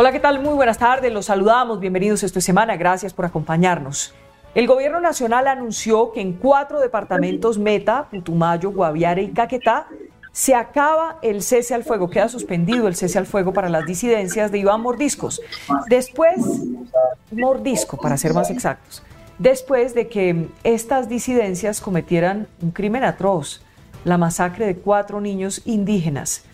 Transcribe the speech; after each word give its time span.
Hola, 0.00 0.12
¿qué 0.12 0.20
tal? 0.20 0.40
Muy 0.40 0.54
buenas 0.54 0.78
tardes, 0.78 1.12
los 1.12 1.26
saludamos, 1.26 1.78
bienvenidos 1.78 2.22
esta 2.22 2.40
semana, 2.40 2.74
gracias 2.78 3.12
por 3.12 3.26
acompañarnos. 3.26 4.14
El 4.54 4.66
gobierno 4.66 4.98
nacional 4.98 5.46
anunció 5.46 6.12
que 6.12 6.22
en 6.22 6.32
cuatro 6.32 6.80
departamentos 6.80 7.58
Meta, 7.58 8.08
Putumayo, 8.10 8.70
Guaviare 8.70 9.24
y 9.24 9.32
Caquetá 9.32 9.88
se 10.32 10.54
acaba 10.54 11.18
el 11.20 11.42
cese 11.42 11.74
al 11.74 11.84
fuego, 11.84 12.08
queda 12.08 12.30
suspendido 12.30 12.88
el 12.88 12.96
cese 12.96 13.18
al 13.18 13.26
fuego 13.26 13.52
para 13.52 13.68
las 13.68 13.84
disidencias 13.84 14.50
de 14.50 14.60
Iván 14.60 14.80
Mordiscos. 14.80 15.42
Después, 15.90 16.38
Mordisco, 17.30 17.98
para 17.98 18.16
ser 18.16 18.32
más 18.32 18.48
exactos, 18.48 19.02
después 19.38 19.92
de 19.92 20.08
que 20.08 20.48
estas 20.64 21.10
disidencias 21.10 21.82
cometieran 21.82 22.48
un 22.62 22.70
crimen 22.70 23.04
atroz, 23.04 23.60
la 24.04 24.16
masacre 24.16 24.64
de 24.64 24.76
cuatro 24.76 25.20
niños 25.20 25.60
indígenas. 25.66 26.46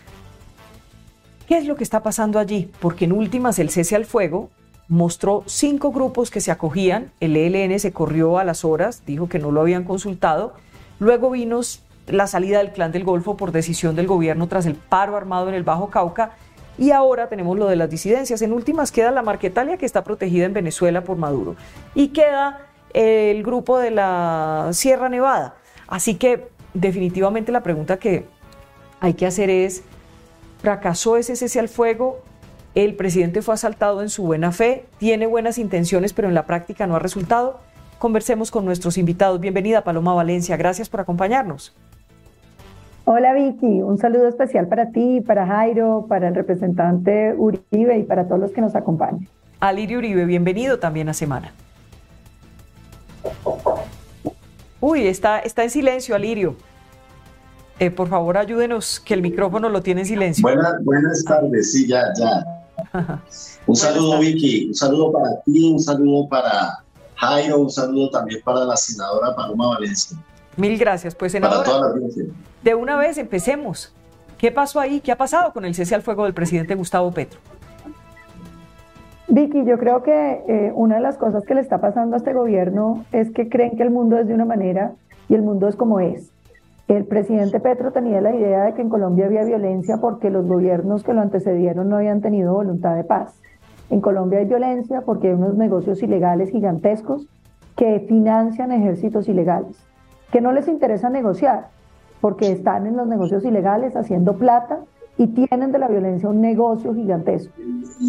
¿Qué 1.47 1.57
es 1.57 1.65
lo 1.65 1.77
que 1.77 1.83
está 1.85 2.03
pasando 2.03 2.39
allí? 2.39 2.69
Porque 2.81 3.05
en 3.05 3.13
últimas 3.13 3.57
el 3.57 3.69
cese 3.69 3.95
al 3.95 4.03
fuego 4.03 4.49
mostró 4.89 5.43
cinco 5.45 5.93
grupos 5.93 6.29
que 6.29 6.41
se 6.41 6.51
acogían, 6.51 7.11
el 7.21 7.37
ELN 7.37 7.79
se 7.79 7.93
corrió 7.93 8.37
a 8.37 8.43
las 8.43 8.65
horas, 8.65 9.03
dijo 9.05 9.29
que 9.29 9.39
no 9.39 9.51
lo 9.51 9.61
habían 9.61 9.85
consultado, 9.85 10.55
luego 10.99 11.31
vino 11.31 11.61
la 12.07 12.27
salida 12.27 12.57
del 12.57 12.71
Clan 12.71 12.91
del 12.91 13.05
Golfo 13.05 13.37
por 13.37 13.53
decisión 13.53 13.95
del 13.95 14.07
gobierno 14.07 14.47
tras 14.47 14.65
el 14.65 14.75
paro 14.75 15.15
armado 15.15 15.47
en 15.47 15.55
el 15.55 15.63
Bajo 15.63 15.89
Cauca 15.89 16.31
y 16.77 16.91
ahora 16.91 17.29
tenemos 17.29 17.57
lo 17.57 17.67
de 17.67 17.77
las 17.77 17.89
disidencias. 17.89 18.41
En 18.41 18.51
últimas 18.51 18.91
queda 18.91 19.11
la 19.11 19.21
Marquetalia 19.21 19.77
que 19.77 19.85
está 19.85 20.03
protegida 20.03 20.45
en 20.45 20.53
Venezuela 20.53 21.05
por 21.05 21.15
Maduro 21.15 21.55
y 21.95 22.09
queda 22.09 22.59
el 22.93 23.41
grupo 23.41 23.79
de 23.79 23.91
la 23.91 24.69
Sierra 24.73 25.07
Nevada. 25.07 25.55
Así 25.87 26.15
que 26.15 26.49
definitivamente 26.73 27.53
la 27.53 27.63
pregunta 27.63 27.97
que 27.97 28.25
hay 28.99 29.13
que 29.13 29.25
hacer 29.25 29.49
es, 29.49 29.83
¿fracasó 30.67 31.15
ese 31.15 31.37
cese 31.37 31.61
al 31.61 31.69
fuego? 31.69 32.17
El 32.75 32.97
presidente 32.97 33.41
fue 33.41 33.53
asaltado 33.53 34.01
en 34.01 34.09
su 34.09 34.23
buena 34.23 34.51
fe, 34.51 34.83
tiene 34.97 35.25
buenas 35.25 35.59
intenciones, 35.59 36.11
pero 36.11 36.27
en 36.27 36.33
la 36.33 36.45
práctica 36.45 36.85
no 36.85 36.97
ha 36.97 36.99
resultado. 36.99 37.61
Conversemos 37.99 38.51
con 38.51 38.65
nuestros 38.65 38.97
invitados. 38.97 39.39
Bienvenida 39.39 39.85
Paloma 39.85 40.13
Valencia, 40.13 40.57
gracias 40.57 40.89
por 40.89 40.99
acompañarnos. 40.99 41.73
Hola 43.05 43.31
Vicky, 43.31 43.81
un 43.81 43.97
saludo 43.97 44.27
especial 44.27 44.67
para 44.67 44.91
ti, 44.91 45.21
para 45.21 45.47
Jairo, 45.47 46.05
para 46.09 46.27
el 46.27 46.35
representante 46.35 47.33
Uribe 47.37 47.99
y 47.99 48.03
para 48.03 48.27
todos 48.27 48.41
los 48.41 48.51
que 48.51 48.59
nos 48.59 48.75
acompañan. 48.75 49.25
Alirio 49.61 49.99
Uribe, 49.99 50.25
bienvenido 50.25 50.79
también 50.79 51.07
a 51.07 51.13
Semana. 51.13 51.53
Uy, 54.81 55.07
está, 55.07 55.39
está 55.39 55.63
en 55.63 55.69
silencio, 55.69 56.13
Alirio. 56.13 56.57
Eh, 57.79 57.91
por 57.91 58.07
favor, 58.07 58.37
ayúdenos, 58.37 58.99
que 58.99 59.13
el 59.13 59.21
micrófono 59.21 59.69
lo 59.69 59.81
tiene 59.81 60.01
en 60.01 60.07
silencio. 60.07 60.41
Buenas, 60.41 60.83
buenas 60.83 61.23
tardes, 61.23 61.71
sí, 61.71 61.87
ya, 61.87 62.11
ya. 62.17 62.43
Un 63.67 63.75
saludo, 63.75 64.19
Vicky, 64.19 64.67
un 64.67 64.75
saludo 64.75 65.11
para 65.11 65.41
ti, 65.41 65.71
un 65.71 65.79
saludo 65.79 66.27
para 66.27 66.79
Jairo, 67.15 67.59
un 67.59 67.69
saludo 67.69 68.09
también 68.09 68.41
para 68.43 68.65
la 68.65 68.75
senadora 68.75 69.35
Paloma 69.35 69.67
Valencia. 69.69 70.17
Mil 70.55 70.77
gracias. 70.77 71.13
Pues, 71.13 71.33
senadora, 71.33 71.93
de 72.63 72.75
una 72.75 72.97
vez 72.97 73.17
empecemos. 73.17 73.93
¿Qué 74.37 74.51
pasó 74.51 74.79
ahí? 74.79 74.99
¿Qué 74.99 75.11
ha 75.11 75.17
pasado 75.17 75.51
con 75.51 75.65
el 75.65 75.75
cese 75.75 75.95
al 75.95 76.01
fuego 76.01 76.23
del 76.25 76.33
presidente 76.33 76.75
Gustavo 76.75 77.11
Petro? 77.11 77.39
Vicky, 79.27 79.65
yo 79.65 79.77
creo 79.77 80.03
que 80.03 80.43
eh, 80.47 80.71
una 80.73 80.95
de 80.95 81.01
las 81.01 81.17
cosas 81.17 81.43
que 81.45 81.53
le 81.53 81.61
está 81.61 81.81
pasando 81.81 82.15
a 82.15 82.17
este 82.17 82.33
gobierno 82.33 83.05
es 83.11 83.29
que 83.31 83.49
creen 83.49 83.75
que 83.75 83.83
el 83.83 83.89
mundo 83.89 84.17
es 84.17 84.27
de 84.27 84.33
una 84.33 84.45
manera 84.45 84.93
y 85.27 85.35
el 85.35 85.41
mundo 85.41 85.67
es 85.67 85.75
como 85.75 85.99
es. 85.99 86.31
El 86.87 87.05
presidente 87.05 87.59
Petro 87.59 87.91
tenía 87.91 88.21
la 88.21 88.33
idea 88.33 88.63
de 88.63 88.73
que 88.73 88.81
en 88.81 88.89
Colombia 88.89 89.25
había 89.25 89.43
violencia 89.43 89.97
porque 89.97 90.29
los 90.29 90.47
gobiernos 90.47 91.03
que 91.03 91.13
lo 91.13 91.21
antecedieron 91.21 91.89
no 91.89 91.97
habían 91.97 92.21
tenido 92.21 92.53
voluntad 92.53 92.95
de 92.95 93.03
paz. 93.03 93.41
En 93.89 93.99
Colombia 93.99 94.39
hay 94.39 94.45
violencia 94.45 95.01
porque 95.01 95.27
hay 95.27 95.33
unos 95.33 95.55
negocios 95.55 96.01
ilegales 96.01 96.49
gigantescos 96.49 97.27
que 97.75 97.99
financian 98.07 98.71
ejércitos 98.71 99.27
ilegales, 99.27 99.77
que 100.31 100.41
no 100.41 100.51
les 100.51 100.67
interesa 100.67 101.09
negociar 101.09 101.67
porque 102.21 102.51
están 102.51 102.87
en 102.87 102.97
los 102.97 103.07
negocios 103.07 103.43
ilegales 103.45 103.95
haciendo 103.95 104.37
plata 104.37 104.79
y 105.17 105.27
tienen 105.27 105.71
de 105.71 105.79
la 105.79 105.87
violencia 105.87 106.29
un 106.29 106.41
negocio 106.41 106.93
gigantesco. 106.93 107.53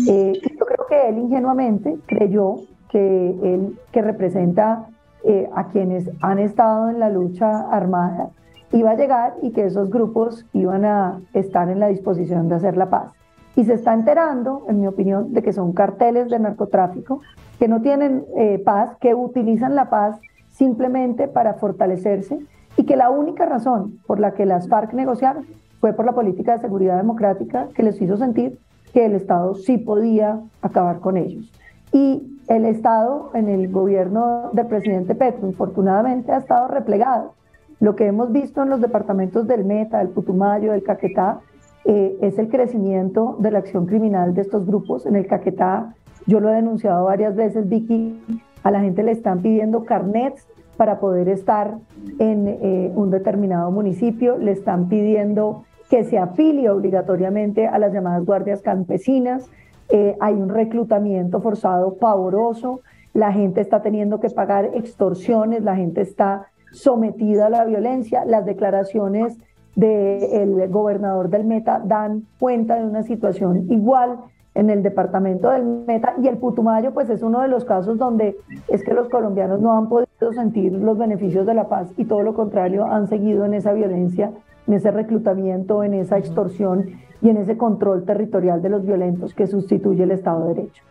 Eh, 0.09 0.33
yo 0.59 0.67
creo 0.67 0.87
que 0.88 1.09
él 1.09 1.19
ingenuamente 1.19 1.97
creyó 2.06 2.56
que 2.91 3.31
él, 3.43 3.78
que 3.93 4.03
representa 4.03 4.87
eh, 5.25 5.49
a 5.55 5.69
quienes 5.69 6.11
han 6.21 6.38
estado 6.38 6.91
en 6.91 7.00
la 7.00 7.11
lucha 7.11 7.69
armada, 7.71 8.31
iba 8.73 8.91
a 8.91 8.97
llegar 8.97 9.34
y 9.43 9.53
que 9.53 9.65
esos 9.65 9.91
grupos 9.91 10.47
iban 10.53 10.84
a 10.84 11.21
estar 11.33 11.69
en 11.69 11.81
la 11.81 11.89
disposición 11.89 12.49
de 12.49 12.56
hacer 12.56 12.77
la 12.77 12.91
paz. 12.91 13.12
Y 13.56 13.65
se 13.65 13.75
está 13.75 13.93
enterando, 13.93 14.65
en 14.69 14.81
mi 14.81 14.87
opinión, 14.87 15.33
de 15.33 15.43
que 15.43 15.53
son 15.53 15.73
carteles 15.73 16.29
de 16.29 16.39
narcotráfico 16.39 17.21
que 17.59 17.69
no 17.69 17.83
tienen 17.83 18.25
eh, 18.37 18.61
paz, 18.65 18.97
que 19.01 19.15
utilizan 19.15 19.75
la 19.75 19.91
paz 19.91 20.21
simplemente 20.51 21.29
para 21.29 21.55
fortalecerse 21.55 22.39
y 22.77 22.84
que 22.84 22.97
la 22.97 23.11
única 23.11 23.47
razón 23.47 23.99
por 24.06 24.21
la 24.21 24.33
que 24.33 24.47
las 24.47 24.69
FARC 24.69 24.93
negociaron 24.93 25.45
fue 25.81 25.93
por 25.93 26.05
la 26.05 26.12
política 26.12 26.55
de 26.55 26.61
seguridad 26.61 26.97
democrática 26.97 27.69
que 27.75 27.83
les 27.83 28.00
hizo 28.00 28.17
sentir 28.17 28.59
que 28.93 29.06
el 29.06 29.15
Estado 29.15 29.55
sí 29.55 29.79
podía 29.79 30.41
acabar 30.62 31.00
con 31.00 31.17
ellos. 31.17 31.53
Y 31.93 32.39
el 32.49 32.65
Estado 32.65 33.31
en 33.35 33.49
el 33.49 33.71
gobierno 33.71 34.50
del 34.53 34.67
presidente 34.67 35.15
Petro, 35.15 35.47
infortunadamente, 35.47 36.33
ha 36.33 36.39
estado 36.39 36.69
replegado. 36.69 37.35
Lo 37.81 37.94
que 37.94 38.06
hemos 38.06 38.33
visto 38.33 38.62
en 38.62 38.71
los 38.71 38.81
departamentos 38.81 39.47
del 39.47 39.65
Meta, 39.65 39.99
del 39.99 40.09
Putumayo, 40.09 40.72
del 40.72 40.83
Caquetá, 40.83 41.41
eh, 41.84 42.16
es 42.21 42.39
el 42.39 42.49
crecimiento 42.49 43.37
de 43.39 43.50
la 43.50 43.61
acción 43.61 43.87
criminal 43.87 44.34
de 44.34 44.43
estos 44.43 44.66
grupos. 44.66 45.06
En 45.06 45.15
el 45.15 45.27
Caquetá, 45.27 45.94
yo 46.27 46.41
lo 46.41 46.50
he 46.50 46.55
denunciado 46.55 47.05
varias 47.05 47.37
veces, 47.37 47.69
Vicky, 47.69 48.21
a 48.62 48.71
la 48.71 48.81
gente 48.81 49.03
le 49.03 49.12
están 49.12 49.41
pidiendo 49.41 49.84
carnets 49.84 50.47
para 50.77 51.00
poder 51.00 51.28
estar 51.28 51.78
en 52.19 52.49
eh, 52.49 52.93
un 52.94 53.11
determinado 53.11 53.71
municipio, 53.71 54.38
le 54.38 54.53
están 54.53 54.88
pidiendo 54.88 55.65
que 55.88 56.05
se 56.05 56.19
afilie 56.19 56.71
obligatoriamente 56.71 57.67
a 57.67 57.78
las 57.78 57.93
llamadas 57.93 58.25
guardias 58.25 58.61
campesinas, 58.61 59.49
eh, 59.88 60.17
hay 60.21 60.34
un 60.34 60.50
reclutamiento 60.50 61.41
forzado 61.41 61.94
pavoroso, 61.94 62.83
la 63.15 63.33
gente 63.33 63.61
está 63.61 63.81
teniendo 63.81 64.21
que 64.21 64.28
pagar 64.28 64.67
extorsiones, 64.75 65.62
la 65.62 65.77
gente 65.77 66.03
está 66.03 66.49
sometida 66.73 67.47
a 67.47 67.51
la 67.51 67.65
violencia, 67.65 68.25
las 68.25 68.45
declaraciones 68.45 69.37
del 69.75 70.69
gobernador 70.69 71.29
del 71.29 71.45
Meta 71.45 71.81
dan 71.84 72.25
cuenta 72.41 72.77
de 72.77 72.84
una 72.84 73.03
situación 73.05 73.71
igual 73.71 74.19
en 74.55 74.71
el 74.71 74.83
departamento 74.83 75.51
del 75.51 75.65
Meta 75.65 76.15
y 76.21 76.27
el 76.27 76.37
Putumayo 76.39 76.93
pues 76.93 77.09
es 77.11 77.23
uno 77.23 77.43
de 77.43 77.49
los 77.49 77.65
casos 77.65 77.97
donde 77.97 78.37
es 78.67 78.83
que 78.83 78.93
los 78.93 79.09
colombianos 79.09 79.61
no 79.61 79.79
han 79.79 79.89
podido 79.89 80.33
sentir 80.33 80.73
los 80.73 80.99
beneficios 80.99 81.47
de 81.47 81.55
la 81.55 81.69
paz 81.69 81.93
y 81.97 82.06
todo 82.06 82.23
lo 82.23 82.34
contrario 82.34 82.85
han 82.87 83.06
seguido 83.06 83.45
en 83.45 83.55
esa 83.55 83.73
violencia 83.73 84.33
en 84.69 84.75
ese 84.75 84.91
reclutamiento, 84.91 85.83
en 85.83 85.95
esa 85.95 86.19
extorsión 86.19 86.91
y 87.23 87.31
en 87.31 87.39
ese 87.39 87.56
control 87.56 88.05
territorial 88.05 88.62
de 88.62 88.69
los 88.69 88.87
violentos 88.87 89.35
que 89.35 89.47
sustituye 89.47 90.05
el 90.05 90.12
Estado 90.12 90.47
de 90.47 90.55
Derecho. 90.55 90.83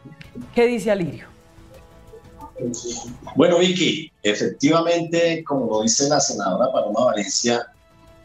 ¿Qué 0.54 0.66
dice 0.66 0.92
Alirio? 0.92 1.37
Bueno, 3.36 3.60
Vicky, 3.60 4.12
efectivamente, 4.24 5.44
como 5.44 5.84
dice 5.84 6.10
la 6.10 6.20
senadora 6.20 6.72
Paloma 6.72 7.06
Valencia, 7.06 7.68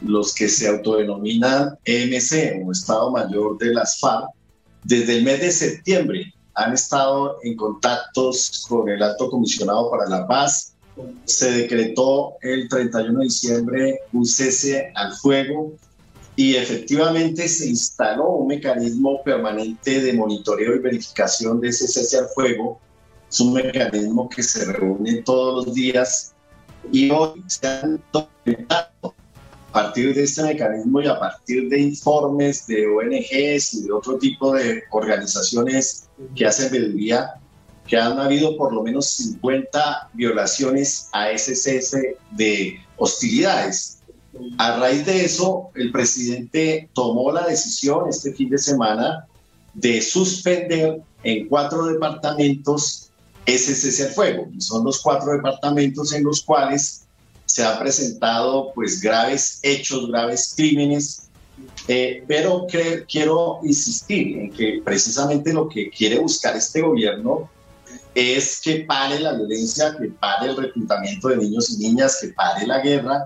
los 0.00 0.34
que 0.34 0.48
se 0.48 0.68
autodenominan 0.68 1.78
EMC 1.84 2.64
o 2.66 2.72
Estado 2.72 3.10
Mayor 3.10 3.58
de 3.58 3.74
las 3.74 3.98
FARC, 4.00 4.28
desde 4.84 5.18
el 5.18 5.24
mes 5.24 5.40
de 5.40 5.52
septiembre 5.52 6.32
han 6.54 6.72
estado 6.72 7.38
en 7.42 7.56
contactos 7.56 8.66
con 8.68 8.88
el 8.88 9.02
Alto 9.02 9.30
Comisionado 9.30 9.90
para 9.90 10.08
la 10.08 10.26
Paz, 10.26 10.74
se 11.24 11.50
decretó 11.50 12.34
el 12.42 12.68
31 12.68 13.18
de 13.18 13.24
diciembre 13.24 14.00
un 14.12 14.26
cese 14.26 14.92
al 14.94 15.14
fuego 15.14 15.72
y 16.36 16.56
efectivamente 16.56 17.48
se 17.48 17.68
instaló 17.68 18.30
un 18.30 18.48
mecanismo 18.48 19.22
permanente 19.22 20.00
de 20.00 20.12
monitoreo 20.12 20.74
y 20.74 20.78
verificación 20.80 21.60
de 21.60 21.68
ese 21.68 21.88
cese 21.88 22.18
al 22.18 22.28
fuego. 22.28 22.80
Es 23.32 23.40
un 23.40 23.54
mecanismo 23.54 24.28
que 24.28 24.42
se 24.42 24.70
reúne 24.70 25.22
todos 25.22 25.64
los 25.64 25.74
días 25.74 26.34
y 26.92 27.10
hoy 27.10 27.42
se 27.46 27.66
han 27.66 28.02
documentado 28.12 29.14
a 29.70 29.72
partir 29.72 30.14
de 30.14 30.24
este 30.24 30.42
mecanismo 30.42 31.00
y 31.00 31.06
a 31.06 31.18
partir 31.18 31.70
de 31.70 31.80
informes 31.80 32.66
de 32.66 32.86
ONGs 32.86 33.72
y 33.72 33.82
de 33.84 33.92
otro 33.92 34.18
tipo 34.18 34.52
de 34.52 34.82
organizaciones 34.90 36.10
que 36.36 36.44
hacen 36.44 36.70
veeduría 36.70 37.40
que 37.86 37.96
han 37.96 38.18
habido 38.18 38.54
por 38.58 38.70
lo 38.74 38.82
menos 38.82 39.06
50 39.06 40.10
violaciones 40.12 41.08
a 41.12 41.30
ese 41.30 41.56
cese 41.56 42.18
de 42.32 42.78
hostilidades. 42.98 44.02
A 44.58 44.76
raíz 44.76 45.06
de 45.06 45.24
eso, 45.24 45.70
el 45.74 45.90
presidente 45.90 46.90
tomó 46.92 47.32
la 47.32 47.46
decisión 47.46 48.10
este 48.10 48.34
fin 48.34 48.50
de 48.50 48.58
semana 48.58 49.26
de 49.72 50.02
suspender 50.02 51.00
en 51.24 51.48
cuatro 51.48 51.86
departamentos 51.86 53.08
ese 53.46 53.74
cese 53.74 54.08
al 54.08 54.10
fuego. 54.10 54.48
Y 54.54 54.60
son 54.60 54.84
los 54.84 55.00
cuatro 55.00 55.32
departamentos 55.32 56.12
en 56.12 56.24
los 56.24 56.42
cuales 56.42 57.04
se 57.46 57.64
han 57.64 57.78
presentado 57.78 58.72
pues 58.74 59.00
graves 59.00 59.58
hechos, 59.62 60.08
graves 60.08 60.54
crímenes 60.56 61.22
Eh, 61.88 62.24
pero 62.26 62.66
quiero 63.08 63.60
insistir 63.62 64.38
en 64.38 64.52
que 64.52 64.80
precisamente 64.84 65.52
lo 65.52 65.68
que 65.68 65.90
quiere 65.90 66.18
buscar 66.18 66.56
este 66.56 66.80
gobierno 66.80 67.50
es 68.14 68.60
que 68.60 68.84
pare 68.84 69.18
la 69.18 69.32
violencia, 69.32 69.96
que 69.98 70.08
pare 70.08 70.50
el 70.50 70.56
reclutamiento 70.56 71.28
de 71.28 71.36
niños 71.38 71.70
y 71.70 71.78
niñas, 71.78 72.18
que 72.20 72.28
pare 72.28 72.66
la 72.66 72.80
guerra. 72.80 73.24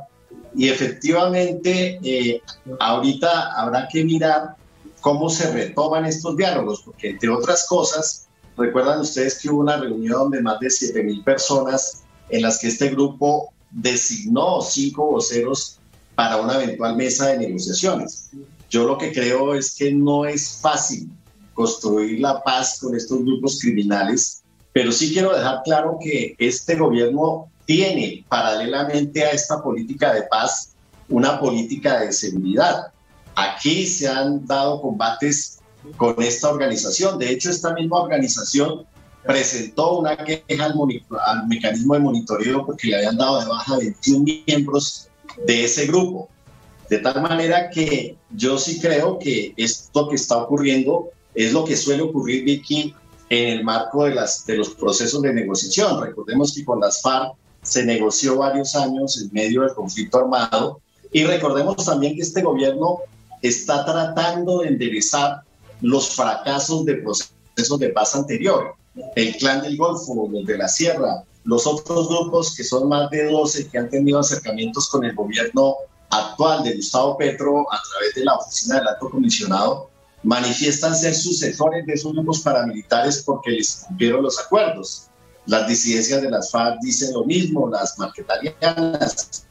Y 0.54 0.68
efectivamente, 0.68 1.98
eh, 2.02 2.40
ahorita 2.80 3.52
habrá 3.60 3.88
que 3.88 4.04
mirar 4.04 4.56
cómo 5.00 5.28
se 5.28 5.52
retoman 5.52 6.06
estos 6.06 6.36
diálogos, 6.36 6.82
porque 6.84 7.10
entre 7.10 7.28
otras 7.28 7.66
cosas, 7.68 8.25
recuerdan 8.56 9.00
ustedes 9.00 9.38
que 9.38 9.50
hubo 9.50 9.61
una 9.61 9.76
reunión 9.76 10.31
de 10.31 10.43
más 10.43 10.61
de 10.61 10.70
7 10.70 11.03
mil 11.03 11.23
personas 11.23 12.03
en 12.29 12.43
las 12.43 12.58
que 12.58 12.69
este 12.69 12.88
grupo 12.91 13.53
designó 13.70 14.61
cinco 14.62 15.06
voceros 15.06 15.79
para 16.14 16.38
una 16.38 16.62
eventual 16.62 16.97
mesa 16.97 17.29
de 17.29 17.38
negociaciones. 17.38 18.31
Yo 18.70 18.87
lo 18.87 18.99
que 18.99 19.12
creo 19.12 19.55
es 19.55 19.75
que 19.75 19.93
no 19.93 20.25
es 20.25 20.58
fácil 20.61 21.11
construir 21.55 22.20
la 22.20 22.43
paz 22.43 22.79
con 22.81 22.97
estos 22.97 23.20
grupos 23.20 23.58
criminales, 23.61 24.43
pero 24.73 24.93
sí 24.93 25.12
quiero 25.12 25.35
dejar 25.35 25.62
claro 25.64 25.99
que 26.02 26.35
este 26.38 26.76
gobierno 26.76 27.49
tiene 27.64 28.25
paralelamente 28.29 29.25
a 29.25 29.31
esta 29.31 29.62
política 29.62 30.12
de 30.14 30.23
paz 30.23 30.75
una 31.09 31.38
política 31.38 32.00
de 32.00 32.12
seguridad. 32.12 32.88
Aquí 33.35 33.87
se 33.87 34.09
han 34.09 34.47
dado 34.47 34.81
combates 34.81 35.56
con 35.97 36.21
esta 36.23 36.50
organización. 36.50 37.19
De 37.19 37.31
hecho, 37.31 37.50
esta 37.50 37.73
misma 37.75 38.03
organización 38.03 38.87
presentó 39.25 39.99
una 39.99 40.17
queja 40.17 40.65
al, 40.65 40.75
al 41.27 41.47
mecanismo 41.49 41.94
de 41.94 42.00
monitoreo 42.00 42.65
porque 42.65 42.88
le 42.88 42.97
habían 42.97 43.17
dado 43.17 43.41
de 43.41 43.47
baja 43.47 43.79
21 43.79 44.25
miembros 44.47 45.09
de 45.47 45.65
ese 45.65 45.87
grupo. 45.87 46.29
De 46.88 46.99
tal 46.99 47.21
manera 47.21 47.69
que 47.71 48.17
yo 48.31 48.59
sí 48.59 48.81
creo 48.81 49.19
que 49.19 49.53
esto 49.56 50.09
que 50.09 50.15
está 50.15 50.37
ocurriendo 50.37 51.11
es 51.35 51.53
lo 51.53 51.65
que 51.65 51.77
suele 51.77 52.03
ocurrir, 52.03 52.44
Vicky, 52.44 52.94
en 53.29 53.59
el 53.59 53.65
marco 53.65 54.05
de, 54.05 54.15
las, 54.15 54.47
de 54.47 54.56
los 54.56 54.71
procesos 54.71 55.21
de 55.23 55.35
negociación. 55.35 56.00
Recordemos 56.00 56.55
que 56.55 56.65
con 56.65 56.81
las 56.81 57.03
FARC 57.03 57.35
se 57.62 57.85
negoció 57.85 58.38
varios 58.38 58.77
años 58.77 59.21
en 59.21 59.29
medio 59.33 59.62
del 59.62 59.75
conflicto 59.75 60.19
armado 60.19 60.81
y 61.12 61.25
recordemos 61.25 61.85
también 61.85 62.15
que 62.15 62.23
este 62.23 62.43
gobierno 62.43 63.00
está 63.43 63.85
tratando 63.85 64.61
de 64.61 64.69
enderezar 64.69 65.43
los 65.81 66.11
fracasos 66.11 66.84
de 66.84 66.96
procesos 66.96 67.78
de 67.78 67.88
paz 67.90 68.14
anterior. 68.14 68.75
El 69.14 69.37
clan 69.37 69.62
del 69.62 69.76
Golfo, 69.76 70.28
los 70.31 70.46
de 70.46 70.58
la 70.58 70.69
Sierra, 70.69 71.23
los 71.44 71.67
otros 71.67 72.08
grupos 72.08 72.55
que 72.55 72.64
son 72.64 72.88
más 72.88 73.11
de 73.11 73.31
12 73.31 73.69
que 73.69 73.78
han 73.78 73.88
tenido 73.88 74.19
acercamientos 74.19 74.88
con 74.88 75.05
el 75.05 75.14
gobierno 75.14 75.76
actual 76.11 76.64
de 76.64 76.76
Gustavo 76.76 77.17
Petro 77.17 77.73
a 77.73 77.81
través 77.90 78.14
de 78.14 78.25
la 78.25 78.34
oficina 78.34 78.76
del 78.76 78.88
alto 78.88 79.11
comisionado 79.11 79.90
manifiestan 80.23 80.96
ser 80.96 81.14
sucesores 81.14 81.87
de 81.87 81.93
esos 81.93 82.12
grupos 82.12 82.40
paramilitares 82.40 83.23
porque 83.23 83.52
les 83.52 83.84
cumplieron 83.87 84.25
los 84.25 84.38
acuerdos. 84.40 85.06
Las 85.46 85.69
disidencias 85.69 86.20
de 86.20 86.31
las 86.31 86.50
FARC 86.50 86.81
dicen 86.81 87.12
lo 87.12 87.25
mismo, 87.25 87.69
las 87.69 87.96
marquetarianas. 87.96 89.44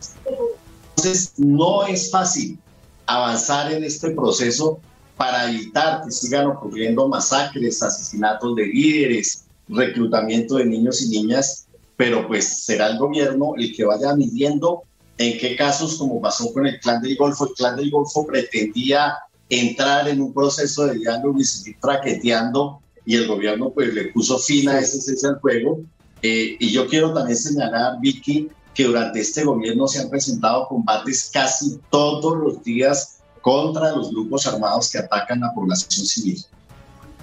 Entonces, 0.97 1.33
no 1.37 1.87
es 1.87 2.11
fácil 2.11 2.59
avanzar 3.05 3.71
en 3.71 3.85
este 3.85 4.11
proceso 4.11 4.79
para 5.17 5.49
evitar 5.49 6.03
que 6.03 6.11
sigan 6.11 6.47
ocurriendo 6.47 7.07
masacres, 7.07 7.81
asesinatos 7.81 8.55
de 8.55 8.67
líderes, 8.67 9.45
reclutamiento 9.67 10.55
de 10.55 10.65
niños 10.65 11.01
y 11.01 11.09
niñas, 11.09 11.67
pero 11.95 12.27
pues 12.27 12.65
será 12.65 12.87
el 12.87 12.97
gobierno 12.97 13.53
el 13.57 13.75
que 13.75 13.85
vaya 13.85 14.15
midiendo 14.15 14.83
en 15.17 15.37
qué 15.37 15.55
casos, 15.55 15.95
como 15.95 16.21
pasó 16.21 16.51
con 16.53 16.67
el 16.67 16.79
Clan 16.79 17.01
del 17.01 17.15
Golfo, 17.15 17.47
el 17.47 17.53
Clan 17.53 17.77
del 17.77 17.89
Golfo 17.89 18.25
pretendía 18.25 19.15
entrar 19.49 20.07
en 20.09 20.21
un 20.21 20.33
proceso 20.33 20.87
de 20.87 20.97
diálogo 20.99 21.39
y 21.39 21.45
seguir 21.45 21.77
traqueteando 21.79 22.81
y 23.05 23.15
el 23.15 23.27
gobierno 23.27 23.69
pues 23.69 23.93
le 23.93 24.05
puso 24.05 24.37
fin 24.39 24.67
a 24.67 24.79
ese 24.79 24.99
cese 24.99 25.27
al 25.27 25.39
juego. 25.39 25.81
Eh, 26.21 26.57
y 26.59 26.71
yo 26.71 26.87
quiero 26.87 27.13
también 27.13 27.37
señalar, 27.37 27.99
Vicky, 28.01 28.49
que 28.73 28.83
durante 28.83 29.21
este 29.21 29.43
gobierno 29.43 29.87
se 29.87 29.99
han 29.99 30.09
presentado 30.09 30.67
combates 30.67 31.29
casi 31.31 31.79
todos 31.89 32.37
los 32.37 32.63
días 32.63 33.14
contra 33.45 33.91
los 33.91 34.09
grupos 34.09 34.47
armados 34.47 34.91
que 34.91 34.97
atacan 34.97 35.43
a 35.43 35.47
la 35.47 35.53
población 35.53 36.03
civil. 36.03 36.43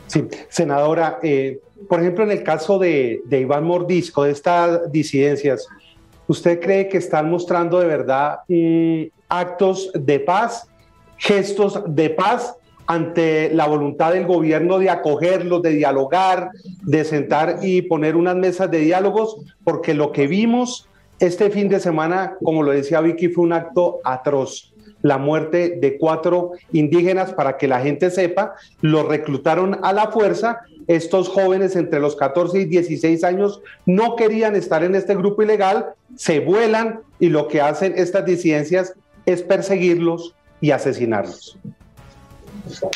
Sí, 0.07 0.29
senadora, 0.49 1.19
eh, 1.21 1.59
por 1.89 1.99
ejemplo, 1.99 2.23
en 2.23 2.31
el 2.31 2.45
caso 2.45 2.79
de, 2.79 3.23
de 3.25 3.41
Iván 3.41 3.65
Mordisco, 3.65 4.23
de 4.23 4.31
estas 4.31 4.93
disidencias, 4.93 5.67
¿Usted 6.29 6.61
cree 6.61 6.89
que 6.89 6.99
están 6.99 7.29
mostrando 7.29 7.81
de 7.81 7.87
verdad 7.87 8.39
mm, 8.49 9.03
actos 9.29 9.91
de 9.93 10.21
paz, 10.21 10.69
gestos 11.19 11.83
de 11.87 12.11
paz 12.11 12.55
ante 12.87 13.53
la 13.53 13.67
voluntad 13.67 14.13
del 14.13 14.27
gobierno 14.27 14.79
de 14.79 14.91
acogerlos, 14.91 15.61
de 15.61 15.71
dialogar, 15.71 16.51
de 16.83 17.05
sentar 17.05 17.59
y 17.63 17.83
poner 17.83 18.17
unas 18.17 18.37
mesas 18.37 18.71
de 18.71 18.79
diálogos? 18.79 19.37
Porque 19.65 19.95
lo 19.95 20.13
que 20.13 20.27
vimos 20.27 20.89
este 21.19 21.51
fin 21.51 21.69
de 21.69 21.81
semana, 21.81 22.37
como 22.43 22.63
lo 22.63 22.73
decía 22.73 23.01
Vicky, 23.01 23.29
fue 23.29 23.45
un 23.45 23.53
acto 23.53 23.99
atroz 24.05 24.72
la 25.03 25.19
muerte 25.19 25.79
de 25.81 25.99
cuatro 25.99 26.53
indígenas 26.73 27.33
para 27.33 27.57
que 27.59 27.69
la 27.69 27.81
gente 27.81 28.11
sepa, 28.11 28.55
los 28.81 29.07
reclutaron 29.07 29.79
a 29.83 29.93
la 29.93 30.09
fuerza 30.09 30.61
estos 30.87 31.29
jóvenes 31.29 31.77
entre 31.77 32.01
los 32.01 32.17
14 32.17 32.61
y 32.61 32.65
16 32.65 33.23
años 33.25 33.63
no 33.87 34.17
querían 34.17 34.57
estar 34.57 34.83
en 34.83 34.95
este 34.95 35.15
grupo 35.15 35.43
ilegal, 35.43 35.95
se 36.17 36.41
vuelan 36.41 37.01
y 37.19 37.29
lo 37.29 37.49
que 37.49 37.61
hacen 37.61 37.95
estas 37.97 38.25
disidencias 38.25 38.95
es 39.27 39.43
perseguirlos 39.43 40.35
y 40.61 40.71
asesinarlos. 40.71 41.59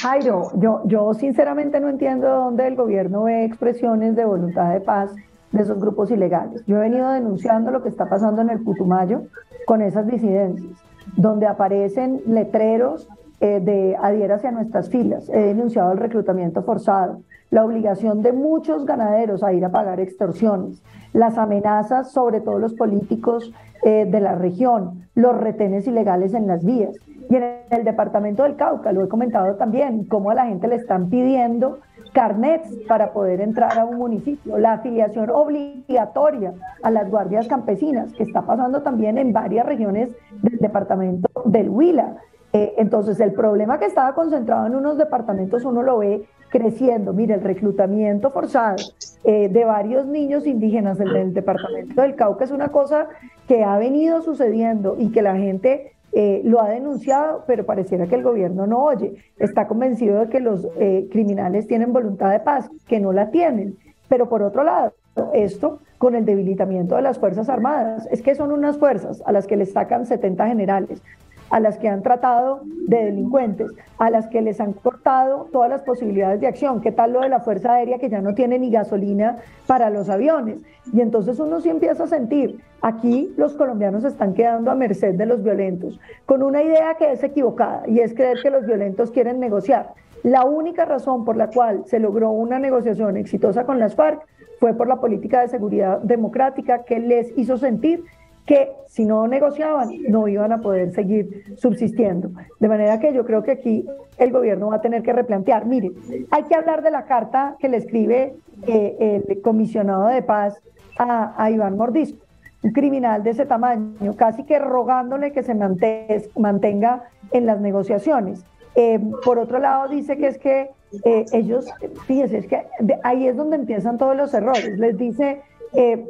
Jairo, 0.01 0.53
yo, 0.57 0.83
yo 0.85 1.13
sinceramente 1.15 1.81
no 1.81 1.89
entiendo 1.89 2.29
dónde 2.29 2.67
el 2.67 2.77
gobierno 2.77 3.25
ve 3.25 3.45
expresiones 3.45 4.17
de 4.17 4.25
voluntad 4.25 4.73
de 4.73 4.81
paz 4.81 5.11
de 5.53 5.63
esos 5.63 5.81
grupos 5.81 6.11
ilegales. 6.11 6.63
Yo 6.67 6.77
he 6.77 6.81
venido 6.81 7.11
denunciando 7.11 7.71
lo 7.71 7.83
que 7.83 7.89
está 7.89 8.09
pasando 8.09 8.43
en 8.43 8.51
el 8.51 8.61
Putumayo 8.61 9.23
con 9.67 9.83
esas 9.83 10.07
disidencias, 10.07 10.71
donde 11.17 11.47
aparecen 11.47 12.23
letreros 12.27 13.09
eh, 13.41 13.61
de 13.61 13.97
adhiérase 14.01 14.49
a 14.49 14.53
nuestras 14.53 14.89
filas. 14.89 15.29
He 15.29 15.39
denunciado 15.39 15.93
el 15.93 15.99
reclutamiento 15.99 16.63
forzado, 16.63 17.21
la 17.51 17.65
obligación 17.65 18.23
de 18.23 18.33
muchos 18.33 18.87
ganaderos 18.87 19.43
a 19.43 19.53
ir 19.53 19.65
a 19.65 19.71
pagar 19.71 20.01
extorsiones, 20.01 20.83
las 21.13 21.39
amenazas 21.39 22.13
sobre 22.13 22.41
todos 22.41 22.61
los 22.61 22.75
políticos 22.75 23.53
eh, 23.83 24.07
de 24.07 24.21
la 24.21 24.35
región, 24.35 25.07
los 25.15 25.37
retenes 25.37 25.87
ilegales 25.87 26.35
en 26.35 26.47
las 26.47 26.65
vías. 26.65 26.97
Y 27.29 27.37
en 27.37 27.45
el 27.71 27.85
departamento 27.85 28.43
del 28.43 28.57
Cauca, 28.57 28.93
lo 28.93 29.05
he 29.05 29.09
comentado 29.09 29.55
también, 29.57 30.05
cómo 30.05 30.31
a 30.31 30.35
la 30.35 30.47
gente 30.47 30.69
le 30.69 30.77
están 30.77 31.11
pidiendo 31.11 31.81
carnets 32.13 32.75
para 32.89 33.13
poder 33.13 33.43
entrar 33.43 33.79
a 33.79 33.85
un 33.85 33.99
municipio, 33.99 34.57
la 34.57 34.75
afiliación 34.75 35.29
obligatoria 35.29 36.55
a 36.83 36.91
las 36.91 37.11
guardias 37.11 37.47
campesinas, 37.47 38.13
que 38.15 38.23
está 38.23 38.43
pasando 38.43 38.81
también 38.81 39.19
en 39.19 39.35
varias 39.35 39.67
regiones 39.67 40.09
del 40.51 40.59
departamento 40.59 41.29
del 41.45 41.69
Huila. 41.69 42.17
Eh, 42.53 42.75
entonces, 42.79 43.21
el 43.21 43.33
problema 43.33 43.79
que 43.79 43.87
estaba 43.87 44.15
concentrado 44.15 44.67
en 44.67 44.75
unos 44.75 44.97
departamentos, 44.99 45.65
uno 45.65 45.83
lo 45.83 45.99
ve 45.99 46.25
creciendo. 46.49 47.13
Mire, 47.13 47.35
el 47.35 47.43
reclutamiento 47.43 48.31
forzado 48.31 48.77
eh, 49.25 49.49
de 49.49 49.65
varios 49.65 50.07
niños 50.07 50.47
indígenas 50.47 50.97
del, 50.99 51.13
del, 51.13 51.35
departamento 51.35 52.01
del 52.01 52.15
Cauca 52.15 52.45
es 52.45 52.51
una 52.51 52.69
cosa 52.69 53.09
que 53.47 53.65
ha 53.65 53.77
venido 53.79 54.23
sucediendo 54.23 54.97
y 54.99 55.11
que 55.11 55.23
la 55.23 55.37
gente 55.37 55.93
eh, 56.19 56.41
lo 56.45 56.63
ha 56.63 56.71
denunciado, 56.71 57.45
pero 57.47 57.67
pareciera 57.67 58.07
que 58.07 58.15
el 58.15 58.23
gobierno 58.23 58.67
no 58.67 58.85
oye. 58.85 59.17
Está 59.39 59.69
convencido 59.69 60.21
de 60.21 60.29
que 60.31 60.41
los 60.41 60.67
eh, 60.79 61.09
criminales 61.11 61.67
tienen 61.67 61.93
voluntad 61.93 62.31
de 62.31 62.41
paz, 62.41 62.71
que 62.89 63.01
no 63.01 63.13
la 63.13 63.31
tienen. 63.31 63.77
Pero 64.09 64.27
por 64.27 64.43
otro 64.43 64.65
lado, 64.65 64.95
esto 65.35 65.81
con 65.99 66.15
el 66.15 66.25
debilitamiento 66.25 66.97
de 66.97 67.03
las 67.03 67.19
Fuerzas 67.19 67.49
Armadas. 67.49 68.07
Es 68.11 68.23
que 68.23 68.35
son 68.35 68.53
unas 68.53 68.79
fuerzas 68.79 69.23
a 69.27 69.33
las 69.33 69.47
que 69.47 69.57
les 69.57 69.73
sacan 69.73 70.07
70 70.07 70.47
generales, 70.47 71.03
a 71.51 71.61
las 71.61 71.79
que 71.79 71.89
han 71.89 72.03
tratado 72.03 72.61
de 72.65 73.05
delincuentes, 73.05 73.71
a 73.99 74.11
las 74.11 74.27
que 74.29 74.43
les 74.43 74.61
han 74.61 74.73
cortado 74.73 75.49
todas 75.53 75.71
las 75.71 75.83
posibilidades 75.83 76.41
de 76.41 76.49
acción. 76.49 76.81
¿Qué 76.81 76.93
tal 76.93 77.13
lo 77.13 77.21
de 77.21 77.29
la 77.29 77.41
Fuerza 77.41 77.75
Aérea 77.75 77.99
que 77.99 78.09
ya 78.09 78.21
no 78.21 78.35
tiene 78.35 78.59
ni 78.59 78.71
gasolina 78.71 79.39
para 79.67 79.91
los 79.91 80.09
aviones? 80.09 80.59
Y 80.93 81.01
entonces 81.01 81.39
uno 81.39 81.61
sí 81.61 81.69
empieza 81.69 82.05
a 82.05 82.09
sentir, 82.09 82.61
aquí 82.83 83.33
los 83.37 83.55
colombianos 83.55 84.05
están 84.05 84.35
quedando 84.35 84.71
a 84.71 84.75
merced 84.75 85.15
de 85.15 85.27
los 85.27 85.43
violentos, 85.43 86.01
con 86.27 86.43
una 86.43 86.63
idea 86.63 86.97
que 86.97 87.13
es 87.13 87.23
equivocada 87.23 87.83
y 87.87 88.01
es 88.01 88.15
creer 88.15 88.39
que 88.43 88.51
los 88.51 88.67
violentos 88.67 89.11
quieren 89.11 89.41
negociar. 89.41 89.95
La 90.23 90.45
única 90.45 90.85
razón 90.85 91.25
por 91.25 91.37
la 91.37 91.49
cual 91.49 91.85
se 91.87 92.01
logró 92.01 92.31
una 92.31 92.59
negociación 92.59 93.17
exitosa 93.17 93.65
con 93.65 93.79
las 93.79 93.95
FARC 93.95 94.27
fue 94.59 94.75
por 94.75 94.89
la 94.89 94.97
política 94.97 95.41
de 95.41 95.49
seguridad 95.49 96.01
democrática 96.01 96.85
que 96.85 96.99
les 96.99 97.37
hizo 97.37 97.57
sentir 97.59 98.05
que 98.47 98.71
si 98.87 99.05
no 99.05 99.27
negociaban 99.27 99.91
no 100.09 100.29
iban 100.29 100.53
a 100.53 100.61
poder 100.61 100.93
seguir 100.93 101.57
subsistiendo. 101.57 102.31
De 102.61 102.69
manera 102.69 103.01
que 103.01 103.13
yo 103.13 103.25
creo 103.25 103.43
que 103.43 103.51
aquí 103.51 103.85
el 104.19 104.31
gobierno 104.31 104.69
va 104.69 104.77
a 104.77 104.81
tener 104.81 105.03
que 105.03 105.13
replantear. 105.13 105.67
Mire, 105.67 105.91
hay 106.31 106.45
que 106.45 106.55
hablar 106.55 106.83
de 106.83 106.93
la 106.93 107.05
carta 107.05 107.57
que 107.59 107.69
le 107.69 107.79
escribe 107.79 108.35
eh, 108.67 109.23
el 109.29 109.43
comisionado 109.43 110.07
de 110.07 110.23
paz 110.23 110.61
a, 110.99 111.51
Iván 111.51 111.77
Mordisco. 111.77 112.25
un 112.63 112.73
criminal 112.73 113.23
de 113.23 113.31
ese 113.31 113.45
tamaño, 113.47 114.15
casi 114.17 114.45
que 114.45 114.59
rogándole 114.59 115.33
que 115.33 115.43
se 115.43 115.55
mantenga 115.55 117.03
en 117.33 117.47
las 117.47 117.61
negociaciones. 117.61 118.45
Eh, 118.77 119.01
por 119.25 119.39
otro 119.39 119.59
lado, 119.59 119.89
dice 119.89 120.17
que 120.17 120.29
es 120.29 120.39
que 120.39 120.71
eh, 121.05 121.27
ellos, 121.33 121.67
fíjense, 122.07 122.39
es 122.39 122.47
que 122.47 122.67
ahí 123.03 123.27
es 123.27 123.37
donde 123.37 123.57
empiezan 123.57 123.99
todos 123.99 124.17
los 124.17 124.33
errores. 124.35 124.79
Les 124.79 124.97
dice, 124.97 125.43
eh, 125.75 126.05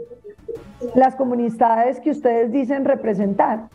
las 0.94 1.16
comunidades 1.16 2.00
que 2.00 2.10
ustedes 2.10 2.52
dicen 2.52 2.84
representar, 2.84 3.68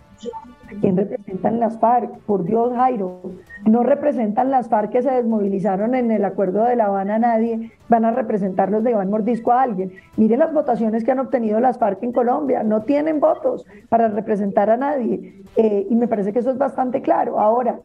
quién 0.79 0.95
representan 0.95 1.59
las 1.59 1.79
FARC? 1.79 2.19
Por 2.19 2.43
Dios, 2.43 2.73
Jairo, 2.75 3.21
no 3.65 3.83
representan 3.83 4.51
las 4.51 4.69
FARC 4.69 4.91
que 4.91 5.01
se 5.01 5.11
desmovilizaron 5.11 5.95
en 5.95 6.11
el 6.11 6.23
acuerdo 6.23 6.63
de 6.63 6.75
La 6.75 6.85
Habana 6.85 7.19
nadie, 7.19 7.71
van 7.89 8.05
a 8.05 8.11
representar 8.11 8.71
los 8.71 8.83
de 8.83 8.91
Iván 8.91 9.09
Mordisco 9.09 9.51
a 9.51 9.63
alguien. 9.63 9.91
Miren 10.17 10.39
las 10.39 10.53
votaciones 10.53 11.03
que 11.03 11.11
han 11.11 11.19
obtenido 11.19 11.59
las 11.59 11.77
FARC 11.77 12.03
en 12.03 12.13
Colombia, 12.13 12.63
no 12.63 12.83
tienen 12.83 13.19
votos 13.19 13.65
para 13.89 14.07
representar 14.07 14.69
a 14.69 14.77
nadie. 14.77 15.43
Eh, 15.55 15.87
y 15.89 15.95
me 15.95 16.07
parece 16.07 16.31
que 16.31 16.39
eso 16.39 16.51
es 16.51 16.57
bastante 16.57 17.01
claro. 17.01 17.39
Ahora, 17.39 17.79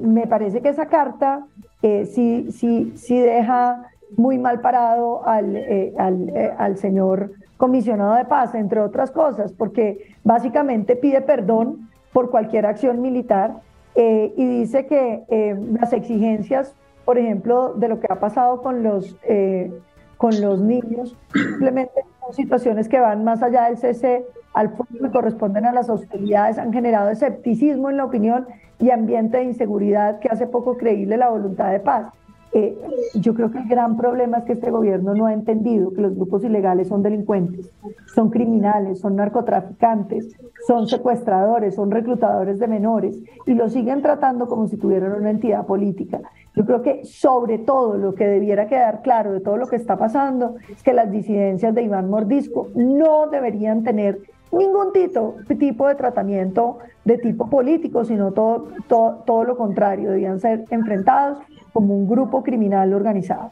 me 0.00 0.26
parece 0.26 0.62
que 0.62 0.70
esa 0.70 0.86
carta 0.86 1.46
eh, 1.82 2.06
sí, 2.06 2.50
sí, 2.50 3.18
deja 3.18 3.90
muy 4.16 4.38
mal 4.38 4.60
parado 4.60 5.26
al, 5.26 5.56
al, 5.96 6.54
al 6.58 6.76
señor 6.78 7.32
comisionado 7.56 8.14
de 8.14 8.24
paz, 8.24 8.54
entre 8.54 8.80
otras 8.80 9.10
cosas, 9.10 9.52
porque 9.52 10.14
básicamente 10.24 10.96
pide 10.96 11.20
perdón 11.20 11.90
por 12.12 12.30
cualquier 12.30 12.66
acción 12.66 13.00
militar 13.02 13.60
eh, 13.94 14.32
y 14.36 14.46
dice 14.46 14.86
que 14.86 15.24
eh, 15.28 15.56
las 15.78 15.92
exigencias, 15.92 16.74
por 17.04 17.18
ejemplo, 17.18 17.74
de 17.74 17.88
lo 17.88 18.00
que 18.00 18.06
ha 18.10 18.18
pasado 18.18 18.62
con 18.62 18.82
los, 18.82 19.16
eh, 19.24 19.70
con 20.16 20.40
los 20.40 20.60
niños, 20.60 21.16
simplemente 21.34 22.00
son 22.30 22.44
situaciones 22.44 22.88
que 22.88 23.00
van 23.00 23.24
más 23.24 23.42
allá 23.42 23.64
del 23.64 23.76
cese 23.76 24.24
al 24.54 24.70
fuego 24.70 25.06
y 25.06 25.10
corresponden 25.10 25.66
a 25.66 25.72
las 25.72 25.88
hostilidades, 25.88 26.58
han 26.58 26.72
generado 26.72 27.10
escepticismo 27.10 27.90
en 27.90 27.96
la 27.96 28.04
opinión 28.04 28.46
y 28.78 28.90
ambiente 28.90 29.38
de 29.38 29.44
inseguridad 29.44 30.18
que 30.20 30.28
hace 30.28 30.46
poco 30.46 30.76
creíble 30.76 31.16
la 31.16 31.28
voluntad 31.28 31.70
de 31.70 31.80
paz. 31.80 32.12
Eh, 32.52 32.76
yo 33.14 33.34
creo 33.34 33.52
que 33.52 33.58
el 33.58 33.68
gran 33.68 33.96
problema 33.96 34.38
es 34.38 34.44
que 34.44 34.54
este 34.54 34.72
gobierno 34.72 35.14
no 35.14 35.26
ha 35.26 35.32
entendido 35.32 35.92
que 35.92 36.00
los 36.00 36.16
grupos 36.16 36.42
ilegales 36.42 36.88
son 36.88 37.00
delincuentes, 37.02 37.70
son 38.12 38.30
criminales, 38.30 38.98
son 38.98 39.14
narcotraficantes, 39.14 40.36
son 40.66 40.88
secuestradores, 40.88 41.76
son 41.76 41.92
reclutadores 41.92 42.58
de 42.58 42.66
menores 42.66 43.22
y 43.46 43.54
lo 43.54 43.68
siguen 43.68 44.02
tratando 44.02 44.48
como 44.48 44.66
si 44.66 44.76
tuvieran 44.76 45.12
una 45.12 45.30
entidad 45.30 45.64
política. 45.64 46.20
Yo 46.56 46.66
creo 46.66 46.82
que 46.82 47.04
sobre 47.04 47.58
todo 47.58 47.96
lo 47.96 48.14
que 48.16 48.26
debiera 48.26 48.66
quedar 48.66 49.02
claro 49.02 49.32
de 49.32 49.40
todo 49.40 49.56
lo 49.56 49.68
que 49.68 49.76
está 49.76 49.96
pasando 49.96 50.56
es 50.68 50.82
que 50.82 50.92
las 50.92 51.10
disidencias 51.10 51.72
de 51.72 51.82
Iván 51.82 52.10
Mordisco 52.10 52.68
no 52.74 53.28
deberían 53.28 53.84
tener 53.84 54.18
ningún 54.50 54.92
tipo, 54.92 55.36
tipo 55.56 55.86
de 55.86 55.94
tratamiento 55.94 56.78
de 57.04 57.18
tipo 57.18 57.48
político, 57.48 58.04
sino 58.04 58.32
todo, 58.32 58.68
todo, 58.88 59.22
todo 59.24 59.44
lo 59.44 59.56
contrario, 59.56 60.10
debían 60.10 60.40
ser 60.40 60.64
enfrentados 60.70 61.38
como 61.72 61.96
un 61.96 62.08
grupo 62.08 62.42
criminal 62.42 62.92
organizado. 62.92 63.50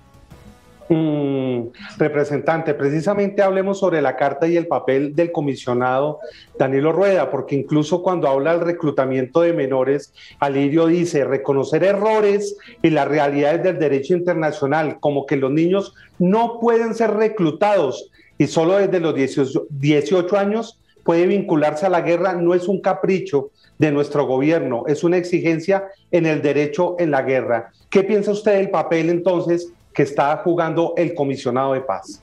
Mm, 0.90 1.68
representante, 1.98 2.72
precisamente 2.72 3.42
hablemos 3.42 3.78
sobre 3.78 4.00
la 4.00 4.16
carta 4.16 4.48
y 4.48 4.56
el 4.56 4.66
papel 4.66 5.14
del 5.14 5.32
comisionado 5.32 6.20
Danilo 6.58 6.92
Rueda, 6.92 7.30
porque 7.30 7.56
incluso 7.56 8.02
cuando 8.02 8.26
habla 8.26 8.52
del 8.52 8.62
reclutamiento 8.62 9.42
de 9.42 9.52
menores, 9.52 10.14
Alirio 10.40 10.86
dice 10.86 11.24
reconocer 11.24 11.84
errores 11.84 12.56
y 12.80 12.88
las 12.88 13.06
realidades 13.06 13.62
del 13.64 13.78
derecho 13.78 14.14
internacional, 14.14 14.98
como 14.98 15.26
que 15.26 15.36
los 15.36 15.50
niños 15.50 15.94
no 16.18 16.58
pueden 16.58 16.94
ser 16.94 17.10
reclutados 17.10 18.10
y 18.38 18.46
solo 18.46 18.78
desde 18.78 19.00
los 19.00 19.14
18 19.14 20.38
años 20.38 20.80
puede 21.08 21.26
vincularse 21.26 21.86
a 21.86 21.88
la 21.88 22.02
guerra, 22.02 22.34
no 22.34 22.52
es 22.52 22.68
un 22.68 22.82
capricho 22.82 23.50
de 23.78 23.90
nuestro 23.90 24.26
gobierno, 24.26 24.84
es 24.86 25.02
una 25.04 25.16
exigencia 25.16 25.88
en 26.10 26.26
el 26.26 26.42
derecho 26.42 26.96
en 26.98 27.12
la 27.12 27.22
guerra. 27.22 27.72
¿Qué 27.88 28.04
piensa 28.04 28.32
usted 28.32 28.56
del 28.56 28.68
papel 28.68 29.08
entonces 29.08 29.72
que 29.94 30.02
está 30.02 30.36
jugando 30.44 30.92
el 30.98 31.14
comisionado 31.14 31.72
de 31.72 31.80
paz? 31.80 32.20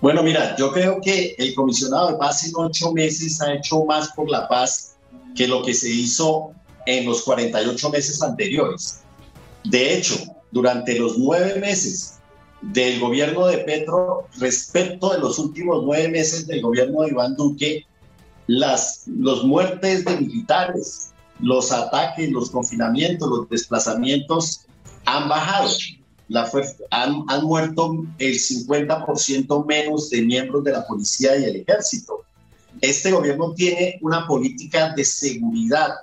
Bueno, 0.00 0.22
mira, 0.22 0.54
yo 0.54 0.70
creo 0.70 1.00
que 1.00 1.34
el 1.36 1.52
comisionado 1.56 2.12
de 2.12 2.18
paz 2.18 2.46
en 2.46 2.52
ocho 2.54 2.92
meses 2.92 3.42
ha 3.42 3.54
hecho 3.54 3.84
más 3.84 4.12
por 4.12 4.30
la 4.30 4.46
paz 4.46 4.94
que 5.34 5.48
lo 5.48 5.64
que 5.64 5.74
se 5.74 5.90
hizo 5.90 6.52
en 6.86 7.06
los 7.06 7.22
48 7.22 7.90
meses 7.90 8.22
anteriores. 8.22 9.00
De 9.64 9.96
hecho, 9.96 10.14
durante 10.52 10.96
los 10.96 11.18
nueve 11.18 11.58
meses 11.58 12.17
del 12.62 13.00
gobierno 13.00 13.46
de 13.46 13.58
Petro 13.58 14.26
respecto 14.38 15.10
de 15.10 15.18
los 15.18 15.38
últimos 15.38 15.84
nueve 15.84 16.08
meses 16.08 16.46
del 16.46 16.62
gobierno 16.62 17.02
de 17.02 17.10
Iván 17.10 17.36
Duque, 17.36 17.86
las 18.46 19.04
los 19.06 19.44
muertes 19.44 20.04
de 20.04 20.16
militares, 20.16 21.12
los 21.40 21.70
ataques, 21.70 22.30
los 22.30 22.50
confinamientos, 22.50 23.28
los 23.28 23.48
desplazamientos 23.48 24.66
han 25.04 25.28
bajado. 25.28 25.70
La 26.28 26.50
han, 26.90 27.24
han 27.28 27.44
muerto 27.44 28.04
el 28.18 28.34
50% 28.34 29.66
menos 29.66 30.10
de 30.10 30.20
miembros 30.22 30.62
de 30.62 30.72
la 30.72 30.86
policía 30.86 31.38
y 31.38 31.44
el 31.44 31.56
ejército. 31.56 32.22
Este 32.82 33.12
gobierno 33.12 33.54
tiene 33.54 33.98
una 34.02 34.26
política 34.26 34.92
de 34.94 35.04
seguridad 35.04 35.94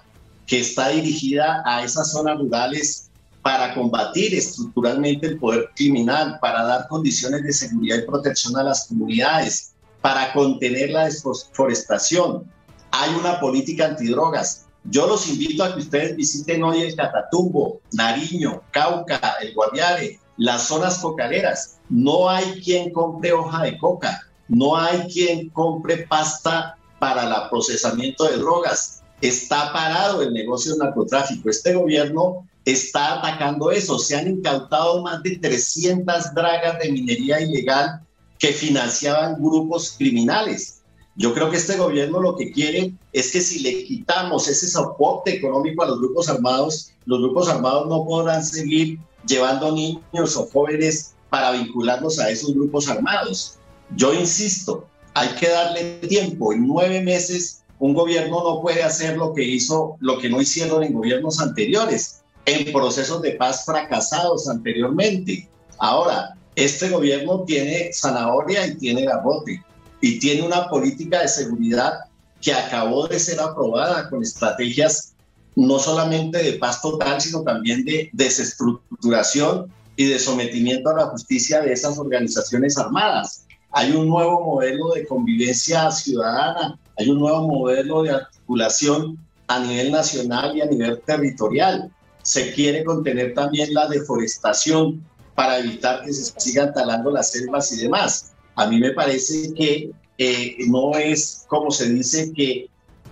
que 0.48 0.62
está 0.62 0.90
dirigida 0.90 1.62
a 1.66 1.84
esas 1.84 2.12
zonas 2.12 2.40
rurales 2.40 3.05
para 3.46 3.76
combatir 3.76 4.34
estructuralmente 4.34 5.28
el 5.28 5.38
poder 5.38 5.70
criminal, 5.76 6.40
para 6.42 6.64
dar 6.64 6.88
condiciones 6.88 7.44
de 7.44 7.54
seguridad 7.54 7.98
y 8.00 8.08
protección 8.08 8.58
a 8.58 8.64
las 8.64 8.88
comunidades, 8.88 9.76
para 10.02 10.34
contener 10.34 10.90
la 10.90 11.06
deforestación. 11.06 12.52
Hay 12.90 13.14
una 13.14 13.40
política 13.40 13.86
antidrogas. 13.86 14.66
Yo 14.86 15.06
los 15.06 15.30
invito 15.30 15.64
a 15.64 15.76
que 15.76 15.82
ustedes 15.82 16.16
visiten 16.16 16.64
hoy 16.64 16.82
el 16.82 16.96
Catatumbo, 16.96 17.82
Nariño, 17.92 18.64
Cauca, 18.72 19.36
el 19.40 19.54
Guaviare, 19.54 20.20
las 20.38 20.64
zonas 20.64 20.98
cocaleras. 20.98 21.78
No 21.88 22.28
hay 22.28 22.60
quien 22.64 22.92
compre 22.92 23.32
hoja 23.32 23.62
de 23.62 23.78
coca, 23.78 24.28
no 24.48 24.76
hay 24.76 25.02
quien 25.02 25.50
compre 25.50 26.08
pasta 26.08 26.80
para 26.98 27.26
el 27.26 27.50
procesamiento 27.52 28.24
de 28.24 28.38
drogas. 28.38 29.04
Está 29.22 29.72
parado 29.72 30.24
el 30.24 30.34
negocio 30.34 30.72
del 30.72 30.80
narcotráfico. 30.80 31.48
Este 31.48 31.76
gobierno 31.76 32.48
está 32.66 33.20
atacando 33.20 33.72
eso. 33.72 33.98
Se 34.00 34.16
han 34.16 34.28
incautado 34.28 35.02
más 35.04 35.22
de 35.24 35.38
300 35.38 36.34
dragas 36.34 36.80
de 36.80 36.92
minería 36.92 37.40
ilegal 37.40 38.02
que 38.40 38.50
financiaban 38.50 39.42
grupos 39.42 39.96
criminales. 39.98 40.82
Yo 41.16 41.34
creo 41.34 41.50
que 41.50 41.58
este 41.58 41.78
gobierno 41.78 42.20
lo 42.20 42.36
que 42.36 42.52
quiere 42.52 42.94
es 43.14 43.32
que 43.32 43.40
si 43.40 43.60
le 43.60 43.86
quitamos 43.86 44.50
ese 44.50 44.68
soporte 44.68 45.36
económico 45.36 45.84
a 45.84 45.88
los 45.88 46.00
grupos 46.00 46.28
armados, 46.28 46.92
los 47.06 47.20
grupos 47.20 47.48
armados 47.48 47.88
no 47.88 48.04
podrán 48.04 48.44
seguir 48.44 49.00
llevando 49.26 49.72
niños 49.72 50.36
o 50.36 50.46
jóvenes 50.52 51.14
para 51.30 51.52
vincularlos 51.52 52.20
a 52.20 52.30
esos 52.30 52.54
grupos 52.54 52.90
armados. 52.90 53.58
Yo 53.96 54.14
insisto, 54.14 54.88
hay 55.14 55.30
que 55.40 55.48
darle 55.48 56.00
tiempo. 56.00 56.52
En 56.52 56.68
nueve 56.68 57.02
meses 57.02 57.64
un 57.80 57.94
gobierno 57.94 58.44
no 58.44 58.62
puede 58.62 58.84
hacer 58.84 59.18
lo 59.18 59.34
que 59.34 59.44
hizo, 59.44 59.98
lo 60.00 60.18
que 60.18 60.30
no 60.30 60.42
hicieron 60.42 60.84
en 60.84 60.94
gobiernos 60.94 61.40
anteriores, 61.40 62.22
en 62.46 62.72
procesos 62.72 63.22
de 63.22 63.32
paz 63.32 63.66
fracasados 63.66 64.48
anteriormente. 64.48 65.48
Ahora, 65.80 66.36
este 66.56 66.90
gobierno 66.90 67.44
tiene 67.44 67.92
zanahoria 67.94 68.66
y 68.68 68.76
tiene 68.76 69.06
garrote 69.06 69.64
y 70.02 70.20
tiene 70.20 70.44
una 70.44 70.70
política 70.70 71.22
de 71.22 71.28
seguridad 71.28 72.00
que 72.42 72.54
acabó 72.54 73.08
de 73.08 73.20
ser 73.20 73.40
aprobada 73.40 74.10
con 74.10 74.22
estrategias 74.22 75.16
no 75.56 75.80
solamente 75.80 76.44
de 76.44 76.54
paz 76.54 76.82
total, 76.82 77.20
sino 77.22 77.42
también 77.42 77.86
de 77.86 78.10
desestructuración 78.14 79.72
y 79.96 80.06
de 80.06 80.20
sometimiento 80.20 80.90
a 80.90 80.96
la 80.96 81.06
justicia 81.08 81.62
de 81.62 81.74
esas 81.74 81.98
organizaciones 81.98 82.78
armadas. 82.78 83.46
Hay 83.72 83.92
un 83.92 84.08
nuevo 84.08 84.44
modelo 84.44 84.94
de 84.94 85.08
convivencia 85.08 85.90
ciudadana, 85.92 86.78
hay 86.98 87.10
un 87.10 87.20
nuevo 87.20 87.48
modelo 87.48 88.04
de 88.04 88.12
articulación 88.12 89.18
a 89.48 89.60
nivel 89.60 89.92
nacional 89.92 90.56
y 90.56 90.62
a 90.62 90.66
nivel 90.66 91.02
territorial. 91.02 91.92
Se 92.26 92.52
quiere 92.54 92.84
contener 92.84 93.34
también 93.34 93.74
la 93.74 93.88
deforestación, 93.88 95.02
para 95.36 95.60
evitar 95.60 96.04
que 96.04 96.14
se 96.14 96.34
sigan 96.40 96.74
talando 96.74 97.12
las 97.12 97.32
selvas 97.32 97.72
y 97.74 97.84
demás. 97.84 98.32
A 98.56 98.68
mí 98.68 98.80
me 98.80 98.92
parece 98.92 99.54
que 99.54 99.92
eh, 100.18 100.56
no 100.68 100.98
es 100.98 101.44
como 101.48 101.70
se 101.72 101.90
dice 101.90 102.32
que, 102.34 102.70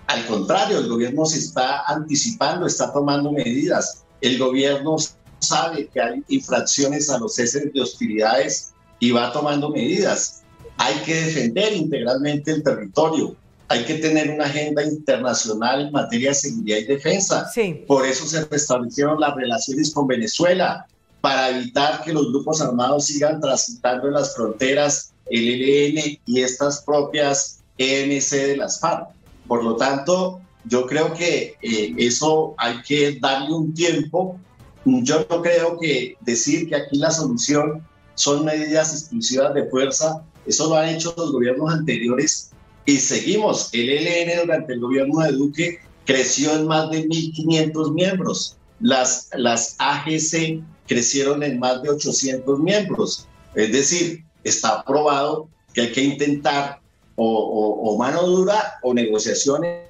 al 0.07 0.25
contrario, 0.25 0.79
el 0.79 0.87
gobierno 0.87 1.25
se 1.25 1.39
está 1.39 1.83
anticipando, 1.85 2.65
está 2.65 2.91
tomando 2.93 3.31
medidas. 3.31 4.05
El 4.21 4.39
gobierno 4.39 4.95
sabe 5.39 5.87
que 5.87 5.99
hay 5.99 6.23
infracciones 6.29 7.09
a 7.09 7.19
los 7.19 7.35
ceses 7.35 7.71
de 7.73 7.81
hostilidades 7.81 8.73
y 8.99 9.11
va 9.11 9.33
tomando 9.33 9.69
medidas. 9.69 10.43
Hay 10.77 10.95
que 11.05 11.13
defender 11.13 11.73
integralmente 11.73 12.51
el 12.51 12.63
territorio. 12.63 13.35
Hay 13.69 13.85
que 13.85 13.95
tener 13.95 14.29
una 14.29 14.45
agenda 14.45 14.83
internacional 14.83 15.87
en 15.87 15.91
materia 15.91 16.29
de 16.29 16.35
seguridad 16.35 16.77
y 16.77 16.83
defensa. 16.85 17.49
Por 17.87 18.05
eso 18.05 18.25
se 18.25 18.45
restablecieron 18.45 19.19
las 19.19 19.35
relaciones 19.35 19.93
con 19.93 20.07
Venezuela, 20.07 20.85
para 21.23 21.51
evitar 21.51 22.03
que 22.03 22.11
los 22.11 22.33
grupos 22.33 22.59
armados 22.59 23.05
sigan 23.05 23.39
transitando 23.39 24.09
en 24.09 24.13
las 24.15 24.35
fronteras, 24.35 25.13
el 25.27 25.47
ELN 25.47 26.19
y 26.25 26.41
estas 26.41 26.81
propias 26.81 27.61
EMC 27.77 28.29
de 28.31 28.57
las 28.57 28.81
FARC. 28.81 29.07
Por 29.47 29.63
lo 29.63 29.77
tanto, 29.77 30.41
yo 30.65 30.85
creo 30.85 31.13
que 31.13 31.55
eh, 31.61 31.95
eso 31.97 32.55
hay 32.57 32.81
que 32.81 33.19
darle 33.21 33.53
un 33.53 33.73
tiempo. 33.73 34.37
Yo 34.83 35.25
no 35.29 35.41
creo 35.41 35.79
que 35.79 36.17
decir 36.19 36.67
que 36.67 36.75
aquí 36.75 36.97
la 36.97 37.09
solución 37.09 37.87
son 38.15 38.43
medidas 38.43 38.93
exclusivas 38.93 39.53
de 39.53 39.63
fuerza, 39.69 40.23
eso 40.45 40.67
lo 40.67 40.75
han 40.75 40.89
hecho 40.89 41.13
los 41.15 41.31
gobiernos 41.31 41.71
anteriores 41.71 42.51
y 42.85 42.97
seguimos. 42.97 43.73
El 43.73 43.89
ELN 43.89 44.41
durante 44.41 44.73
el 44.73 44.79
gobierno 44.79 45.19
de 45.21 45.31
Duque 45.31 45.79
creció 46.05 46.53
en 46.55 46.67
más 46.67 46.89
de 46.89 47.07
1.500 47.07 47.93
miembros. 47.93 48.57
Las, 48.79 49.29
las 49.33 49.75
AGC 49.79 50.61
crecieron 50.87 51.43
en 51.43 51.59
más 51.59 51.81
de 51.81 51.89
800 51.89 52.59
miembros. 52.59 53.27
Es 53.55 53.71
decir, 53.71 54.23
está 54.43 54.83
probado 54.83 55.47
que 55.73 55.81
hay 55.81 55.91
que 55.91 56.03
intentar 56.03 56.79
o, 57.15 57.95
mano 57.97 58.23
dura 58.23 58.79
o 58.81 58.93
negociaciones. 58.93 59.83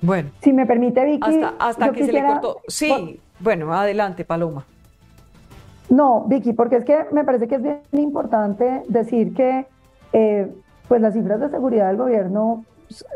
Bueno. 0.00 0.30
Si 0.42 0.52
me 0.52 0.66
permite, 0.66 1.04
Vicky. 1.04 1.40
Hasta, 1.58 1.92
que 1.92 2.04
se 2.04 2.12
le 2.12 2.24
cortó. 2.24 2.60
Sí, 2.68 3.20
bueno, 3.40 3.72
adelante, 3.72 4.24
Paloma. 4.24 4.66
No, 5.88 6.24
Vicky, 6.26 6.52
porque 6.52 6.76
es 6.76 6.84
que 6.84 7.06
me 7.12 7.24
parece 7.24 7.46
que 7.46 7.56
es 7.56 7.62
bien 7.62 7.80
importante 7.92 8.82
decir 8.88 9.34
que 9.34 9.66
eh, 10.12 10.52
pues 10.88 11.00
las 11.00 11.14
cifras 11.14 11.40
de 11.40 11.48
seguridad 11.48 11.88
del 11.88 11.96
gobierno 11.96 12.64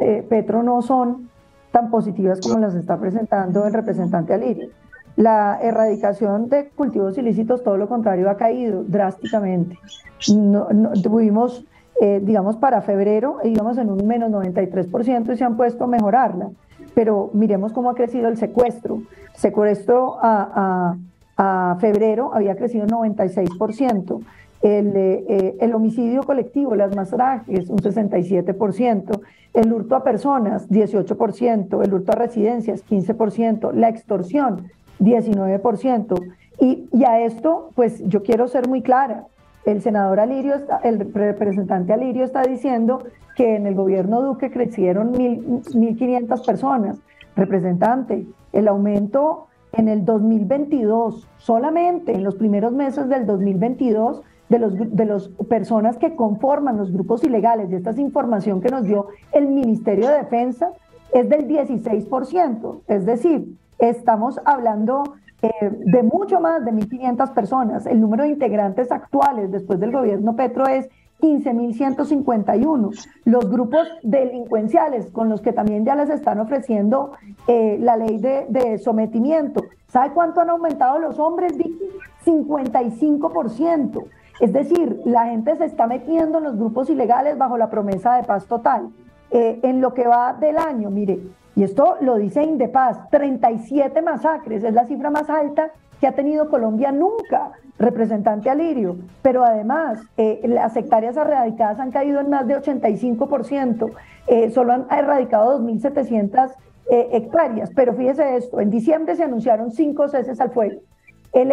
eh, 0.00 0.24
Petro 0.28 0.62
no 0.62 0.82
son 0.82 1.28
tan 1.72 1.90
positivas 1.90 2.40
como 2.40 2.58
las 2.58 2.74
está 2.74 2.98
presentando 2.98 3.66
el 3.66 3.72
representante 3.72 4.34
Alirio. 4.34 4.68
La 5.16 5.58
erradicación 5.62 6.48
de 6.48 6.68
cultivos 6.70 7.16
ilícitos, 7.18 7.62
todo 7.62 7.76
lo 7.76 7.88
contrario, 7.88 8.30
ha 8.30 8.36
caído 8.36 8.84
drásticamente. 8.84 9.78
No, 10.34 10.66
tuvimos, 11.02 11.64
eh, 12.00 12.20
digamos, 12.22 12.56
para 12.56 12.80
febrero 12.80 13.38
íbamos 13.44 13.78
en 13.78 13.90
un 13.90 14.06
menos 14.06 14.30
93% 14.30 15.32
y 15.32 15.36
se 15.36 15.44
han 15.44 15.56
puesto 15.56 15.84
a 15.84 15.86
mejorarla. 15.88 16.50
Pero 16.94 17.30
miremos 17.34 17.72
cómo 17.72 17.90
ha 17.90 17.94
crecido 17.94 18.28
el 18.28 18.36
secuestro. 18.36 19.02
Secuestro 19.34 20.16
a, 20.20 20.48
a, 20.54 20.96
a 21.42 21.78
febrero 21.80 22.32
había 22.34 22.54
crecido 22.54 22.86
96%. 22.86 24.20
El, 24.60 24.92
eh, 24.94 25.56
el, 25.58 25.72
homicidio 25.72 26.22
colectivo, 26.22 26.74
las 26.74 26.94
masrajes, 26.94 27.70
un 27.70 27.78
67%, 27.78 29.20
el 29.54 29.72
hurto 29.72 29.96
a 29.96 30.04
personas, 30.04 30.68
18%, 30.68 31.82
el 31.82 31.94
hurto 31.94 32.12
a 32.12 32.16
residencias, 32.16 32.84
15%, 32.86 33.72
la 33.72 33.88
extorsión, 33.88 34.68
19%. 34.98 36.34
Y, 36.60 36.88
y 36.92 37.04
a 37.04 37.20
esto, 37.20 37.70
pues 37.74 38.06
yo 38.06 38.22
quiero 38.22 38.46
ser 38.46 38.68
muy 38.68 38.82
clara. 38.82 39.24
El 39.64 39.80
senador 39.80 40.20
Alirio, 40.20 40.56
el 40.84 41.10
representante 41.14 41.94
Alirio 41.94 42.24
está 42.24 42.42
diciendo 42.42 43.02
que 43.34 43.56
en 43.56 43.66
el 43.66 43.74
gobierno 43.74 44.20
Duque 44.20 44.50
crecieron 44.50 45.14
1.500 45.14 46.44
personas. 46.44 46.98
Representante, 47.34 48.26
el 48.52 48.68
aumento 48.68 49.46
en 49.72 49.88
el 49.88 50.04
2022, 50.04 51.28
solamente 51.36 52.14
en 52.14 52.24
los 52.24 52.36
primeros 52.36 52.72
meses 52.72 53.08
del 53.08 53.26
2022, 53.26 54.22
de 54.48 54.58
los 54.58 54.74
de 54.76 55.04
las 55.04 55.28
personas 55.48 55.96
que 55.96 56.16
conforman 56.16 56.76
los 56.76 56.92
grupos 56.92 57.22
ilegales, 57.22 57.70
y 57.70 57.76
esta 57.76 57.90
es 57.90 57.98
información 57.98 58.60
que 58.60 58.70
nos 58.70 58.84
dio 58.84 59.08
el 59.32 59.46
Ministerio 59.46 60.08
de 60.08 60.16
Defensa, 60.16 60.72
es 61.12 61.28
del 61.28 61.46
16%. 61.46 62.80
Es 62.88 63.06
decir, 63.06 63.56
estamos 63.78 64.40
hablando 64.44 65.04
eh, 65.42 65.50
de 65.60 66.02
mucho 66.02 66.40
más 66.40 66.64
de 66.64 66.72
1.500 66.72 67.32
personas. 67.32 67.86
El 67.86 68.00
número 68.00 68.24
de 68.24 68.30
integrantes 68.30 68.92
actuales 68.92 69.50
después 69.50 69.80
del 69.80 69.92
gobierno 69.92 70.36
Petro 70.36 70.66
es 70.66 70.88
15.151. 71.20 73.08
Los 73.24 73.50
grupos 73.50 73.88
delincuenciales 74.02 75.10
con 75.10 75.28
los 75.28 75.40
que 75.40 75.52
también 75.52 75.84
ya 75.84 75.94
les 75.94 76.10
están 76.10 76.40
ofreciendo 76.40 77.12
eh, 77.46 77.78
la 77.80 77.96
ley 77.96 78.18
de, 78.18 78.78
sometimiento. 78.78 79.62
¿Sabe 79.88 80.12
cuánto 80.12 80.40
han 80.40 80.50
aumentado 80.50 80.98
los 80.98 81.18
hombres, 81.18 81.56
Vicky? 81.56 81.88
55%. 82.24 84.04
Es 84.40 84.52
decir, 84.52 85.00
la 85.04 85.26
gente 85.26 85.56
se 85.56 85.66
está 85.66 85.86
metiendo 85.86 86.38
en 86.38 86.44
los 86.44 86.56
grupos 86.56 86.88
ilegales 86.90 87.36
bajo 87.36 87.58
la 87.58 87.70
promesa 87.70 88.16
de 88.16 88.24
paz 88.24 88.46
total. 88.46 88.90
Eh, 89.30 89.60
en 89.62 89.80
lo 89.80 89.94
que 89.94 90.06
va 90.06 90.32
del 90.32 90.58
año, 90.58 90.90
mire, 90.90 91.20
y 91.54 91.62
esto 91.62 91.96
lo 92.00 92.16
dice 92.16 92.42
Indepaz, 92.42 93.10
37 93.10 94.02
masacres, 94.02 94.64
es 94.64 94.72
la 94.72 94.86
cifra 94.86 95.10
más 95.10 95.28
alta 95.28 95.70
que 96.00 96.06
ha 96.06 96.12
tenido 96.12 96.48
Colombia 96.48 96.90
nunca, 96.90 97.52
representante 97.80 98.48
Alirio. 98.48 98.96
Pero 99.22 99.44
además, 99.44 100.00
eh, 100.16 100.40
las 100.44 100.76
hectáreas 100.76 101.16
erradicadas 101.16 101.80
han 101.80 101.90
caído 101.90 102.20
en 102.20 102.30
más 102.30 102.46
de 102.46 102.56
85%, 102.56 103.90
eh, 104.28 104.50
solo 104.50 104.72
han 104.72 104.86
erradicado 104.90 105.58
2.700 105.60 106.54
hectáreas. 106.92 107.70
Pero 107.74 107.94
fíjese 107.94 108.36
esto, 108.36 108.60
en 108.60 108.70
diciembre 108.70 109.14
se 109.14 109.22
anunciaron 109.22 109.70
cinco 109.70 110.08
ceses 110.08 110.40
al 110.40 110.50
fuego. 110.50 110.80
El 111.32 111.52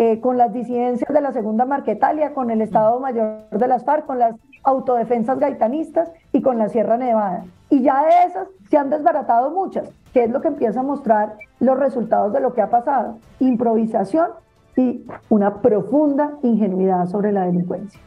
eh, 0.00 0.20
con 0.20 0.38
las 0.38 0.52
disidencias 0.52 1.12
de 1.12 1.20
la 1.20 1.32
Segunda 1.32 1.64
Marquetalia, 1.64 2.32
con 2.32 2.52
el 2.52 2.60
Estado 2.60 3.00
Mayor 3.00 3.50
de 3.50 3.66
las 3.66 3.84
FARC, 3.84 4.06
con 4.06 4.20
las 4.20 4.36
autodefensas 4.62 5.40
gaitanistas 5.40 6.12
y 6.32 6.40
con 6.40 6.56
la 6.56 6.68
Sierra 6.68 6.96
Nevada. 6.96 7.46
Y 7.68 7.82
ya 7.82 8.04
de 8.04 8.28
esas 8.28 8.46
se 8.70 8.78
han 8.78 8.90
desbaratado 8.90 9.50
muchas, 9.50 9.90
que 10.12 10.22
es 10.22 10.30
lo 10.30 10.40
que 10.40 10.46
empieza 10.46 10.80
a 10.80 10.84
mostrar 10.84 11.34
los 11.58 11.76
resultados 11.76 12.32
de 12.32 12.38
lo 12.38 12.54
que 12.54 12.62
ha 12.62 12.70
pasado. 12.70 13.18
Improvisación 13.40 14.28
y 14.78 15.04
una 15.28 15.60
profunda 15.60 16.38
ingenuidad 16.42 17.06
sobre 17.08 17.32
la 17.32 17.46
delincuencia. 17.46 18.00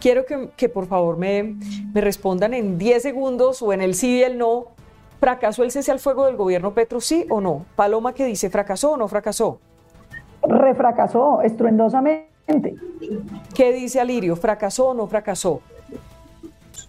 Quiero 0.00 0.26
que, 0.26 0.50
que 0.56 0.68
por 0.68 0.86
favor 0.86 1.16
me, 1.16 1.56
me 1.94 2.00
respondan 2.00 2.52
en 2.52 2.78
10 2.78 3.02
segundos 3.02 3.62
o 3.62 3.72
en 3.72 3.80
el 3.80 3.94
sí 3.94 4.18
y 4.18 4.22
el 4.22 4.36
no. 4.36 4.66
¿Fracasó 5.20 5.64
el 5.64 5.70
cese 5.70 5.90
al 5.90 5.98
fuego 5.98 6.26
del 6.26 6.36
gobierno 6.36 6.74
Petro, 6.74 7.00
sí 7.00 7.26
o 7.30 7.40
no? 7.40 7.64
Paloma 7.74 8.12
que 8.12 8.24
dice, 8.24 8.50
¿fracasó 8.50 8.92
o 8.92 8.96
no 8.96 9.08
fracasó? 9.08 9.58
refracasó 10.42 11.42
estruendosamente. 11.42 12.76
¿Qué 13.54 13.72
dice 13.72 14.00
Alirio? 14.00 14.36
¿Fracasó 14.36 14.88
o 14.88 14.94
no 14.94 15.06
fracasó? 15.06 15.60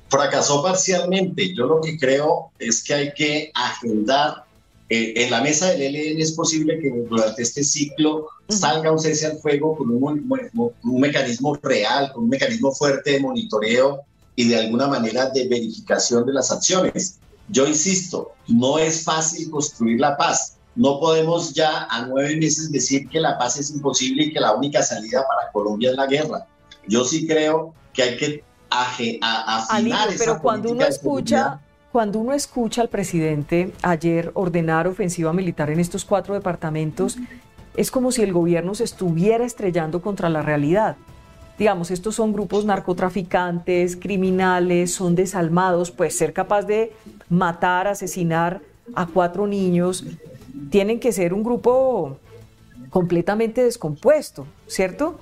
Fracasó 0.10 0.64
parcialmente. 0.64 1.54
Yo 1.54 1.66
lo 1.66 1.82
que 1.82 1.98
creo 1.98 2.52
es 2.60 2.84
que 2.84 2.94
hay 2.94 3.14
que 3.14 3.52
agendar. 3.54 4.46
Eh, 4.90 5.14
en 5.16 5.32
la 5.32 5.42
mesa 5.42 5.68
del 5.68 5.96
ELN 5.96 6.20
es 6.20 6.32
posible 6.32 6.80
que 6.80 6.90
durante 6.90 7.44
este 7.44 7.64
ciclo 7.64 8.28
salga 8.50 8.92
un 8.92 9.00
cese 9.00 9.28
al 9.28 9.38
fuego 9.38 9.78
con 9.78 9.92
un, 9.92 10.28
un 10.84 11.00
mecanismo 11.00 11.56
real, 11.62 12.12
con 12.12 12.24
un 12.24 12.30
mecanismo 12.30 12.72
fuerte 12.72 13.12
de 13.12 13.20
monitoreo 13.20 14.02
y 14.36 14.48
de 14.48 14.58
alguna 14.58 14.88
manera 14.88 15.30
de 15.30 15.48
verificación 15.48 16.26
de 16.26 16.34
las 16.34 16.52
acciones. 16.52 17.20
Yo 17.50 17.68
insisto, 17.68 18.32
no 18.48 18.80
es 18.80 19.04
fácil 19.04 19.50
construir 19.52 20.00
la 20.00 20.18
paz 20.18 20.60
no 20.80 20.98
podemos 20.98 21.54
ya 21.54 21.88
a 21.90 22.06
nueve 22.06 22.38
meses 22.38 22.72
decir 22.72 23.10
que 23.10 23.20
la 23.20 23.38
paz 23.38 23.58
es 23.58 23.70
imposible 23.70 24.24
y 24.24 24.34
que 24.34 24.40
la 24.40 24.54
única 24.54 24.82
salida 24.82 25.26
para 25.28 25.52
Colombia 25.52 25.92
es 25.92 25.98
la 25.98 26.06
guerra. 26.06 26.48
Yo 26.88 27.04
sí 27.04 27.28
creo 27.28 27.74
que 27.94 28.04
hay 28.04 28.18
que 28.18 28.44
afinar 28.70 30.10
Pero 30.18 30.42
cuando 30.42 30.72
uno 30.72 30.86
escucha, 30.86 31.60
cuando 31.92 32.20
uno 32.20 32.34
escucha 32.34 32.82
al 32.82 32.90
presidente 32.90 33.72
ayer 33.82 34.32
ordenar 34.36 34.88
ofensiva 34.88 35.34
militar 35.34 35.70
en 35.70 35.80
estos 35.80 36.06
cuatro 36.06 36.34
departamentos, 36.34 37.18
es 37.76 37.92
como 37.92 38.12
si 38.12 38.22
el 38.22 38.34
gobierno 38.34 38.76
se 38.76 38.84
estuviera 38.84 39.46
estrellando 39.46 40.02
contra 40.02 40.30
la 40.30 40.42
realidad. 40.42 40.98
Digamos, 41.58 41.92
estos 41.92 42.16
son 42.16 42.32
grupos 42.32 42.64
narcotraficantes, 42.64 43.98
criminales, 43.98 44.94
son 44.94 45.16
desalmados, 45.16 45.92
pues 45.92 46.16
ser 46.16 46.32
capaz 46.32 46.64
de 46.64 46.94
matar, 47.28 47.88
asesinar 47.88 48.62
a 48.96 49.06
cuatro 49.08 49.46
niños, 49.46 50.06
tienen 50.70 51.00
que 51.00 51.12
ser 51.12 51.34
un 51.34 51.44
grupo 51.44 52.18
completamente 52.90 53.64
descompuesto, 53.64 54.46
¿cierto? 54.68 55.20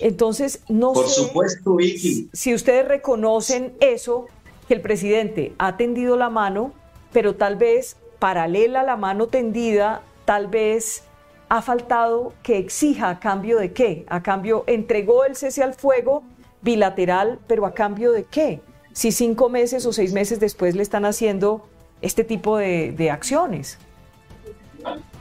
Entonces, 0.00 0.60
no 0.68 0.92
Por 0.92 1.08
supuesto, 1.08 1.76
Vicky. 1.76 2.30
Si 2.32 2.54
ustedes 2.54 2.86
reconocen 2.86 3.74
eso, 3.80 4.26
que 4.70 4.74
el 4.74 4.82
presidente 4.82 5.52
ha 5.58 5.76
tendido 5.76 6.16
la 6.16 6.30
mano, 6.30 6.72
pero 7.12 7.34
tal 7.34 7.56
vez 7.56 7.96
paralela 8.20 8.82
a 8.82 8.84
la 8.84 8.96
mano 8.96 9.26
tendida, 9.26 10.02
tal 10.24 10.46
vez 10.46 11.02
ha 11.48 11.60
faltado 11.60 12.34
que 12.44 12.58
exija 12.58 13.10
a 13.10 13.18
cambio 13.18 13.58
de 13.58 13.72
qué? 13.72 14.06
A 14.08 14.22
cambio, 14.22 14.62
entregó 14.68 15.24
el 15.24 15.34
cese 15.34 15.64
al 15.64 15.74
fuego 15.74 16.22
bilateral, 16.62 17.40
pero 17.48 17.66
a 17.66 17.74
cambio 17.74 18.12
de 18.12 18.22
qué? 18.22 18.60
Si 18.92 19.10
cinco 19.10 19.48
meses 19.48 19.84
o 19.86 19.92
seis 19.92 20.12
meses 20.12 20.38
después 20.38 20.76
le 20.76 20.84
están 20.84 21.04
haciendo 21.04 21.66
este 22.00 22.22
tipo 22.22 22.56
de, 22.56 22.92
de 22.92 23.10
acciones. 23.10 23.76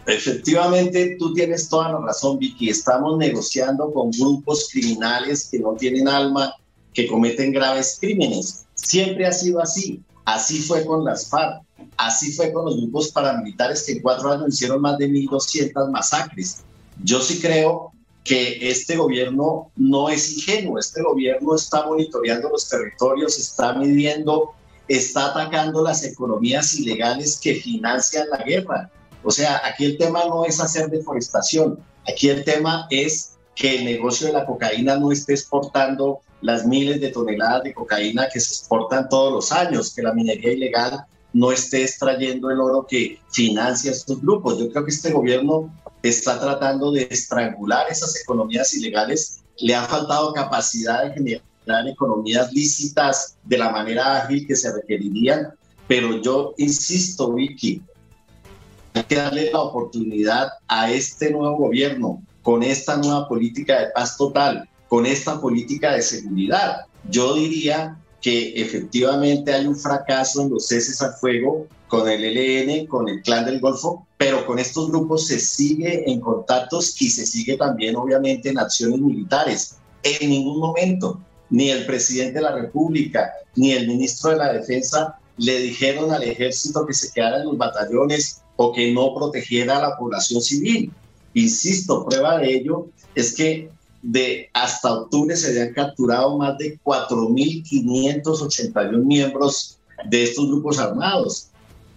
Efectivamente, 0.05 1.15
tú 1.17 1.33
tienes 1.33 1.67
toda 1.67 1.93
la 1.93 1.97
razón, 1.97 2.37
Vicky. 2.37 2.69
Estamos 2.69 3.17
negociando 3.17 3.91
con 3.91 4.11
grupos 4.11 4.69
criminales 4.71 5.49
que 5.49 5.57
no 5.57 5.73
tienen 5.73 6.07
alma, 6.07 6.53
que 6.99 7.07
cometen 7.07 7.53
graves 7.53 7.97
crímenes. 7.99 8.65
Siempre 8.75 9.25
ha 9.25 9.31
sido 9.31 9.61
así. 9.61 10.01
Así 10.25 10.59
fue 10.59 10.85
con 10.85 11.05
las 11.05 11.29
FARC. 11.29 11.63
Así 11.95 12.33
fue 12.33 12.51
con 12.51 12.65
los 12.65 12.77
grupos 12.77 13.09
paramilitares 13.09 13.83
que 13.83 13.93
en 13.93 14.01
cuatro 14.01 14.31
años 14.31 14.49
hicieron 14.49 14.81
más 14.81 14.97
de 14.97 15.09
1.200 15.09 15.89
masacres. 15.89 16.57
Yo 17.01 17.21
sí 17.21 17.39
creo 17.39 17.93
que 18.25 18.69
este 18.69 18.97
gobierno 18.97 19.71
no 19.77 20.09
es 20.09 20.33
ingenuo, 20.33 20.77
este 20.77 21.01
gobierno 21.01 21.55
está 21.55 21.85
monitoreando 21.85 22.49
los 22.49 22.67
territorios, 22.67 23.39
está 23.39 23.73
midiendo, 23.73 24.51
está 24.89 25.27
atacando 25.27 25.81
las 25.83 26.03
economías 26.03 26.73
ilegales 26.73 27.39
que 27.41 27.55
financian 27.55 28.27
la 28.29 28.43
guerra. 28.43 28.91
O 29.23 29.31
sea, 29.31 29.61
aquí 29.65 29.85
el 29.85 29.97
tema 29.97 30.25
no 30.25 30.43
es 30.43 30.59
hacer 30.59 30.89
deforestación, 30.89 31.79
aquí 32.05 32.27
el 32.29 32.43
tema 32.43 32.87
es 32.89 33.37
que 33.55 33.77
el 33.77 33.85
negocio 33.85 34.27
de 34.27 34.33
la 34.33 34.45
cocaína 34.45 34.97
no 34.97 35.11
esté 35.11 35.33
exportando 35.33 36.21
las 36.41 36.65
miles 36.65 37.01
de 37.01 37.09
toneladas 37.09 37.63
de 37.63 37.73
cocaína 37.73 38.27
que 38.31 38.39
se 38.39 38.55
exportan 38.55 39.09
todos 39.09 39.33
los 39.33 39.51
años, 39.51 39.93
que 39.93 40.01
la 40.01 40.13
minería 40.13 40.53
ilegal 40.53 41.05
no 41.33 41.51
esté 41.51 41.83
extrayendo 41.83 42.49
el 42.49 42.59
oro 42.59 42.85
que 42.87 43.19
financia 43.31 43.91
estos 43.91 44.21
grupos. 44.21 44.57
Yo 44.57 44.69
creo 44.69 44.85
que 44.85 44.91
este 44.91 45.11
gobierno 45.11 45.73
está 46.01 46.39
tratando 46.39 46.91
de 46.91 47.07
estrangular 47.09 47.85
esas 47.89 48.19
economías 48.21 48.73
ilegales. 48.73 49.41
Le 49.57 49.75
ha 49.75 49.83
faltado 49.83 50.33
capacidad 50.33 51.03
de 51.03 51.13
generar 51.13 51.87
economías 51.87 52.51
lícitas 52.53 53.37
de 53.43 53.57
la 53.57 53.69
manera 53.69 54.23
ágil 54.23 54.47
que 54.47 54.55
se 54.55 54.73
requerirían. 54.73 55.49
Pero 55.87 56.21
yo 56.21 56.53
insisto, 56.57 57.33
Vicky, 57.33 57.81
hay 58.93 59.03
que 59.03 59.15
darle 59.15 59.51
la 59.51 59.59
oportunidad 59.59 60.49
a 60.67 60.91
este 60.91 61.31
nuevo 61.31 61.57
gobierno 61.57 62.23
con 62.41 62.63
esta 62.63 62.97
nueva 62.97 63.27
política 63.27 63.79
de 63.79 63.87
paz 63.87 64.17
total, 64.17 64.68
con 64.89 65.05
esta 65.05 65.39
política 65.39 65.93
de 65.93 66.01
seguridad. 66.01 66.81
Yo 67.09 67.35
diría 67.35 67.97
que 68.21 68.61
efectivamente 68.61 69.53
hay 69.53 69.65
un 69.65 69.75
fracaso 69.75 70.41
en 70.41 70.49
los 70.49 70.67
ceses 70.67 71.01
al 71.01 71.13
fuego 71.13 71.67
con 71.87 72.09
el 72.09 72.23
ELN, 72.23 72.85
con 72.87 73.07
el 73.07 73.21
Clan 73.21 73.45
del 73.45 73.61
Golfo, 73.61 74.05
pero 74.17 74.45
con 74.45 74.59
estos 74.59 74.89
grupos 74.89 75.27
se 75.27 75.39
sigue 75.39 76.11
en 76.11 76.19
contactos 76.19 77.01
y 77.01 77.09
se 77.09 77.25
sigue 77.25 77.55
también 77.55 77.95
obviamente 77.95 78.49
en 78.49 78.59
acciones 78.59 78.99
militares. 78.99 79.77
En 80.03 80.29
ningún 80.29 80.59
momento 80.59 81.19
ni 81.49 81.69
el 81.69 81.85
presidente 81.85 82.33
de 82.33 82.43
la 82.43 82.55
República 82.55 83.31
ni 83.55 83.71
el 83.71 83.87
ministro 83.87 84.31
de 84.31 84.37
la 84.37 84.53
Defensa 84.53 85.19
le 85.37 85.59
dijeron 85.59 86.11
al 86.11 86.23
ejército 86.23 86.85
que 86.85 86.93
se 86.93 87.11
quedara 87.11 87.37
en 87.37 87.45
los 87.45 87.57
batallones 87.57 88.41
o 88.57 88.73
que 88.73 88.93
no 88.93 89.15
protegiera 89.15 89.77
a 89.77 89.89
la 89.89 89.97
población 89.97 90.41
civil. 90.41 90.91
Insisto, 91.33 92.05
prueba 92.05 92.39
de 92.39 92.53
ello 92.53 92.87
es 93.15 93.33
que 93.33 93.71
de 94.01 94.49
hasta 94.53 94.93
octubre 94.93 95.35
se 95.35 95.49
habían 95.49 95.73
capturado 95.73 96.37
más 96.37 96.57
de 96.57 96.79
4.581 96.83 99.03
miembros 99.03 99.77
de 100.05 100.23
estos 100.23 100.47
grupos 100.47 100.79
armados 100.79 101.47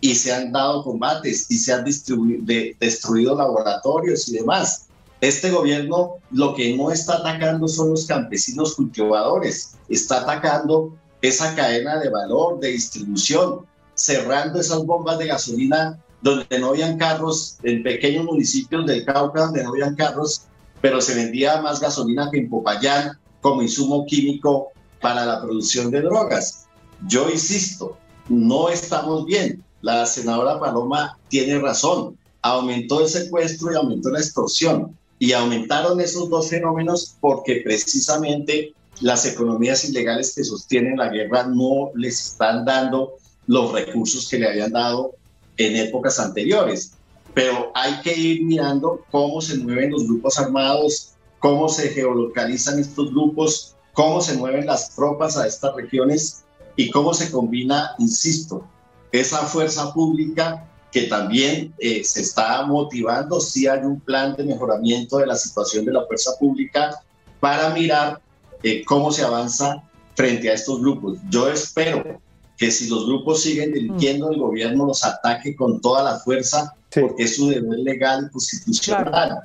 y 0.01 0.17
se 0.17 0.33
han 0.33 0.51
dado 0.53 0.83
combates 0.83 1.49
y 1.51 1.59
se 1.59 1.73
han 1.73 1.85
destruido 1.85 3.37
laboratorios 3.37 4.29
y 4.29 4.38
demás. 4.38 4.87
Este 5.21 5.53
gobierno 5.53 6.15
lo 6.33 6.57
que 6.57 6.77
no 6.77 6.91
está 6.91 7.19
atacando 7.19 7.69
son 7.69 7.91
los 7.91 8.07
campesinos 8.07 8.75
cultivadores, 8.75 9.77
está 9.88 10.23
atacando 10.23 10.97
esa 11.23 11.55
cadena 11.55 12.01
de 12.01 12.11
valor, 12.11 12.59
de 12.59 12.73
distribución, 12.73 13.65
cerrando 13.95 14.59
esas 14.59 14.85
bombas 14.85 15.19
de 15.19 15.29
gasolina 15.29 15.97
donde 16.23 16.59
no 16.59 16.71
habían 16.71 16.99
carros, 16.99 17.59
en 17.62 17.85
pequeños 17.85 18.25
municipios 18.25 18.85
del 18.87 19.05
Cauca 19.05 19.43
donde 19.43 19.62
no 19.62 19.69
habían 19.71 19.95
carros, 19.95 20.49
pero 20.83 21.01
se 21.01 21.14
vendía 21.14 21.62
más 21.62 21.81
gasolina 21.81 22.29
que 22.31 22.38
en 22.38 22.51
Popayán 22.51 23.16
como 23.40 23.62
insumo 23.62 24.05
químico 24.05 24.68
para 25.01 25.25
la 25.25 25.40
producción 25.40 25.90
de 25.90 26.03
drogas. 26.03 26.66
Yo 27.07 27.31
insisto, 27.31 27.97
no 28.29 28.68
estamos 28.68 29.25
bien. 29.25 29.64
La 29.81 30.05
senadora 30.07 30.61
Paloma 30.61 31.18
tiene 31.29 31.59
razón. 31.59 32.18
Aumentó 32.42 33.01
el 33.01 33.09
secuestro 33.09 33.73
y 33.73 33.77
aumentó 33.77 34.11
la 34.11 34.18
extorsión. 34.18 34.97
Y 35.18 35.33
aumentaron 35.33 36.01
esos 36.01 36.29
dos 36.29 36.51
fenómenos 36.51 37.16
porque 37.21 37.62
precisamente 37.64 38.75
las 39.01 39.25
economías 39.25 39.85
ilegales 39.85 40.35
que 40.35 40.42
sostienen 40.42 40.99
la 40.99 41.09
guerra 41.09 41.47
no 41.47 41.92
les 41.95 42.27
están 42.27 42.64
dando 42.64 43.14
los 43.47 43.73
recursos 43.73 44.29
que 44.29 44.38
le 44.38 44.49
habían 44.49 44.73
dado 44.73 45.12
en 45.57 45.77
épocas 45.77 46.18
anteriores 46.18 46.95
pero 47.35 47.73
hay 47.75 48.01
que 48.03 48.14
ir 48.14 48.45
mirando 48.45 49.05
cómo 49.11 49.40
se 49.40 49.57
mueven 49.59 49.92
los 49.92 50.05
grupos 50.05 50.38
armados, 50.38 51.12
cómo 51.38 51.68
se 51.68 51.88
geolocalizan 51.88 52.79
estos 52.79 53.11
grupos, 53.11 53.75
cómo 53.92 54.21
se 54.21 54.35
mueven 54.35 54.66
las 54.66 54.95
tropas 54.95 55.37
a 55.37 55.47
estas 55.47 55.75
regiones 55.75 56.45
y 56.77 56.90
cómo 56.90 57.14
se 57.14 57.31
combina, 57.31 57.92
insisto, 57.99 58.64
esa 59.11 59.38
fuerza 59.38 59.92
pública 59.92 60.68
que 60.90 61.03
también 61.05 61.75
eh, 61.79 62.05
se 62.05 62.21
está 62.21 62.64
motivando, 62.66 63.40
si 63.40 63.66
hay 63.66 63.81
un 63.81 63.99
plan 63.99 64.37
de 64.37 64.45
mejoramiento 64.45 65.18
de 65.18 65.27
la 65.27 65.37
situación 65.37 65.87
de 65.87 65.92
la 65.92 66.05
fuerza 66.07 66.33
pública 66.38 67.03
para 67.40 67.71
mirar 67.71 68.21
eh, 68.62 68.85
cómo 68.85 69.11
se 69.11 69.25
avanza 69.25 69.83
frente 70.14 70.51
a 70.51 70.55
estos 70.55 70.81
grupos. 70.81 71.18
Yo 71.31 71.49
espero 71.49 72.21
que 72.57 72.71
si 72.71 72.88
los 72.88 73.07
grupos 73.07 73.43
siguen 73.43 73.73
delinquiendo, 73.73 74.31
el 74.31 74.38
gobierno 74.38 74.87
los 74.87 75.05
ataque 75.05 75.57
con 75.57 75.81
toda 75.81 76.03
la 76.03 76.19
fuerza 76.19 76.75
porque 76.95 77.25
es 77.25 77.37
su 77.37 77.49
deber 77.49 77.79
legal 77.79 78.27
y 78.29 78.33
constitucional. 78.33 79.41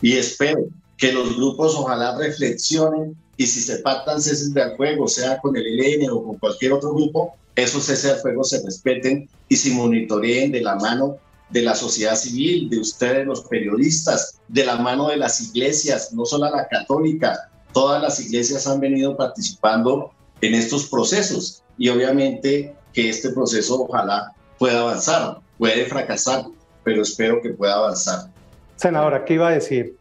Y 0.00 0.14
espero 0.14 0.66
que 0.96 1.12
los 1.12 1.36
grupos 1.36 1.74
ojalá 1.76 2.16
reflexionen 2.18 3.16
y 3.36 3.46
si 3.46 3.60
se 3.60 3.78
pactan 3.78 4.20
ceses 4.20 4.52
de 4.52 4.76
fuego, 4.76 5.08
sea 5.08 5.38
con 5.38 5.56
el 5.56 5.66
ELN 5.66 6.10
o 6.10 6.22
con 6.22 6.38
cualquier 6.38 6.72
otro 6.72 6.92
grupo, 6.92 7.34
esos 7.56 7.84
ceses 7.84 8.14
de 8.14 8.20
fuego 8.20 8.44
se 8.44 8.62
respeten 8.62 9.28
y 9.48 9.56
se 9.56 9.70
monitoreen 9.70 10.52
de 10.52 10.60
la 10.60 10.76
mano 10.76 11.16
de 11.50 11.62
la 11.62 11.74
sociedad 11.74 12.16
civil, 12.16 12.70
de 12.70 12.78
ustedes 12.78 13.26
los 13.26 13.42
periodistas, 13.42 14.38
de 14.48 14.64
la 14.64 14.76
mano 14.76 15.08
de 15.08 15.18
las 15.18 15.40
iglesias, 15.40 16.12
no 16.12 16.24
solo 16.24 16.50
la 16.50 16.66
católica, 16.66 17.50
todas 17.72 18.02
las 18.02 18.20
iglesias 18.20 18.66
han 18.66 18.80
venido 18.80 19.16
participando 19.16 20.12
en 20.42 20.54
estos 20.54 20.88
procesos 20.88 21.64
y 21.78 21.88
obviamente 21.88 22.74
que 22.92 23.08
este 23.08 23.30
proceso 23.30 23.84
ojalá 23.84 24.32
pueda 24.58 24.80
avanzar, 24.80 25.38
puede 25.56 25.86
fracasar, 25.86 26.44
pero 26.84 27.02
espero 27.02 27.40
que 27.40 27.50
pueda 27.50 27.74
avanzar. 27.74 28.28
Senadora, 28.76 29.24
¿qué 29.24 29.34
iba 29.34 29.48
a 29.48 29.52
decir? 29.52 29.96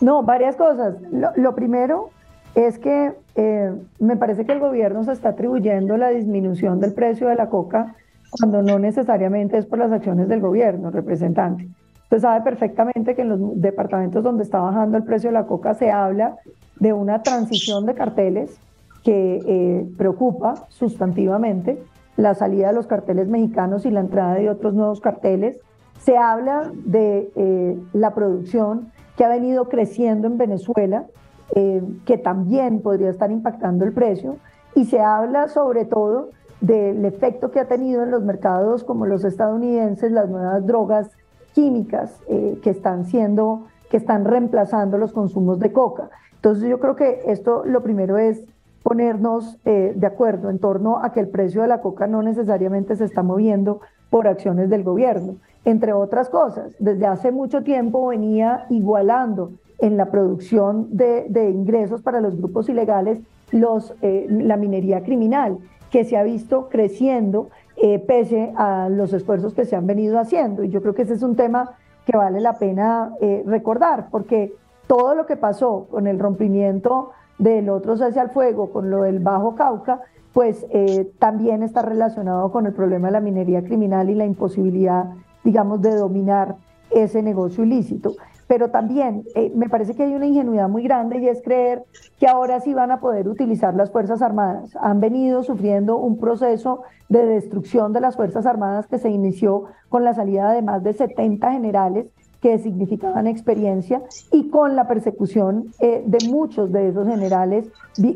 No, 0.00 0.22
varias 0.22 0.56
cosas. 0.56 0.94
Lo, 1.36 1.54
primero 1.54 2.10
es 2.54 2.78
que 2.78 3.12
eh, 3.34 3.72
me 3.98 4.16
parece 4.16 4.46
que 4.46 4.52
el 4.52 4.60
gobierno 4.60 5.04
se 5.04 5.12
está 5.12 5.30
atribuyendo 5.30 5.96
la 5.96 6.08
disminución 6.10 6.80
del 6.80 6.94
precio 6.94 7.28
de 7.28 7.34
la 7.34 7.48
coca 7.48 7.94
cuando 8.30 8.62
no 8.62 8.78
necesariamente 8.78 9.58
es 9.58 9.66
por 9.66 9.78
las 9.78 9.90
acciones 9.90 10.28
del 10.28 10.40
gobierno, 10.40 10.90
representante. 10.90 11.68
Usted 12.04 12.20
sabe 12.20 12.42
perfectamente 12.42 13.14
que 13.14 13.22
en 13.22 13.28
los 13.30 13.60
departamentos 13.60 14.22
donde 14.22 14.44
está 14.44 14.60
bajando 14.60 14.96
el 14.96 15.04
precio 15.04 15.30
de 15.30 15.34
la 15.34 15.46
coca 15.46 15.74
se 15.74 15.90
habla 15.90 16.36
de 16.78 16.92
una 16.92 17.22
transición 17.22 17.84
de 17.86 17.94
carteles 17.94 18.58
que 19.08 19.40
eh, 19.46 19.88
preocupa 19.96 20.66
sustantivamente 20.68 21.82
la 22.18 22.34
salida 22.34 22.66
de 22.66 22.74
los 22.74 22.86
carteles 22.86 23.26
mexicanos 23.26 23.86
y 23.86 23.90
la 23.90 24.00
entrada 24.00 24.34
de 24.34 24.50
otros 24.50 24.74
nuevos 24.74 25.00
carteles. 25.00 25.58
Se 25.98 26.18
habla 26.18 26.70
de 26.74 27.32
eh, 27.34 27.78
la 27.94 28.12
producción 28.12 28.92
que 29.16 29.24
ha 29.24 29.30
venido 29.30 29.70
creciendo 29.70 30.26
en 30.26 30.36
Venezuela, 30.36 31.06
eh, 31.54 31.82
que 32.04 32.18
también 32.18 32.82
podría 32.82 33.08
estar 33.08 33.30
impactando 33.30 33.86
el 33.86 33.94
precio, 33.94 34.36
y 34.74 34.84
se 34.84 35.00
habla 35.00 35.48
sobre 35.48 35.86
todo 35.86 36.28
del 36.60 37.02
efecto 37.06 37.50
que 37.50 37.60
ha 37.60 37.66
tenido 37.66 38.02
en 38.02 38.10
los 38.10 38.22
mercados 38.22 38.84
como 38.84 39.06
los 39.06 39.24
estadounidenses 39.24 40.12
las 40.12 40.28
nuevas 40.28 40.66
drogas 40.66 41.08
químicas 41.54 42.20
eh, 42.28 42.58
que 42.62 42.68
están 42.68 43.06
siendo, 43.06 43.68
que 43.88 43.96
están 43.96 44.26
reemplazando 44.26 44.98
los 44.98 45.14
consumos 45.14 45.60
de 45.60 45.72
coca. 45.72 46.10
Entonces 46.34 46.68
yo 46.68 46.78
creo 46.78 46.94
que 46.94 47.22
esto 47.24 47.64
lo 47.64 47.82
primero 47.82 48.18
es 48.18 48.44
ponernos 48.88 49.58
eh, 49.66 49.92
de 49.94 50.06
acuerdo 50.06 50.48
en 50.48 50.58
torno 50.58 51.04
a 51.04 51.12
que 51.12 51.20
el 51.20 51.28
precio 51.28 51.60
de 51.60 51.68
la 51.68 51.82
coca 51.82 52.06
no 52.06 52.22
necesariamente 52.22 52.96
se 52.96 53.04
está 53.04 53.22
moviendo 53.22 53.82
por 54.08 54.26
acciones 54.26 54.70
del 54.70 54.82
gobierno. 54.82 55.36
Entre 55.66 55.92
otras 55.92 56.30
cosas, 56.30 56.74
desde 56.78 57.04
hace 57.04 57.30
mucho 57.30 57.62
tiempo 57.62 58.06
venía 58.06 58.64
igualando 58.70 59.52
en 59.78 59.98
la 59.98 60.10
producción 60.10 60.88
de, 60.96 61.50
ingresos 61.50 62.00
para 62.00 62.22
los 62.22 62.38
grupos 62.38 62.70
ilegales 62.70 63.20
los, 63.52 63.94
eh, 64.00 64.26
la 64.30 64.56
minería 64.56 65.02
criminal, 65.02 65.58
que 65.90 66.04
se 66.04 66.16
ha 66.16 66.22
visto 66.22 66.70
creciendo 66.70 67.50
eh, 67.76 67.98
pese 67.98 68.54
a 68.56 68.88
los 68.88 69.12
esfuerzos 69.12 69.52
que 69.52 69.66
se 69.66 69.76
han 69.76 69.86
venido 69.86 70.18
haciendo. 70.18 70.64
Y 70.64 70.70
yo 70.70 70.80
creo 70.80 70.94
que 70.94 71.02
ese 71.02 71.12
es 71.12 71.22
un 71.22 71.36
tema 71.36 71.72
que 72.06 72.16
vale 72.16 72.40
la 72.40 72.54
pena 72.54 73.12
recordar, 73.44 74.08
porque 74.10 74.54
todo 74.86 75.14
lo 75.14 75.26
que 75.26 75.36
pasó 75.36 75.88
con 75.90 76.06
el 76.06 76.18
rompimiento 76.18 77.10
del 77.38 77.70
otro 77.70 77.96
cese 77.96 78.20
al 78.20 78.30
fuego 78.30 78.70
con 78.70 78.90
lo 78.90 79.02
del 79.02 79.20
Bajo 79.20 79.54
Cauca, 79.54 80.00
pues 80.32 80.66
eh, 80.70 81.10
también 81.18 81.62
está 81.62 81.82
relacionado 81.82 82.52
con 82.52 82.66
el 82.66 82.72
problema 82.72 83.08
de 83.08 83.12
la 83.12 83.20
minería 83.20 83.62
criminal 83.64 84.10
y 84.10 84.14
la 84.14 84.26
imposibilidad, 84.26 85.06
digamos, 85.42 85.80
de 85.80 85.94
dominar 85.94 86.56
ese 86.90 87.22
negocio 87.22 87.64
ilícito. 87.64 88.14
Pero 88.46 88.70
también 88.70 89.24
eh, 89.34 89.52
me 89.54 89.68
parece 89.68 89.94
que 89.94 90.04
hay 90.04 90.14
una 90.14 90.26
ingenuidad 90.26 90.68
muy 90.68 90.82
grande 90.82 91.18
y 91.18 91.28
es 91.28 91.42
creer 91.42 91.84
que 92.18 92.26
ahora 92.26 92.60
sí 92.60 92.72
van 92.72 92.90
a 92.90 93.00
poder 93.00 93.28
utilizar 93.28 93.74
las 93.74 93.90
Fuerzas 93.90 94.22
Armadas. 94.22 94.74
Han 94.80 95.00
venido 95.00 95.42
sufriendo 95.42 95.98
un 95.98 96.18
proceso 96.18 96.82
de 97.10 97.26
destrucción 97.26 97.92
de 97.92 98.00
las 98.00 98.16
Fuerzas 98.16 98.46
Armadas 98.46 98.86
que 98.86 98.98
se 98.98 99.10
inició 99.10 99.64
con 99.90 100.02
la 100.02 100.14
salida 100.14 100.52
de 100.52 100.62
más 100.62 100.82
de 100.82 100.94
70 100.94 101.52
generales 101.52 102.06
que 102.40 102.58
significaban 102.58 103.26
experiencia 103.26 104.02
y 104.32 104.48
con 104.48 104.76
la 104.76 104.86
persecución 104.86 105.72
eh, 105.80 106.02
de 106.06 106.28
muchos 106.28 106.72
de 106.72 106.88
esos 106.88 107.06
generales 107.08 107.68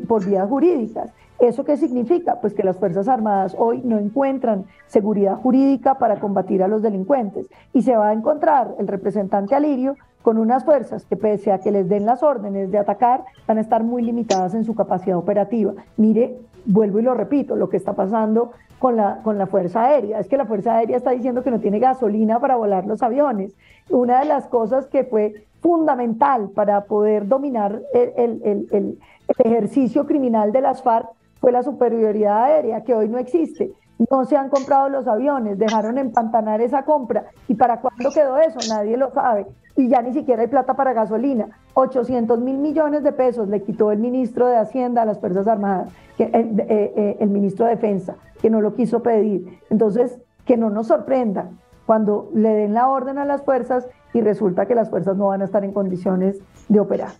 por 0.07 0.25
vías 0.25 0.47
jurídicas. 0.47 1.11
¿Eso 1.39 1.65
qué 1.65 1.75
significa? 1.75 2.39
Pues 2.39 2.53
que 2.53 2.63
las 2.63 2.77
Fuerzas 2.77 3.07
Armadas 3.09 3.55
hoy 3.57 3.81
no 3.83 3.97
encuentran 3.97 4.65
seguridad 4.87 5.35
jurídica 5.35 5.97
para 5.97 6.19
combatir 6.19 6.63
a 6.63 6.69
los 6.69 6.81
delincuentes 6.81 7.47
y 7.73 7.81
se 7.81 7.97
va 7.97 8.09
a 8.09 8.13
encontrar 8.13 8.75
el 8.79 8.87
representante 8.87 9.53
Alirio 9.53 9.95
con 10.21 10.37
unas 10.37 10.63
fuerzas 10.63 11.05
que 11.05 11.17
pese 11.17 11.51
a 11.51 11.59
que 11.59 11.71
les 11.71 11.89
den 11.89 12.05
las 12.05 12.23
órdenes 12.23 12.71
de 12.71 12.77
atacar, 12.77 13.25
van 13.45 13.57
a 13.57 13.61
estar 13.61 13.83
muy 13.83 14.03
limitadas 14.03 14.53
en 14.53 14.63
su 14.63 14.73
capacidad 14.73 15.17
operativa. 15.17 15.73
Mire, 15.97 16.37
vuelvo 16.65 16.99
y 16.99 17.01
lo 17.01 17.13
repito, 17.13 17.57
lo 17.57 17.69
que 17.69 17.75
está 17.75 17.91
pasando 17.93 18.51
con 18.83 18.97
la, 18.97 19.21
con 19.23 19.37
la 19.37 19.47
Fuerza 19.47 19.85
Aérea. 19.85 20.19
Es 20.19 20.27
que 20.27 20.35
la 20.35 20.45
Fuerza 20.45 20.75
Aérea 20.75 20.97
está 20.97 21.11
diciendo 21.11 21.41
que 21.41 21.51
no 21.51 21.61
tiene 21.61 21.79
gasolina 21.79 22.41
para 22.41 22.57
volar 22.57 22.85
los 22.85 23.01
aviones. 23.01 23.55
Una 23.89 24.19
de 24.19 24.25
las 24.25 24.47
cosas 24.47 24.87
que 24.87 25.05
fue 25.05 25.45
fundamental 25.61 26.49
para 26.49 26.83
poder 26.83 27.29
dominar 27.29 27.81
el, 27.93 28.41
el, 28.43 28.67
el 28.71 28.99
ejercicio 29.37 30.05
criminal 30.05 30.51
de 30.51 30.59
las 30.59 30.83
FARC 30.83 31.07
fue 31.39 31.53
la 31.53 31.63
superioridad 31.63 32.43
aérea, 32.43 32.83
que 32.83 32.93
hoy 32.93 33.07
no 33.07 33.19
existe. 33.19 33.71
No 34.11 34.25
se 34.25 34.35
han 34.35 34.49
comprado 34.49 34.89
los 34.89 35.07
aviones, 35.07 35.57
dejaron 35.57 35.97
empantanar 35.97 36.61
esa 36.61 36.83
compra. 36.83 37.25
¿Y 37.47 37.55
para 37.55 37.79
cuándo 37.79 38.11
quedó 38.11 38.37
eso? 38.37 38.59
Nadie 38.69 38.97
lo 38.97 39.11
sabe. 39.11 39.45
Y 39.75 39.87
ya 39.87 40.01
ni 40.01 40.13
siquiera 40.13 40.41
hay 40.41 40.47
plata 40.47 40.75
para 40.75 40.93
gasolina. 40.93 41.49
800 41.75 42.39
mil 42.39 42.57
millones 42.57 43.03
de 43.03 43.11
pesos 43.11 43.47
le 43.47 43.61
quitó 43.63 43.91
el 43.91 43.99
ministro 43.99 44.47
de 44.47 44.57
Hacienda 44.57 45.03
a 45.03 45.05
las 45.05 45.19
Fuerzas 45.19 45.47
Armadas, 45.47 45.89
que, 46.17 46.25
eh, 46.25 46.31
eh, 46.33 47.17
el 47.19 47.29
ministro 47.29 47.65
de 47.65 47.75
Defensa, 47.75 48.15
que 48.41 48.49
no 48.49 48.61
lo 48.61 48.75
quiso 48.75 49.01
pedir. 49.01 49.59
Entonces, 49.69 50.19
que 50.45 50.57
no 50.57 50.69
nos 50.69 50.87
sorprenda 50.87 51.49
cuando 51.85 52.29
le 52.33 52.49
den 52.49 52.73
la 52.73 52.89
orden 52.89 53.17
a 53.17 53.25
las 53.25 53.43
fuerzas 53.43 53.87
y 54.13 54.21
resulta 54.21 54.65
que 54.65 54.75
las 54.75 54.89
fuerzas 54.89 55.17
no 55.17 55.27
van 55.27 55.41
a 55.41 55.45
estar 55.45 55.63
en 55.63 55.71
condiciones 55.71 56.39
de 56.69 56.79
operar. 56.79 57.11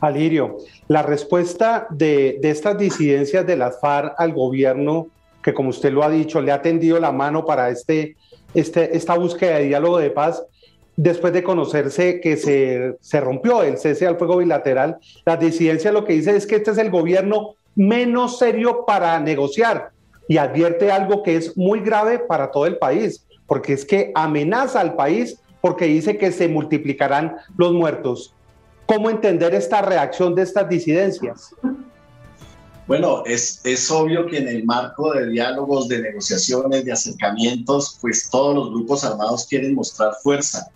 Alirio, 0.00 0.58
la 0.88 1.02
respuesta 1.02 1.86
de, 1.90 2.38
estas 2.42 2.78
disidencias 2.78 3.46
de 3.46 3.56
las 3.56 3.80
FARC 3.80 4.14
al 4.18 4.34
gobierno, 4.34 5.08
que 5.46 5.54
como 5.54 5.68
usted 5.68 5.92
lo 5.92 6.02
ha 6.02 6.10
dicho, 6.10 6.40
le 6.40 6.50
ha 6.50 6.60
tendido 6.60 6.98
la 6.98 7.12
mano 7.12 7.44
para 7.44 7.70
este, 7.70 8.16
este, 8.52 8.96
esta 8.96 9.14
búsqueda 9.14 9.58
de 9.58 9.66
diálogo 9.66 9.98
de 9.98 10.10
paz, 10.10 10.42
después 10.96 11.32
de 11.32 11.44
conocerse 11.44 12.20
que 12.20 12.36
se, 12.36 12.96
se 13.00 13.20
rompió 13.20 13.62
el 13.62 13.78
cese 13.78 14.08
al 14.08 14.18
fuego 14.18 14.38
bilateral, 14.38 14.96
la 15.24 15.36
disidencia 15.36 15.92
lo 15.92 16.04
que 16.04 16.14
dice 16.14 16.34
es 16.34 16.48
que 16.48 16.56
este 16.56 16.72
es 16.72 16.78
el 16.78 16.90
gobierno 16.90 17.54
menos 17.76 18.40
serio 18.40 18.84
para 18.84 19.20
negociar 19.20 19.90
y 20.26 20.38
advierte 20.38 20.90
algo 20.90 21.22
que 21.22 21.36
es 21.36 21.56
muy 21.56 21.78
grave 21.78 22.18
para 22.18 22.50
todo 22.50 22.66
el 22.66 22.78
país, 22.78 23.24
porque 23.46 23.74
es 23.74 23.84
que 23.84 24.10
amenaza 24.16 24.80
al 24.80 24.96
país 24.96 25.38
porque 25.60 25.84
dice 25.84 26.18
que 26.18 26.32
se 26.32 26.48
multiplicarán 26.48 27.36
los 27.56 27.72
muertos. 27.72 28.34
¿Cómo 28.84 29.10
entender 29.10 29.54
esta 29.54 29.80
reacción 29.80 30.34
de 30.34 30.42
estas 30.42 30.68
disidencias? 30.68 31.54
Bueno, 32.86 33.24
es, 33.26 33.60
es 33.64 33.90
obvio 33.90 34.26
que 34.26 34.38
en 34.38 34.48
el 34.48 34.64
marco 34.64 35.12
de 35.12 35.28
diálogos, 35.30 35.88
de 35.88 36.02
negociaciones, 36.02 36.84
de 36.84 36.92
acercamientos, 36.92 37.98
pues 38.00 38.30
todos 38.30 38.54
los 38.54 38.70
grupos 38.70 39.02
armados 39.02 39.46
quieren 39.46 39.74
mostrar 39.74 40.12
fuerza. 40.22 40.70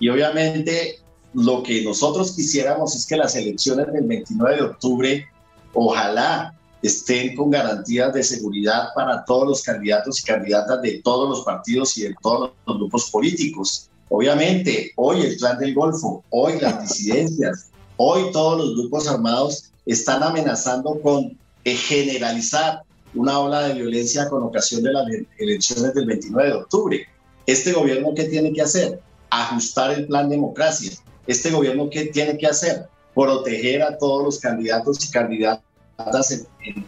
Y 0.00 0.08
obviamente 0.08 0.98
lo 1.34 1.62
que 1.62 1.82
nosotros 1.82 2.32
quisiéramos 2.32 2.96
es 2.96 3.06
que 3.06 3.16
las 3.16 3.36
elecciones 3.36 3.92
del 3.92 4.06
29 4.06 4.56
de 4.56 4.62
octubre, 4.62 5.26
ojalá 5.74 6.54
estén 6.82 7.36
con 7.36 7.50
garantías 7.50 8.12
de 8.12 8.22
seguridad 8.22 8.88
para 8.94 9.24
todos 9.24 9.46
los 9.46 9.62
candidatos 9.62 10.20
y 10.20 10.24
candidatas 10.24 10.80
de 10.82 11.00
todos 11.04 11.28
los 11.28 11.44
partidos 11.44 11.96
y 11.98 12.02
de 12.02 12.14
todos 12.22 12.52
los 12.66 12.76
grupos 12.78 13.10
políticos. 13.10 13.90
Obviamente, 14.08 14.92
hoy 14.96 15.20
el 15.20 15.36
Clan 15.36 15.58
del 15.58 15.74
Golfo, 15.74 16.24
hoy 16.30 16.58
las 16.60 16.82
disidencias, 16.82 17.70
hoy 17.96 18.32
todos 18.32 18.58
los 18.58 18.76
grupos 18.76 19.06
armados 19.06 19.70
están 19.86 20.22
amenazando 20.22 21.00
con 21.00 21.38
generalizar 21.64 22.82
una 23.14 23.38
ola 23.38 23.68
de 23.68 23.74
violencia 23.74 24.28
con 24.28 24.42
ocasión 24.42 24.82
de 24.82 24.92
las 24.92 25.06
elecciones 25.38 25.94
del 25.94 26.06
29 26.06 26.48
de 26.48 26.54
octubre. 26.54 27.06
¿Este 27.46 27.72
gobierno 27.72 28.14
qué 28.14 28.24
tiene 28.24 28.52
que 28.52 28.62
hacer? 28.62 29.00
Ajustar 29.30 29.92
el 29.92 30.06
plan 30.06 30.28
democracia. 30.28 30.92
¿Este 31.26 31.50
gobierno 31.50 31.88
qué 31.90 32.06
tiene 32.06 32.36
que 32.38 32.46
hacer? 32.46 32.86
Proteger 33.14 33.82
a 33.82 33.98
todos 33.98 34.24
los 34.24 34.38
candidatos 34.38 35.04
y 35.04 35.10
candidatas 35.10 35.62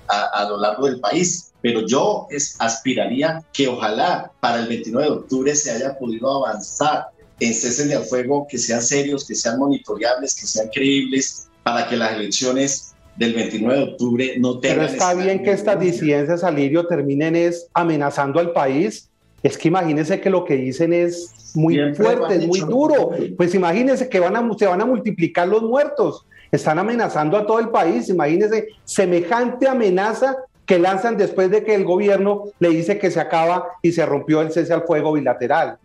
a, 0.09 0.45
lo 0.49 0.59
largo 0.59 0.87
del 0.87 1.01
país. 1.01 1.53
Pero 1.61 1.87
yo 1.87 2.27
aspiraría 2.59 3.45
que 3.53 3.69
ojalá 3.69 4.31
para 4.41 4.61
el 4.61 4.69
29 4.69 5.09
de 5.09 5.17
octubre 5.17 5.55
se 5.55 5.71
haya 5.71 5.99
podido 5.99 6.45
avanzar 6.45 7.09
en 7.41 7.55
cesen 7.55 7.89
de 7.89 8.01
fuego 8.01 8.47
que 8.49 8.59
sean 8.59 8.83
serios, 8.83 9.27
que 9.27 9.35
sean 9.35 9.59
monitoreables, 9.59 10.35
que 10.35 10.47
sean 10.47 10.69
creíbles, 10.69 11.49
para 11.63 11.89
que 11.89 11.97
las 11.97 12.13
elecciones 12.13 12.94
del 13.17 13.35
29 13.35 13.79
de 13.79 13.85
octubre 13.85 14.35
no 14.39 14.59
tengan... 14.59 14.87
Pero 14.87 14.93
está 14.93 15.15
bien 15.15 15.43
que 15.43 15.53
estas 15.53 15.79
disidencias, 15.79 16.45
Alirio, 16.45 16.87
terminen 16.87 17.37
es 17.37 17.69
amenazando 17.75 18.41
al 18.41 18.53
país. 18.53 19.11
Es 19.43 19.59
que 19.59 19.69
imagínense 19.69 20.21
que 20.21 20.31
lo 20.31 20.45
que 20.45 20.57
dicen 20.57 20.93
es 20.93 21.53
muy 21.55 21.95
fuerte, 21.95 22.37
es 22.37 22.47
muy 22.47 22.61
duro. 22.61 23.11
Pues 23.37 23.55
imagínense 23.55 24.09
que 24.09 24.21
van 24.21 24.37
a, 24.37 24.59
se 24.59 24.67
van 24.67 24.81
a 24.81 24.87
multiplicar 24.87 25.49
los 25.49 25.63
muertos. 25.63 26.27
Están 26.51 26.79
amenazando 26.79 27.37
a 27.37 27.47
todo 27.47 27.61
el 27.61 27.69
país. 27.69 28.09
Imagínense 28.09 28.69
semejante 28.85 29.69
amenaza 29.69 30.37
que 30.67 30.79
lanzan 30.79 31.17
después 31.17 31.51
de 31.51 31.63
que 31.63 31.75
el 31.75 31.85
gobierno 31.85 32.45
le 32.59 32.71
dice 32.71 32.99
que 32.99 33.11
se 33.11 33.21
acaba 33.21 33.69
y 33.83 33.93
se 33.93 34.07
rompió 34.07 34.41
el 34.41 34.51
cese 34.51 34.73
al 34.73 34.85
fuego 34.85 35.13
bilateral. 35.13 35.77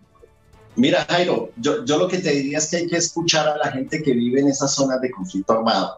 Mira, 0.76 1.06
Jairo, 1.10 1.50
yo, 1.58 1.84
yo 1.84 1.98
lo 1.98 2.08
que 2.08 2.20
te 2.20 2.32
diría 2.32 2.60
es 2.60 2.70
que 2.70 2.78
hay 2.78 2.88
que 2.88 2.96
escuchar 2.96 3.48
a 3.48 3.58
la 3.58 3.72
gente 3.72 4.02
que 4.02 4.14
vive 4.14 4.40
en 4.40 4.48
esas 4.48 4.74
zonas 4.74 5.02
de 5.02 5.12
conflicto 5.12 5.54
armado. 5.54 5.98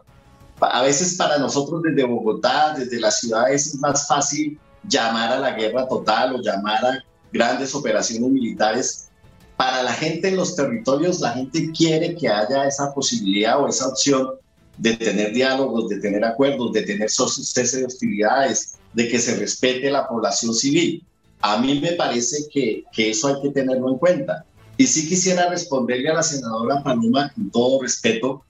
A 0.70 0.82
veces 0.82 1.16
para 1.16 1.38
nosotros 1.38 1.82
desde 1.82 2.04
Bogotá, 2.04 2.74
desde 2.76 3.00
las 3.00 3.20
ciudades, 3.20 3.66
es 3.66 3.74
más 3.76 4.06
fácil 4.06 4.58
llamar 4.88 5.32
a 5.32 5.38
la 5.40 5.52
guerra 5.52 5.88
total 5.88 6.36
o 6.36 6.42
llamar 6.42 6.84
a 6.84 7.04
grandes 7.32 7.74
operaciones 7.74 8.30
militares. 8.30 9.08
Para 9.56 9.82
la 9.82 9.92
gente 9.92 10.28
en 10.28 10.36
los 10.36 10.54
territorios, 10.54 11.20
la 11.20 11.32
gente 11.32 11.70
quiere 11.72 12.14
que 12.14 12.28
haya 12.28 12.66
esa 12.66 12.92
posibilidad 12.94 13.60
o 13.60 13.68
esa 13.68 13.88
opción 13.88 14.30
de 14.78 14.96
tener 14.96 15.32
diálogos, 15.32 15.88
de 15.88 16.00
tener 16.00 16.24
acuerdos, 16.24 16.72
de 16.72 16.82
tener 16.82 17.10
cese 17.10 17.78
de 17.78 17.86
hostilidades, 17.86 18.74
de 18.92 19.08
que 19.08 19.18
se 19.18 19.36
respete 19.36 19.90
la 19.90 20.08
población 20.08 20.54
civil. 20.54 21.04
A 21.40 21.58
mí 21.58 21.80
me 21.80 21.92
parece 21.92 22.48
que, 22.52 22.84
que 22.92 23.10
eso 23.10 23.28
hay 23.28 23.42
que 23.42 23.50
tenerlo 23.50 23.90
en 23.90 23.98
cuenta. 23.98 24.44
Y 24.76 24.86
sí 24.86 25.08
quisiera 25.08 25.50
responderle 25.50 26.08
a 26.08 26.14
la 26.14 26.22
senadora 26.22 26.82
Paloma, 26.82 27.32
con 27.34 27.50
todo 27.50 27.82
respeto, 27.82 28.42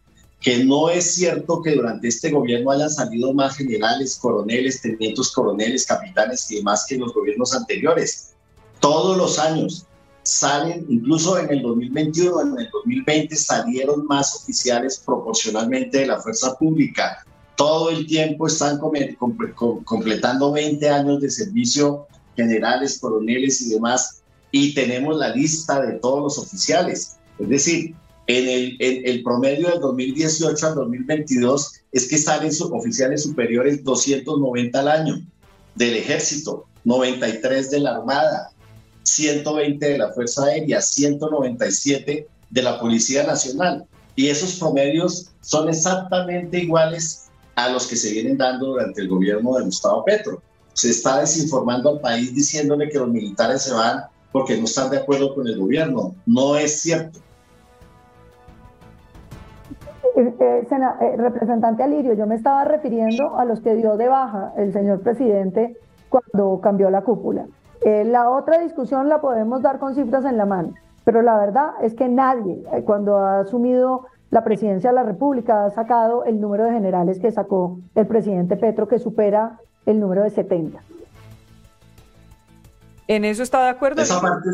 que 0.42 0.64
no 0.64 0.90
es 0.90 1.14
cierto 1.14 1.62
que 1.62 1.76
durante 1.76 2.09
este 2.09 2.31
gobierno 2.31 2.72
hayan 2.72 2.90
salido 2.90 3.33
más 3.33 3.57
generales, 3.57 4.16
coroneles, 4.16 4.83
tenientes 4.83 5.31
coroneles, 5.31 5.87
capitanes 5.87 6.50
y 6.50 6.57
demás 6.57 6.85
que 6.88 6.96
en 6.96 7.02
los 7.02 7.14
gobiernos 7.14 7.55
anteriores. 7.55 8.35
Todos 8.81 9.16
los 9.16 9.38
años 9.38 9.87
salen, 10.24 10.85
incluso 10.88 11.38
en 11.38 11.50
el 11.50 11.62
2021, 11.62 12.40
en 12.40 12.59
el 12.59 12.70
2020 12.72 13.37
salieron 13.37 14.05
más 14.07 14.35
oficiales 14.35 15.00
proporcionalmente 15.05 15.98
de 15.98 16.07
la 16.07 16.20
fuerza 16.20 16.57
pública. 16.59 17.24
Todo 17.57 17.90
el 17.90 18.07
tiempo 18.07 18.48
están 18.48 18.81
completando 19.85 20.52
20 20.52 20.88
años 20.88 21.20
de 21.20 21.31
servicio 21.31 22.09
generales, 22.37 22.98
coroneles 22.98 23.61
y 23.62 23.70
demás 23.70 24.22
y 24.50 24.74
tenemos 24.74 25.16
la 25.16 25.35
lista 25.35 25.81
de 25.81 25.94
todos 25.94 26.20
los 26.20 26.38
oficiales. 26.38 27.16
Es 27.38 27.48
decir, 27.48 27.94
en 28.26 28.48
el, 28.48 28.76
el 28.80 29.22
promedio 29.22 29.68
del 29.70 29.80
2018 29.80 30.66
al 30.66 30.74
2022 30.74 31.72
es 31.92 32.08
que 32.08 32.18
salen 32.18 32.52
oficiales 32.70 33.22
superiores 33.24 33.82
290 33.82 34.78
al 34.78 34.88
año 34.88 35.20
del 35.74 35.96
ejército, 35.96 36.66
93 36.85 37.70
de 37.70 37.80
la 37.80 37.96
Armada, 37.96 38.50
120 39.02 39.85
de 39.85 39.98
la 39.98 40.12
Fuerza 40.12 40.44
Aérea, 40.44 40.80
197 40.80 42.28
de 42.50 42.62
la 42.62 42.78
Policía 42.80 43.24
Nacional. 43.24 43.85
Y 44.14 44.28
esos 44.28 44.58
promedios 44.58 45.30
son 45.40 45.68
exactamente 45.68 46.58
iguales 46.58 47.30
a 47.56 47.70
los 47.70 47.87
que 47.87 47.96
se 47.96 48.12
vienen 48.12 48.38
dando 48.38 48.66
durante 48.66 49.00
el 49.00 49.08
gobierno 49.08 49.54
de 49.54 49.64
Gustavo 49.64 50.04
Petro. 50.04 50.42
Se 50.74 50.90
está 50.90 51.20
desinformando 51.20 51.90
al 51.90 52.00
país 52.00 52.35
diciéndole 52.35 52.88
que 52.88 52.98
los 52.98 53.08
militares 53.08 53.62
se 53.62 53.72
van 53.72 54.04
porque 54.30 54.56
no 54.56 54.64
están 54.64 54.90
de 54.90 54.98
acuerdo 54.98 55.35
con 55.35 55.46
el 55.46 55.58
gobierno. 55.58 56.14
No 56.24 56.56
es 56.56 56.80
cierto. 56.80 57.20
Eh, 60.42 60.66
eh, 60.68 60.76
eh, 61.00 61.16
representante 61.18 61.85
Alirio, 61.85 62.14
yo 62.14 62.26
me 62.26 62.35
estaba 62.35 62.64
refiriendo 62.64 63.38
a 63.38 63.44
los 63.44 63.61
que 63.61 63.76
dio 63.76 63.96
de 63.96 64.09
baja 64.09 64.52
el 64.57 64.72
señor 64.72 65.00
presidente 65.00 65.76
cuando 66.09 66.61
cambió 66.61 66.90
la 66.90 67.02
cúpula. 67.02 67.46
la 67.85 68.28
otra 68.28 68.59
discusión 68.59 69.09
la 69.09 69.20
podemos 69.20 69.62
dar 69.62 69.78
con 69.78 69.94
cifras 69.94 70.24
en 70.24 70.37
la 70.37 70.44
mano, 70.44 70.74
pero 71.05 71.22
la 71.22 71.38
verdad 71.38 71.70
es 71.81 71.94
que 71.94 72.09
nadie, 72.09 72.64
cuando 72.85 73.18
ha 73.18 73.40
asumido 73.40 74.07
la 74.31 74.42
presidencia 74.42 74.90
de 74.90 74.96
la 74.96 75.05
República, 75.05 75.64
ha 75.64 75.70
sacado 75.70 76.24
el 76.24 76.40
número 76.40 76.64
de 76.64 76.72
generales 76.72 77.20
que 77.20 77.31
sacó 77.31 77.78
el 77.94 78.07
presidente 78.09 78.57
Petro, 78.57 78.88
que 78.88 78.98
supera 78.98 79.61
el 79.87 80.00
número 80.00 80.22
de 80.22 80.31
70. 80.31 80.81
¿En 83.07 83.24
eso 83.24 83.44
está 83.44 83.62
de 83.62 83.70
acuerdo? 83.70 84.02
Esa 84.02 84.20
parte, 84.20 84.48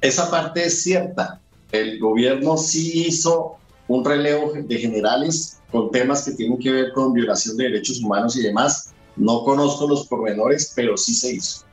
esa 0.00 0.30
parte 0.30 0.64
es 0.64 0.82
cierta, 0.82 1.40
el 1.70 1.98
gobierno 1.98 2.56
sí 2.56 3.06
hizo 3.06 3.59
un 3.90 4.04
relevo 4.04 4.52
de 4.54 4.78
generales 4.78 5.60
con 5.72 5.90
temas 5.90 6.24
que 6.24 6.30
tienen 6.30 6.58
que 6.58 6.70
ver 6.70 6.92
con 6.92 7.12
violación 7.12 7.56
de 7.56 7.64
derechos 7.64 8.00
humanos 8.00 8.36
y 8.36 8.42
demás. 8.42 8.92
No 9.16 9.42
conozco 9.42 9.88
los 9.88 10.06
pormenores, 10.06 10.72
pero 10.76 10.96
sí 10.96 11.12
se 11.12 11.34
hizo. 11.34 11.64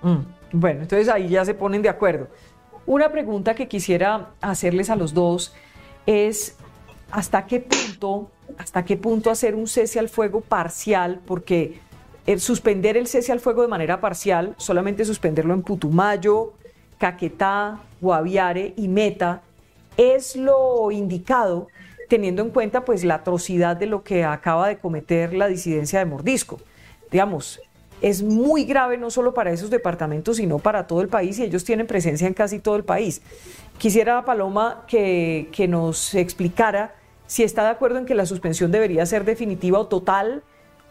Mm, 0.00 0.20
bueno, 0.52 0.80
entonces 0.80 1.10
ahí 1.10 1.28
ya 1.28 1.44
se 1.44 1.52
ponen 1.52 1.82
de 1.82 1.90
acuerdo. 1.90 2.28
Una 2.86 3.12
pregunta 3.12 3.54
que 3.54 3.68
quisiera 3.68 4.30
hacerles 4.40 4.88
a 4.88 4.96
los 4.96 5.12
dos 5.12 5.52
es 6.06 6.56
hasta 7.10 7.44
qué 7.44 7.60
punto, 7.60 8.30
hasta 8.56 8.86
qué 8.86 8.96
punto 8.96 9.30
hacer 9.30 9.54
un 9.54 9.66
cese 9.66 9.98
al 9.98 10.08
fuego 10.08 10.40
parcial, 10.40 11.20
porque 11.26 11.78
el 12.24 12.40
suspender 12.40 12.96
el 12.96 13.06
cese 13.06 13.32
al 13.32 13.40
fuego 13.40 13.60
de 13.60 13.68
manera 13.68 14.00
parcial, 14.00 14.54
solamente 14.56 15.04
suspenderlo 15.04 15.52
en 15.52 15.60
Putumayo, 15.60 16.54
Caquetá, 16.96 17.82
Guaviare 18.00 18.72
y 18.78 18.88
Meta, 18.88 19.42
es 20.00 20.34
lo 20.34 20.90
indicado 20.90 21.68
teniendo 22.08 22.40
en 22.40 22.50
cuenta 22.50 22.86
pues 22.86 23.04
la 23.04 23.16
atrocidad 23.16 23.76
de 23.76 23.84
lo 23.84 24.02
que 24.02 24.24
acaba 24.24 24.66
de 24.66 24.78
cometer 24.78 25.34
la 25.34 25.46
disidencia 25.46 25.98
de 25.98 26.06
Mordisco. 26.06 26.58
Digamos, 27.10 27.60
es 28.00 28.22
muy 28.22 28.64
grave 28.64 28.96
no 28.96 29.10
solo 29.10 29.34
para 29.34 29.52
esos 29.52 29.68
departamentos, 29.68 30.38
sino 30.38 30.58
para 30.58 30.86
todo 30.86 31.02
el 31.02 31.08
país 31.08 31.38
y 31.38 31.44
ellos 31.44 31.64
tienen 31.64 31.86
presencia 31.86 32.26
en 32.26 32.32
casi 32.32 32.60
todo 32.60 32.76
el 32.76 32.84
país. 32.84 33.20
Quisiera, 33.76 34.24
Paloma, 34.24 34.84
que, 34.88 35.50
que 35.52 35.68
nos 35.68 36.14
explicara 36.14 36.94
si 37.26 37.42
está 37.42 37.62
de 37.64 37.70
acuerdo 37.70 37.98
en 37.98 38.06
que 38.06 38.14
la 38.14 38.24
suspensión 38.24 38.72
debería 38.72 39.04
ser 39.04 39.26
definitiva 39.26 39.78
o 39.78 39.86
total 39.86 40.42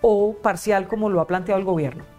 o 0.01 0.35
parcial 0.35 0.87
como 0.87 1.09
lo 1.09 1.19
ha 1.19 1.25
planteado 1.25 1.59
el 1.59 1.65
gobierno. 1.65 2.18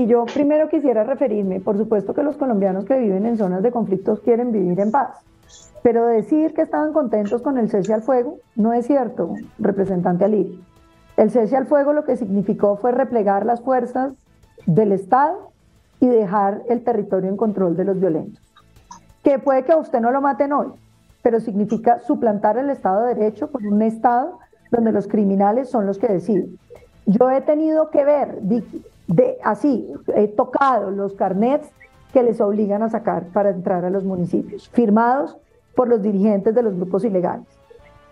Vicky, 0.00 0.06
yo 0.06 0.24
primero 0.24 0.68
quisiera 0.68 1.04
referirme, 1.04 1.60
por 1.60 1.76
supuesto 1.76 2.14
que 2.14 2.22
los 2.22 2.36
colombianos 2.36 2.84
que 2.84 2.98
viven 2.98 3.26
en 3.26 3.36
zonas 3.36 3.62
de 3.62 3.70
conflictos 3.70 4.20
quieren 4.20 4.52
vivir 4.52 4.80
en 4.80 4.90
paz, 4.90 5.16
pero 5.82 6.06
decir 6.06 6.54
que 6.54 6.62
estaban 6.62 6.92
contentos 6.92 7.42
con 7.42 7.58
el 7.58 7.70
cese 7.70 7.92
al 7.92 8.02
fuego 8.02 8.38
no 8.56 8.72
es 8.72 8.86
cierto, 8.86 9.34
representante 9.58 10.24
Alirio. 10.24 10.58
El 11.16 11.30
cese 11.30 11.56
al 11.56 11.66
fuego 11.66 11.92
lo 11.92 12.04
que 12.04 12.16
significó 12.16 12.76
fue 12.76 12.92
replegar 12.92 13.44
las 13.44 13.60
fuerzas 13.60 14.12
del 14.66 14.92
Estado 14.92 15.50
y 16.00 16.06
dejar 16.06 16.62
el 16.68 16.82
territorio 16.82 17.28
en 17.28 17.36
control 17.36 17.76
de 17.76 17.84
los 17.84 18.00
violentos. 18.00 18.42
Que 19.22 19.38
puede 19.38 19.64
que 19.64 19.72
a 19.72 19.76
usted 19.76 20.00
no 20.00 20.10
lo 20.12 20.22
maten 20.22 20.52
hoy, 20.52 20.68
pero 21.22 21.40
significa 21.40 21.98
suplantar 21.98 22.56
el 22.56 22.70
Estado 22.70 23.04
de 23.04 23.14
Derecho 23.14 23.50
por 23.50 23.66
un 23.66 23.82
Estado 23.82 24.38
donde 24.70 24.92
los 24.92 25.08
criminales 25.08 25.68
son 25.68 25.86
los 25.86 25.98
que 25.98 26.08
deciden. 26.08 26.58
Yo 27.04 27.30
he 27.30 27.40
tenido 27.40 27.90
que 27.90 28.04
ver, 28.04 28.38
de, 29.10 29.38
así, 29.42 29.92
he 30.14 30.28
tocado 30.28 30.90
los 30.90 31.14
carnets 31.14 31.68
que 32.12 32.22
les 32.22 32.40
obligan 32.40 32.82
a 32.82 32.88
sacar 32.88 33.24
para 33.26 33.50
entrar 33.50 33.84
a 33.84 33.90
los 33.90 34.04
municipios, 34.04 34.68
firmados 34.70 35.36
por 35.74 35.88
los 35.88 36.02
dirigentes 36.02 36.54
de 36.54 36.62
los 36.62 36.76
grupos 36.76 37.04
ilegales. 37.04 37.46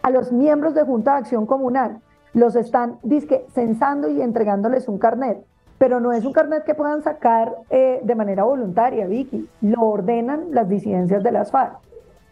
A 0.02 0.10
los 0.10 0.32
miembros 0.32 0.74
de 0.74 0.82
Junta 0.82 1.12
de 1.12 1.18
Acción 1.18 1.46
Comunal 1.46 2.00
los 2.34 2.56
están 2.56 2.98
disque, 3.02 3.46
censando 3.52 4.08
y 4.08 4.20
entregándoles 4.20 4.88
un 4.88 4.98
carnet, 4.98 5.44
pero 5.78 6.00
no 6.00 6.12
es 6.12 6.24
un 6.24 6.32
carnet 6.32 6.64
que 6.64 6.74
puedan 6.74 7.02
sacar 7.02 7.54
eh, 7.70 8.00
de 8.02 8.14
manera 8.14 8.42
voluntaria, 8.42 9.06
Vicky, 9.06 9.48
lo 9.60 9.82
ordenan 9.82 10.48
las 10.50 10.68
disidencias 10.68 11.22
de 11.22 11.32
las 11.32 11.52
FARC. 11.52 11.78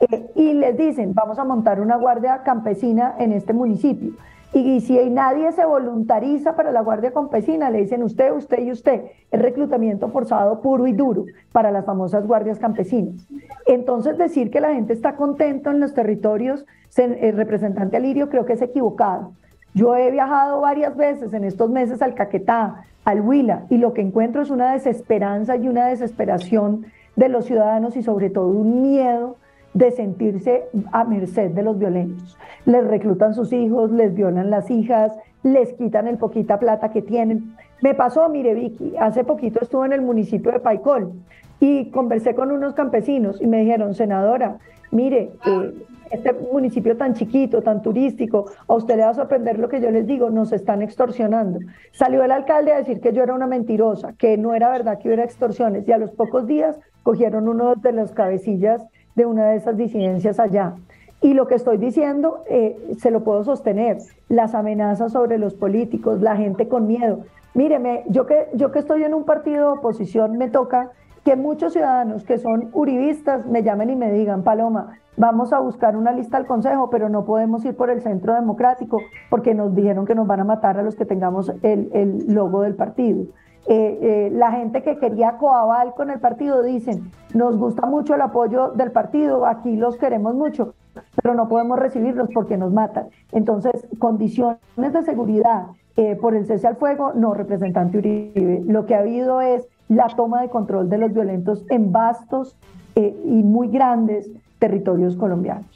Eh, 0.00 0.31
y 0.35 0.55
les 0.55 0.76
dicen, 0.76 1.14
vamos 1.14 1.38
a 1.38 1.44
montar 1.44 1.81
una 1.81 1.96
guardia 1.96 2.42
campesina 2.42 3.14
en 3.18 3.33
este 3.33 3.52
municipio. 3.52 4.12
Y, 4.59 4.81
si 4.81 4.99
nadie 5.11 5.53
se 5.53 5.66
voluntariza 5.66 6.57
para 6.57 6.73
la 6.73 6.81
guardia 6.81 7.12
campesina, 7.12 7.69
le 7.69 7.81
dicen 7.81 8.03
usted, 8.03 8.33
usted 8.33 8.62
y 8.62 8.71
usted. 8.71 9.03
Es 9.31 9.42
reclutamiento 9.42 10.09
forzado 10.09 10.62
puro 10.62 10.87
y 10.87 10.95
duro 10.95 11.27
para 11.53 11.71
las 11.71 11.85
famosas 11.85 12.27
guardias 12.27 12.59
campesinas. 12.59 13.29
Entonces 13.66 14.16
decir 14.16 14.51
que 14.51 14.62
la 14.62 14.73
gente 14.73 14.95
está 14.95 15.16
contenta 15.16 15.71
en 15.71 15.81
los 15.81 15.92
territorios, 15.92 16.64
el 16.97 17.37
representante 17.37 17.99
Alirio 17.99 18.31
creo 18.31 18.47
que 18.47 18.55
es 18.55 18.62
equivocado. 18.62 19.33
Yo 19.75 19.95
he 19.95 20.11
viajado 20.11 20.62
varias 20.62 20.97
veces 20.97 21.35
en 21.35 21.45
estos 21.45 21.69
meses 21.69 22.01
al 22.01 22.14
Caquetá, 22.14 22.87
al 23.05 23.21
Huila, 23.21 23.66
y 23.69 23.77
lo 23.77 23.92
que 23.92 24.01
encuentro 24.01 24.40
es 24.40 24.49
una 24.49 24.73
desesperanza 24.73 25.57
y 25.57 25.69
una 25.69 25.85
desesperación 25.85 26.87
de 27.14 27.29
los 27.29 27.45
ciudadanos 27.45 27.95
y 27.95 28.03
sobre 28.03 28.31
todo 28.31 28.49
un 28.49 28.81
miedo 28.81 29.37
de 29.77 29.91
sentirse 29.91 30.65
a 30.91 31.05
merced 31.05 31.51
de 31.51 31.62
los 31.62 31.79
violentos. 31.79 32.39
Les 32.65 32.85
reclutan 32.87 33.35
sus 33.35 33.53
hijos, 33.53 33.93
les 33.93 34.15
violan 34.15 34.49
las 34.49 34.71
hijas, 34.71 35.12
les 35.43 35.75
quitan 35.75 36.09
el 36.09 36.17
poquita 36.17 36.59
plata 36.59 36.91
que 36.91 37.03
tienen. 37.03 37.55
Me 37.83 37.95
pasó, 37.95 38.27
mire 38.31 38.55
Vicky, 38.55 38.95
hace 38.99 39.23
poquito 39.23 39.61
estuve 39.61 39.85
en 39.85 39.93
el 39.93 40.01
municipio 40.01 40.51
de 40.51 40.61
Paicol 40.61 41.12
y 41.61 41.91
conversé 41.91 42.35
con 42.35 42.53
unos 42.53 42.73
campesinos 42.73 43.41
y 43.43 43.47
me 43.47 43.61
dijeron, 43.61 43.95
senadora, 43.95 44.57
mire, 44.93 45.33
eh, 45.45 45.75
este 46.11 46.33
municipio 46.33 46.97
tan 46.97 47.12
chiquito, 47.12 47.61
tan 47.62 47.83
turístico, 47.83 48.47
a 48.67 48.75
usted 48.75 48.97
le 48.97 49.03
va 49.03 49.11
a 49.11 49.15
sorprender 49.15 49.59
lo 49.59 49.69
que 49.69 49.83
yo 49.83 49.91
les 49.91 50.07
digo, 50.07 50.31
nos 50.31 50.53
están 50.53 50.81
extorsionando. 50.81 51.59
Salió 51.93 52.25
el 52.25 52.31
alcalde 52.31 52.73
a 52.73 52.79
decir 52.79 53.01
que 53.01 53.12
yo 53.12 53.23
era 53.23 53.35
una 53.35 53.47
mentirosa, 53.47 54.15
que 54.15 54.39
no 54.39 54.55
era 54.55 54.71
verdad 54.71 54.99
que 54.99 55.09
hubiera 55.09 55.25
extorsiones 55.25 55.87
y 55.87 55.93
a 55.93 55.99
los 55.99 56.12
pocos 56.12 56.47
días 56.47 56.79
cogieron 57.03 57.47
uno 57.47 57.75
de 57.75 57.93
los 57.93 58.12
cabecillas 58.12 58.83
de 59.16 59.26
una 59.26 59.46
de 59.46 59.57
esas 59.57 59.76
disidencias 59.76 60.38
allá. 60.38 60.74
Y 61.20 61.35
lo 61.35 61.48
que 61.48 61.55
estoy 61.57 61.79
diciendo 61.79 62.44
eh, 62.48 62.94
se 62.98 63.11
lo 63.11 63.24
puedo 63.24 63.42
sostener, 63.42 63.98
las 64.29 64.55
amenazas 64.55 65.12
sobre 65.12 65.38
los 65.38 65.55
políticos, 65.55 66.20
la 66.20 66.37
gente 66.37 66.68
con 66.68 66.87
miedo. 66.87 67.20
Míreme, 67.55 68.05
yo 68.09 68.26
que, 68.26 68.48
yo 68.52 68.70
que 68.70 68.79
estoy 68.79 69.02
en 69.02 69.14
un 69.14 69.24
partido 69.24 69.72
de 69.72 69.79
oposición, 69.79 70.37
me 70.37 70.48
toca 70.48 70.90
que 71.24 71.35
muchos 71.35 71.72
ciudadanos 71.72 72.22
que 72.22 72.38
son 72.38 72.68
uribistas 72.72 73.46
me 73.46 73.62
llamen 73.62 73.90
y 73.90 73.96
me 73.96 74.12
digan, 74.12 74.44
Paloma, 74.44 74.98
vamos 75.16 75.52
a 75.52 75.59
buscar 75.59 75.96
una 75.96 76.12
lista 76.12 76.37
al 76.37 76.46
Consejo, 76.46 76.90
pero 76.90 77.09
no 77.09 77.24
podemos 77.24 77.64
ir 77.64 77.74
por 77.74 77.90
el 77.90 78.02
Centro 78.02 78.35
Democrático 78.35 79.00
porque 79.31 79.55
nos 79.55 79.74
dijeron 79.74 80.07
que 80.07 80.14
nos 80.14 80.26
van 80.26 80.40
a 80.40 80.44
matar 80.44 80.79
a 80.79 80.83
los 80.83 80.94
que 80.94 81.07
tengamos 81.07 81.50
el, 81.62 81.90
el 81.92 82.33
logo 82.33 82.62
del 82.62 82.74
partido. 82.74 83.24
Eh, 83.68 83.98
eh, 84.00 84.31
la 84.33 84.52
gente 84.52 84.83
que 84.83 84.96
quería 84.98 85.38
coaval 85.38 85.94
con 85.94 86.11
el 86.11 86.20
partido 86.20 86.62
dicen, 86.62 87.11
nos 87.35 87.57
gusta 87.57 87.85
mucho 87.87 88.14
el 88.14 88.20
apoyo 88.20 88.70
del 88.70 88.92
partido, 88.92 89.44
aquí 89.44 89.74
los 89.74 89.96
queremos 89.96 90.37
mucho, 90.37 90.74
pero 91.20 91.35
no 91.35 91.48
podemos 91.48 91.76
recibirlos 91.79 92.29
porque 92.33 92.57
nos 92.57 92.72
matan. 92.72 93.09
Entonces, 93.33 93.87
condiciones 93.98 94.61
de 94.76 95.02
seguridad 95.02 95.64
eh, 95.96 96.14
por 96.14 96.37
el 96.37 96.46
cese 96.46 96.68
al 96.68 96.76
fuego, 96.76 97.12
no, 97.14 97.35
representante 97.35 97.98
Uribe. 97.98 98.62
Lo 98.66 98.87
que 98.87 98.94
ha 98.94 99.00
habido 99.00 99.40
es 99.40 99.66
la 99.88 100.07
toma 100.09 100.42
de 100.42 100.48
control 100.48 100.88
de 100.88 100.98
los 100.98 101.12
violentos 101.12 101.64
en 101.68 101.90
vastos 101.90 102.57
y 102.94 103.42
muy 103.42 103.68
grandes 103.68 104.31
territorios 104.59 105.16
colombianos. 105.16 105.66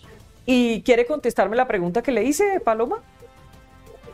¿Y 0.47 0.83
quiere 0.83 1.05
contestarme 1.05 1.55
la 1.55 1.69
pregunta 1.69 2.03
que 2.03 2.13
le 2.13 2.25
hice, 2.25 2.61
Paloma? 2.61 2.97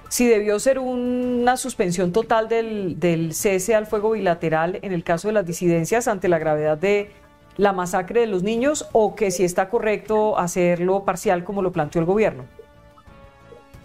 Si 0.08 0.26
debió 0.26 0.58
ser 0.58 0.78
una 0.78 1.56
suspensión 1.56 2.12
total 2.12 2.48
del, 2.48 3.32
cese 3.32 3.74
al 3.74 3.86
fuego 3.86 4.12
bilateral 4.12 4.78
en 4.82 4.92
el 4.92 5.04
caso 5.04 5.28
de 5.28 5.34
las 5.34 5.46
disidencias 5.46 6.08
ante 6.08 6.28
la 6.28 6.38
gravedad 6.38 6.78
de 6.78 7.10
la 7.56 7.72
masacre 7.72 8.20
de 8.20 8.26
los 8.26 8.42
niños 8.42 8.88
o 8.92 9.14
que 9.14 9.30
si 9.30 9.44
está 9.44 9.68
correcto 9.68 10.38
hacerlo 10.38 11.04
parcial 11.04 11.42
como 11.42 11.62
lo 11.62 11.72
planteó 11.72 12.00
el 12.00 12.06
gobierno. 12.06 12.44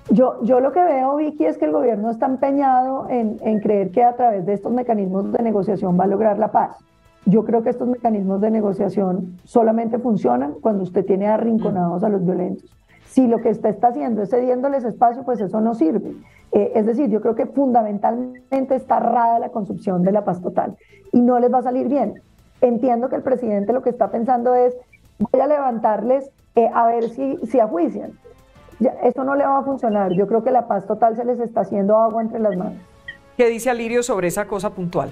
Yo, 0.10 0.44
yo 0.44 0.60
lo 0.60 0.74
que 0.74 0.84
veo, 0.84 1.16
Vicky, 1.16 1.46
es 1.46 1.58
que 1.58 1.66
el 1.66 1.72
gobierno 1.72 2.12
está 2.12 2.26
empeñado 2.26 3.08
en, 3.10 3.38
en 3.42 3.60
creer 3.62 3.92
que 3.92 4.04
a 4.04 4.16
través 4.16 4.46
de 4.46 4.54
estos 4.54 4.72
mecanismos 4.72 5.32
de 5.32 5.42
negociación 5.42 5.98
va 5.98 6.04
a 6.04 6.08
lograr 6.08 6.38
la 6.38 6.52
paz. 6.52 6.78
Yo 7.26 7.46
creo 7.46 7.64
que 7.64 7.70
estos 7.70 7.88
mecanismos 7.88 8.42
de 8.42 8.52
negociación 8.52 9.38
solamente 9.46 10.00
funcionan 10.00 10.56
cuando 10.60 10.84
usted 10.84 11.06
tiene 11.06 11.28
arrinconados 11.28 12.04
a 12.04 12.10
los 12.10 12.26
violentos. 12.26 12.70
Si 13.12 13.28
lo 13.28 13.42
que 13.42 13.50
usted 13.50 13.70
está 13.70 13.90
haciendo 13.90 14.22
es 14.22 14.30
cediéndoles 14.30 14.86
espacio, 14.86 15.24
pues 15.24 15.42
eso 15.42 15.60
no 15.60 15.76
sirve. 15.76 16.14
Eh, 16.54 16.72
es 16.76 16.86
decir, 16.86 17.10
yo 17.10 17.20
creo 17.20 17.36
que 17.36 17.46
fundamentalmente 17.46 18.76
está 18.76 18.98
errada 18.98 19.38
la 19.38 19.50
construcción 19.50 20.02
de 20.02 20.14
la 20.14 20.24
paz 20.24 20.42
total 20.42 20.78
y 21.12 21.20
no 21.20 21.38
les 21.38 21.54
va 21.54 21.58
a 21.58 21.64
salir 21.64 21.90
bien. 21.90 22.22
Entiendo 22.62 23.10
que 23.10 23.18
el 23.18 23.22
presidente 23.22 23.74
lo 23.74 23.82
que 23.82 23.90
está 23.90 24.12
pensando 24.12 24.56
es, 24.56 24.74
voy 25.20 25.42
a 25.42 25.48
levantarles 25.48 26.32
eh, 26.56 26.70
a 26.74 26.88
ver 26.88 27.10
si, 27.10 27.38
si 27.48 27.60
ajuician. 27.60 28.14
Eso 29.04 29.26
no 29.26 29.36
le 29.36 29.46
va 29.46 29.58
a 29.60 29.64
funcionar. 29.64 30.14
Yo 30.14 30.26
creo 30.26 30.42
que 30.42 30.52
la 30.52 30.68
paz 30.68 30.88
total 30.88 31.18
se 31.18 31.26
les 31.26 31.40
está 31.42 31.62
haciendo 31.62 31.98
agua 31.98 32.22
entre 32.22 32.40
las 32.40 32.56
manos. 32.56 32.80
¿Qué 33.36 33.48
dice 33.48 33.70
Alirio 33.70 34.04
sobre 34.04 34.30
esa 34.30 34.46
cosa 34.46 34.70
puntual? 34.70 35.12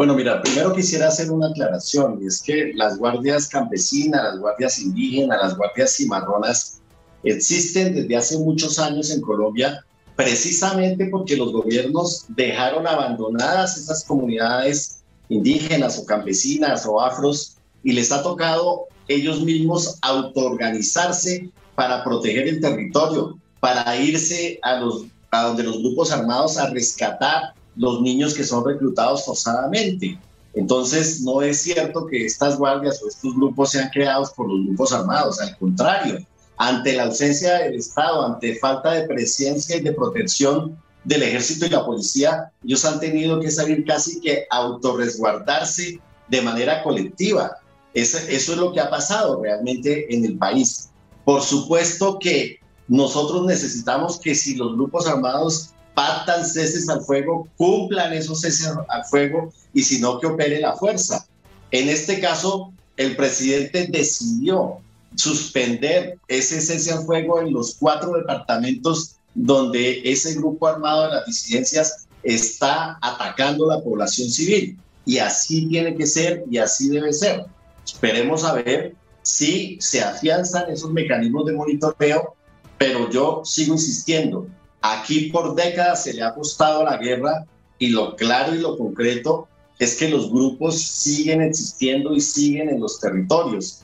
Bueno, 0.00 0.14
mira, 0.14 0.40
primero 0.40 0.72
quisiera 0.72 1.08
hacer 1.08 1.30
una 1.30 1.48
aclaración, 1.48 2.20
y 2.22 2.26
es 2.26 2.40
que 2.40 2.72
las 2.74 2.96
guardias 2.96 3.48
campesinas, 3.48 4.22
las 4.22 4.38
guardias 4.38 4.78
indígenas, 4.78 5.38
las 5.42 5.56
guardias 5.58 5.94
cimarronas 5.94 6.80
existen 7.22 7.94
desde 7.94 8.16
hace 8.16 8.38
muchos 8.38 8.78
años 8.78 9.10
en 9.10 9.20
Colombia, 9.20 9.84
precisamente 10.16 11.08
porque 11.10 11.36
los 11.36 11.52
gobiernos 11.52 12.24
dejaron 12.28 12.86
abandonadas 12.86 13.76
esas 13.76 14.02
comunidades 14.04 15.02
indígenas 15.28 15.98
o 15.98 16.06
campesinas 16.06 16.86
o 16.86 16.98
afros 16.98 17.58
y 17.84 17.92
les 17.92 18.10
ha 18.10 18.22
tocado 18.22 18.86
ellos 19.06 19.42
mismos 19.42 19.98
autoorganizarse 20.00 21.50
para 21.74 22.02
proteger 22.04 22.48
el 22.48 22.62
territorio, 22.62 23.38
para 23.60 23.94
irse 23.98 24.58
a, 24.62 24.76
los, 24.76 25.04
a 25.30 25.42
donde 25.42 25.62
los 25.62 25.78
grupos 25.80 26.10
armados 26.10 26.56
a 26.56 26.70
rescatar 26.70 27.52
los 27.80 28.02
niños 28.02 28.34
que 28.34 28.44
son 28.44 28.62
reclutados 28.62 29.24
forzadamente. 29.24 30.18
Entonces, 30.52 31.22
no 31.22 31.40
es 31.40 31.62
cierto 31.62 32.06
que 32.06 32.26
estas 32.26 32.58
guardias 32.58 33.02
o 33.02 33.08
estos 33.08 33.34
grupos 33.34 33.70
sean 33.70 33.88
creados 33.88 34.30
por 34.32 34.50
los 34.50 34.66
grupos 34.66 34.92
armados, 34.92 35.40
al 35.40 35.56
contrario, 35.56 36.18
ante 36.58 36.92
la 36.92 37.04
ausencia 37.04 37.54
del 37.60 37.76
Estado, 37.76 38.26
ante 38.26 38.56
falta 38.56 38.92
de 38.92 39.08
presencia 39.08 39.76
y 39.76 39.80
de 39.80 39.94
protección 39.94 40.76
del 41.04 41.22
ejército 41.22 41.64
y 41.64 41.70
la 41.70 41.86
policía, 41.86 42.52
ellos 42.62 42.84
han 42.84 43.00
tenido 43.00 43.40
que 43.40 43.50
salir 43.50 43.86
casi 43.86 44.20
que 44.20 44.44
autorresguardarse 44.50 45.98
de 46.28 46.42
manera 46.42 46.82
colectiva. 46.82 47.56
Eso, 47.94 48.18
eso 48.28 48.52
es 48.52 48.58
lo 48.58 48.74
que 48.74 48.80
ha 48.80 48.90
pasado 48.90 49.42
realmente 49.42 50.14
en 50.14 50.26
el 50.26 50.36
país. 50.36 50.90
Por 51.24 51.40
supuesto 51.40 52.18
que 52.18 52.58
nosotros 52.88 53.46
necesitamos 53.46 54.20
que 54.20 54.34
si 54.34 54.56
los 54.56 54.74
grupos 54.74 55.06
armados 55.06 55.70
pactan 56.00 56.46
ceses 56.46 56.88
al 56.88 57.02
fuego, 57.02 57.46
cumplan 57.58 58.14
esos 58.14 58.40
ceses 58.40 58.72
al 58.88 59.04
fuego 59.04 59.52
y 59.74 59.82
si 59.82 60.00
no, 60.00 60.18
que 60.18 60.28
opere 60.28 60.58
la 60.58 60.74
fuerza. 60.74 61.26
En 61.72 61.90
este 61.90 62.20
caso, 62.20 62.72
el 62.96 63.16
presidente 63.16 63.86
decidió 63.86 64.78
suspender 65.14 66.16
ese 66.26 66.58
cese 66.62 66.92
al 66.92 67.04
fuego 67.04 67.42
en 67.42 67.52
los 67.52 67.74
cuatro 67.74 68.14
departamentos 68.14 69.16
donde 69.34 70.00
ese 70.10 70.36
grupo 70.36 70.68
armado 70.68 71.02
de 71.02 71.16
las 71.16 71.26
disidencias 71.26 72.06
está 72.22 72.96
atacando 73.02 73.66
la 73.66 73.82
población 73.82 74.30
civil. 74.30 74.78
Y 75.04 75.18
así 75.18 75.66
tiene 75.66 75.94
que 75.96 76.06
ser 76.06 76.44
y 76.50 76.56
así 76.56 76.88
debe 76.88 77.12
ser. 77.12 77.44
Esperemos 77.84 78.44
a 78.44 78.54
ver 78.54 78.94
si 79.20 79.76
se 79.82 80.02
afianzan 80.02 80.70
esos 80.70 80.92
mecanismos 80.92 81.44
de 81.44 81.52
monitoreo, 81.52 82.36
pero 82.78 83.10
yo 83.10 83.42
sigo 83.44 83.74
insistiendo, 83.74 84.46
aquí 84.82 85.30
por 85.30 85.54
décadas 85.54 86.04
se 86.04 86.14
le 86.14 86.22
ha 86.22 86.28
apostado 86.28 86.84
la 86.84 86.96
guerra 86.96 87.46
y 87.78 87.88
lo 87.88 88.16
claro 88.16 88.54
y 88.54 88.58
lo 88.58 88.76
concreto 88.76 89.48
es 89.78 89.96
que 89.96 90.08
los 90.08 90.30
grupos 90.30 90.80
siguen 90.80 91.40
existiendo 91.40 92.14
y 92.14 92.20
siguen 92.20 92.68
en 92.68 92.80
los 92.80 93.00
territorios. 93.00 93.80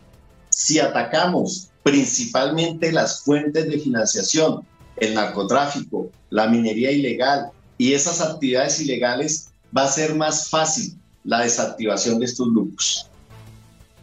Si 0.50 0.78
atacamos 0.78 1.70
principalmente 1.82 2.92
las 2.92 3.22
fuentes 3.22 3.68
de 3.68 3.78
financiación, 3.78 4.62
el 4.98 5.14
narcotráfico, 5.14 6.10
la 6.30 6.48
minería 6.48 6.90
ilegal 6.90 7.50
y 7.78 7.92
esas 7.92 8.20
actividades 8.20 8.80
ilegales, 8.80 9.48
va 9.76 9.84
a 9.84 9.88
ser 9.88 10.14
más 10.14 10.48
fácil 10.48 10.98
la 11.24 11.40
desactivación 11.42 12.18
de 12.18 12.26
estos 12.26 12.50
grupos. 12.52 13.08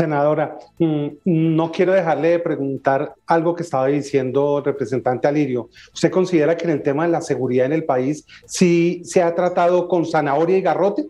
Senadora, 0.03 0.57
mm, 0.79 1.07
no 1.25 1.71
quiero 1.71 1.93
dejarle 1.93 2.29
de 2.29 2.39
preguntar 2.39 3.13
algo 3.25 3.55
que 3.55 3.63
estaba 3.63 3.87
diciendo 3.87 4.57
el 4.57 4.65
representante 4.65 5.27
Alirio. 5.29 5.69
¿Usted 5.93 6.11
considera 6.11 6.57
que 6.57 6.65
en 6.65 6.71
el 6.71 6.81
tema 6.81 7.05
de 7.05 7.11
la 7.11 7.21
seguridad 7.21 7.65
en 7.65 7.73
el 7.73 7.85
país 7.85 8.25
sí 8.45 9.01
se 9.05 9.23
ha 9.23 9.33
tratado 9.33 9.87
con 9.87 10.05
zanahoria 10.05 10.57
y 10.57 10.61
garrote? 10.61 11.07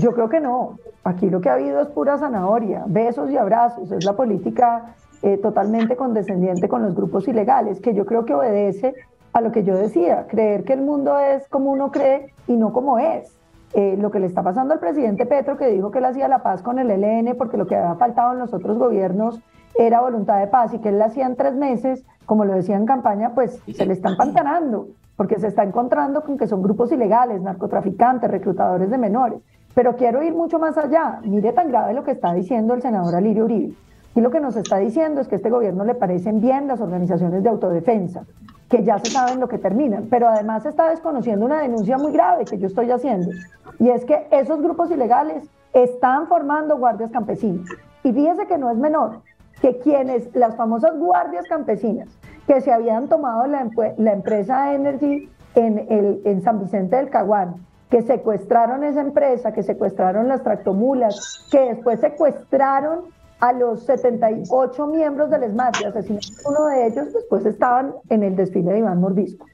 Yo 0.00 0.12
creo 0.14 0.30
que 0.30 0.40
no. 0.40 0.78
Aquí 1.04 1.28
lo 1.28 1.40
que 1.42 1.50
ha 1.50 1.54
habido 1.54 1.82
es 1.82 1.88
pura 1.88 2.16
zanahoria, 2.16 2.84
besos 2.86 3.30
y 3.30 3.36
abrazos. 3.36 3.92
Es 3.92 4.04
la 4.04 4.14
política 4.14 4.94
eh, 5.22 5.36
totalmente 5.36 5.96
condescendiente 5.96 6.66
con 6.66 6.82
los 6.82 6.94
grupos 6.94 7.28
ilegales, 7.28 7.80
que 7.80 7.94
yo 7.94 8.06
creo 8.06 8.24
que 8.24 8.32
obedece 8.32 8.94
a 9.34 9.40
lo 9.42 9.52
que 9.52 9.64
yo 9.64 9.76
decía, 9.76 10.26
creer 10.28 10.64
que 10.64 10.72
el 10.72 10.80
mundo 10.80 11.18
es 11.18 11.46
como 11.48 11.70
uno 11.70 11.90
cree 11.90 12.32
y 12.46 12.52
no 12.52 12.72
como 12.72 12.98
es. 12.98 13.30
Eh, 13.74 13.96
lo 13.98 14.10
que 14.10 14.20
le 14.20 14.26
está 14.26 14.42
pasando 14.42 14.74
al 14.74 14.80
presidente 14.80 15.24
Petro, 15.24 15.56
que 15.56 15.68
dijo 15.68 15.90
que 15.90 15.98
él 15.98 16.04
hacía 16.04 16.28
la 16.28 16.42
paz 16.42 16.62
con 16.62 16.78
el 16.78 16.90
ELN 16.90 17.34
porque 17.38 17.56
lo 17.56 17.66
que 17.66 17.74
había 17.74 17.94
faltado 17.94 18.32
en 18.32 18.38
los 18.38 18.52
otros 18.52 18.76
gobiernos 18.76 19.40
era 19.74 20.02
voluntad 20.02 20.40
de 20.40 20.46
paz 20.46 20.74
y 20.74 20.78
que 20.78 20.90
él 20.90 20.98
la 20.98 21.06
hacía 21.06 21.24
en 21.24 21.36
tres 21.36 21.54
meses, 21.54 22.04
como 22.26 22.44
lo 22.44 22.52
decía 22.52 22.76
en 22.76 22.84
campaña, 22.84 23.32
pues 23.34 23.62
se 23.74 23.86
le 23.86 23.94
están 23.94 24.16
pantanando, 24.16 24.88
porque 25.16 25.38
se 25.38 25.46
está 25.46 25.62
encontrando 25.62 26.22
con 26.22 26.36
que 26.36 26.46
son 26.46 26.62
grupos 26.62 26.92
ilegales, 26.92 27.40
narcotraficantes, 27.40 28.30
reclutadores 28.30 28.90
de 28.90 28.98
menores. 28.98 29.40
Pero 29.74 29.96
quiero 29.96 30.22
ir 30.22 30.34
mucho 30.34 30.58
más 30.58 30.76
allá. 30.76 31.20
Mire 31.24 31.54
tan 31.54 31.68
grave 31.68 31.94
lo 31.94 32.04
que 32.04 32.10
está 32.10 32.34
diciendo 32.34 32.74
el 32.74 32.82
senador 32.82 33.14
Alirio 33.14 33.46
Uribe. 33.46 33.74
Y 34.14 34.20
lo 34.20 34.30
que 34.30 34.40
nos 34.40 34.56
está 34.56 34.78
diciendo 34.78 35.20
es 35.20 35.28
que 35.28 35.36
a 35.36 35.36
este 35.36 35.50
gobierno 35.50 35.84
le 35.84 35.94
parecen 35.94 36.40
bien 36.40 36.68
las 36.68 36.80
organizaciones 36.80 37.42
de 37.42 37.48
autodefensa, 37.48 38.24
que 38.68 38.84
ya 38.84 38.98
se 38.98 39.10
saben 39.10 39.40
lo 39.40 39.48
que 39.48 39.58
terminan, 39.58 40.08
pero 40.10 40.28
además 40.28 40.66
está 40.66 40.90
desconociendo 40.90 41.46
una 41.46 41.62
denuncia 41.62 41.96
muy 41.96 42.12
grave 42.12 42.44
que 42.44 42.58
yo 42.58 42.66
estoy 42.66 42.90
haciendo, 42.90 43.30
y 43.78 43.88
es 43.88 44.04
que 44.04 44.26
esos 44.30 44.60
grupos 44.60 44.90
ilegales 44.90 45.44
están 45.72 46.26
formando 46.26 46.76
guardias 46.76 47.10
campesinas. 47.10 47.66
Y 48.04 48.12
fíjese 48.12 48.46
que 48.46 48.58
no 48.58 48.70
es 48.70 48.76
menor 48.76 49.20
que 49.60 49.78
quienes, 49.78 50.34
las 50.34 50.56
famosas 50.56 50.98
guardias 50.98 51.46
campesinas, 51.48 52.08
que 52.46 52.60
se 52.60 52.72
habían 52.72 53.08
tomado 53.08 53.46
la, 53.46 53.68
empresa 54.12 54.74
Energy 54.74 55.30
en, 55.54 55.86
en 56.24 56.42
San 56.42 56.58
Vicente 56.58 56.96
del 56.96 57.08
Caguán, 57.08 57.54
que 57.88 58.02
secuestraron 58.02 58.84
esa 58.84 59.02
empresa, 59.02 59.52
que 59.52 59.62
secuestraron 59.62 60.26
las 60.26 60.42
tractomulas, 60.42 61.46
que 61.50 61.60
después 61.74 62.00
secuestraron 62.00 63.02
a 63.42 63.52
los 63.52 63.82
78 63.86 64.86
miembros 64.86 65.28
del 65.28 65.42
ESMAD 65.42 65.72
y 65.82 65.84
asesinaron 65.84 66.30
uno 66.46 66.66
de 66.66 66.86
ellos, 66.86 67.12
después 67.12 67.44
estaban 67.44 67.92
en 68.08 68.22
el 68.22 68.36
desfile 68.36 68.72
de 68.72 68.78
Iván 68.78 69.00
Mordisco. 69.00 69.46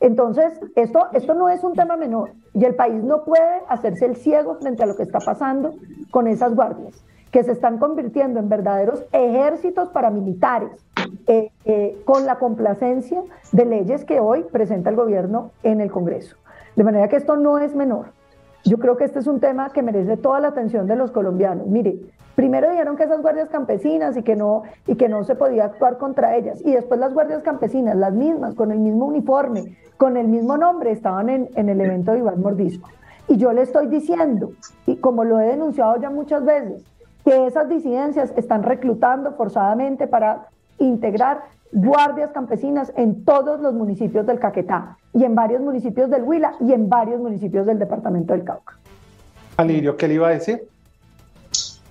Entonces, 0.00 0.52
esto, 0.74 1.06
esto 1.12 1.32
no 1.32 1.48
es 1.48 1.62
un 1.62 1.74
tema 1.74 1.96
menor 1.96 2.32
y 2.54 2.64
el 2.64 2.74
país 2.74 3.04
no 3.04 3.22
puede 3.22 3.62
hacerse 3.68 4.04
el 4.04 4.16
ciego 4.16 4.56
frente 4.56 4.82
a 4.82 4.86
lo 4.86 4.96
que 4.96 5.04
está 5.04 5.20
pasando 5.20 5.76
con 6.10 6.26
esas 6.26 6.56
guardias, 6.56 7.04
que 7.30 7.44
se 7.44 7.52
están 7.52 7.78
convirtiendo 7.78 8.40
en 8.40 8.48
verdaderos 8.48 9.04
ejércitos 9.12 9.90
paramilitares 9.90 10.84
eh, 11.28 11.52
eh, 11.66 12.02
con 12.04 12.26
la 12.26 12.40
complacencia 12.40 13.22
de 13.52 13.64
leyes 13.64 14.04
que 14.04 14.18
hoy 14.18 14.42
presenta 14.50 14.90
el 14.90 14.96
gobierno 14.96 15.52
en 15.62 15.80
el 15.80 15.92
Congreso. 15.92 16.34
De 16.74 16.82
manera 16.82 17.06
que 17.06 17.16
esto 17.16 17.36
no 17.36 17.58
es 17.58 17.76
menor. 17.76 18.06
Yo 18.64 18.78
creo 18.78 18.96
que 18.96 19.04
este 19.04 19.20
es 19.20 19.28
un 19.28 19.38
tema 19.38 19.70
que 19.70 19.84
merece 19.84 20.16
toda 20.16 20.40
la 20.40 20.48
atención 20.48 20.88
de 20.88 20.96
los 20.96 21.12
colombianos. 21.12 21.68
Mire, 21.68 22.00
primero 22.36 22.70
dijeron 22.70 22.96
que 22.96 23.02
esas 23.02 23.20
guardias 23.20 23.48
campesinas 23.48 24.16
y 24.16 24.22
que 24.22 24.36
no 24.36 24.62
y 24.86 24.94
que 24.94 25.08
no 25.08 25.24
se 25.24 25.34
podía 25.34 25.64
actuar 25.64 25.98
contra 25.98 26.36
ellas 26.36 26.60
y 26.64 26.70
después 26.70 27.00
las 27.00 27.12
guardias 27.12 27.42
campesinas, 27.42 27.96
las 27.96 28.12
mismas, 28.12 28.54
con 28.54 28.70
el 28.70 28.78
mismo 28.78 29.06
uniforme, 29.06 29.76
con 29.96 30.16
el 30.16 30.28
mismo 30.28 30.56
nombre, 30.56 30.92
estaban 30.92 31.28
en, 31.28 31.48
en 31.56 31.68
el 31.68 31.80
evento 31.80 32.12
de 32.12 32.18
Iván 32.18 32.40
Mordisco. 32.40 32.88
Y 33.26 33.38
yo 33.38 33.52
le 33.52 33.62
estoy 33.62 33.88
diciendo, 33.88 34.52
y 34.86 34.96
como 34.96 35.24
lo 35.24 35.40
he 35.40 35.46
denunciado 35.46 35.96
ya 35.96 36.10
muchas 36.10 36.44
veces, 36.44 36.84
que 37.24 37.46
esas 37.46 37.68
disidencias 37.68 38.32
están 38.36 38.62
reclutando 38.62 39.32
forzadamente 39.32 40.06
para 40.06 40.46
integrar 40.78 41.42
guardias 41.72 42.30
campesinas 42.30 42.92
en 42.96 43.24
todos 43.24 43.60
los 43.60 43.74
municipios 43.74 44.26
del 44.26 44.38
Caquetá 44.38 44.98
y 45.12 45.24
en 45.24 45.34
varios 45.34 45.60
municipios 45.60 46.08
del 46.10 46.22
Huila 46.22 46.54
y 46.60 46.72
en 46.72 46.88
varios 46.88 47.20
municipios 47.20 47.66
del 47.66 47.78
departamento 47.78 48.32
del 48.32 48.44
Cauca. 48.44 48.78
Alirio, 49.56 49.96
¿qué 49.96 50.06
le 50.06 50.14
iba 50.14 50.28
a 50.28 50.30
decir? 50.30 50.68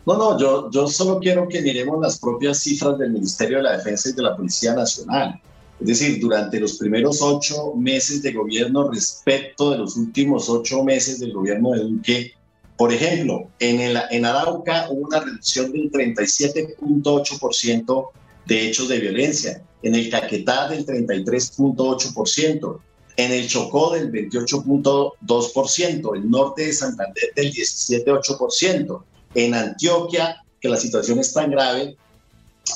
No, 0.05 0.17
no, 0.17 0.39
yo, 0.39 0.69
yo 0.69 0.87
solo 0.87 1.19
quiero 1.19 1.47
que 1.47 1.61
miremos 1.61 1.99
las 1.99 2.19
propias 2.19 2.59
cifras 2.59 2.99
del 2.99 3.11
Ministerio 3.11 3.57
de 3.57 3.63
la 3.63 3.77
Defensa 3.77 4.09
y 4.09 4.13
de 4.13 4.21
la 4.21 4.37
Policía 4.37 4.75
Nacional. 4.75 5.41
Es 5.79 5.87
decir, 5.87 6.19
durante 6.21 6.59
los 6.59 6.77
primeros 6.77 7.19
ocho 7.21 7.73
meses 7.75 8.21
de 8.21 8.33
gobierno 8.33 8.91
respecto 8.91 9.71
de 9.71 9.79
los 9.79 9.97
últimos 9.97 10.47
ocho 10.49 10.83
meses 10.83 11.19
del 11.19 11.33
gobierno 11.33 11.71
de 11.71 11.79
Duque, 11.79 12.35
por 12.77 12.93
ejemplo, 12.93 13.49
en, 13.59 13.79
el, 13.79 13.97
en 14.11 14.25
Arauca 14.25 14.87
hubo 14.89 15.07
una 15.07 15.21
reducción 15.21 15.71
del 15.71 15.89
37.8% 15.91 18.07
de 18.45 18.67
hechos 18.67 18.89
de 18.89 18.99
violencia, 18.99 19.63
en 19.81 19.95
el 19.95 20.07
Caquetá 20.09 20.67
del 20.69 20.85
33.8%, 20.85 22.79
en 23.17 23.31
el 23.31 23.47
Chocó 23.47 23.93
del 23.93 24.11
28.2%, 24.11 26.15
el 26.15 26.29
norte 26.29 26.65
de 26.67 26.73
Santander 26.73 27.33
del 27.35 27.51
17.8%, 27.51 29.03
en 29.35 29.53
Antioquia, 29.53 30.43
que 30.59 30.69
la 30.69 30.77
situación 30.77 31.19
es 31.19 31.33
tan 31.33 31.51
grave, 31.51 31.95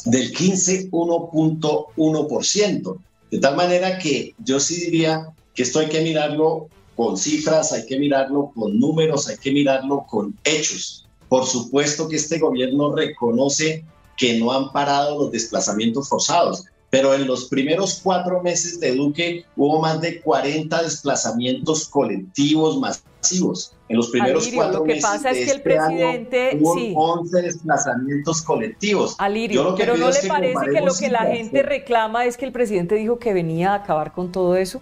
del 0.05 0.31
15.1.1%. 0.33 2.97
De 3.31 3.39
tal 3.39 3.55
manera 3.55 3.97
que 3.97 4.35
yo 4.43 4.59
sí 4.59 4.79
diría 4.79 5.33
que 5.55 5.63
esto 5.63 5.79
hay 5.79 5.89
que 5.89 6.01
mirarlo 6.01 6.67
con 6.95 7.17
cifras, 7.17 7.71
hay 7.71 7.85
que 7.85 7.97
mirarlo 7.97 8.51
con 8.53 8.77
números, 8.79 9.27
hay 9.27 9.37
que 9.37 9.51
mirarlo 9.51 10.05
con 10.07 10.37
hechos. 10.43 11.07
Por 11.29 11.45
supuesto 11.45 12.09
que 12.09 12.17
este 12.17 12.39
gobierno 12.39 12.95
reconoce 12.95 13.85
que 14.17 14.37
no 14.37 14.51
han 14.51 14.71
parado 14.71 15.17
los 15.17 15.31
desplazamientos 15.31 16.09
forzados. 16.09 16.65
Pero 16.89 17.13
en 17.13 17.27
los 17.27 17.45
primeros 17.45 17.99
cuatro 18.03 18.41
meses 18.41 18.79
de 18.79 18.95
Duque 18.95 19.45
hubo 19.55 19.79
más 19.79 20.01
de 20.01 20.21
40 20.21 20.83
desplazamientos 20.83 21.87
colectivos 21.87 22.79
masivos. 23.21 23.73
En 23.89 23.97
los 23.97 24.09
primeros 24.09 24.43
Alirio, 24.43 24.59
cuatro 24.61 24.79
lo 24.79 24.85
que 24.85 24.93
meses 24.95 25.09
pasa 25.09 25.31
es 25.31 25.37
de 25.37 25.45
que 25.45 25.51
el 25.51 25.57
este 25.57 25.63
presidente, 25.69 26.57
hubo 26.61 26.73
sí. 26.75 26.93
11 26.95 27.41
desplazamientos 27.41 28.41
colectivos. 28.41 29.15
Alirio, 29.17 29.63
Yo 29.63 29.69
lo 29.71 29.75
que 29.75 29.83
pero 29.83 29.97
¿no 29.97 30.09
le 30.09 30.27
parece 30.27 30.65
que 30.71 30.81
lo 30.81 30.93
que 30.93 31.09
la 31.09 31.25
gente 31.25 31.63
reclama 31.63 32.25
es 32.25 32.37
que 32.37 32.45
el 32.45 32.51
presidente 32.51 32.95
dijo 32.95 33.17
que 33.19 33.33
venía 33.33 33.71
a 33.71 33.75
acabar 33.75 34.11
con 34.11 34.31
todo 34.31 34.55
eso? 34.55 34.81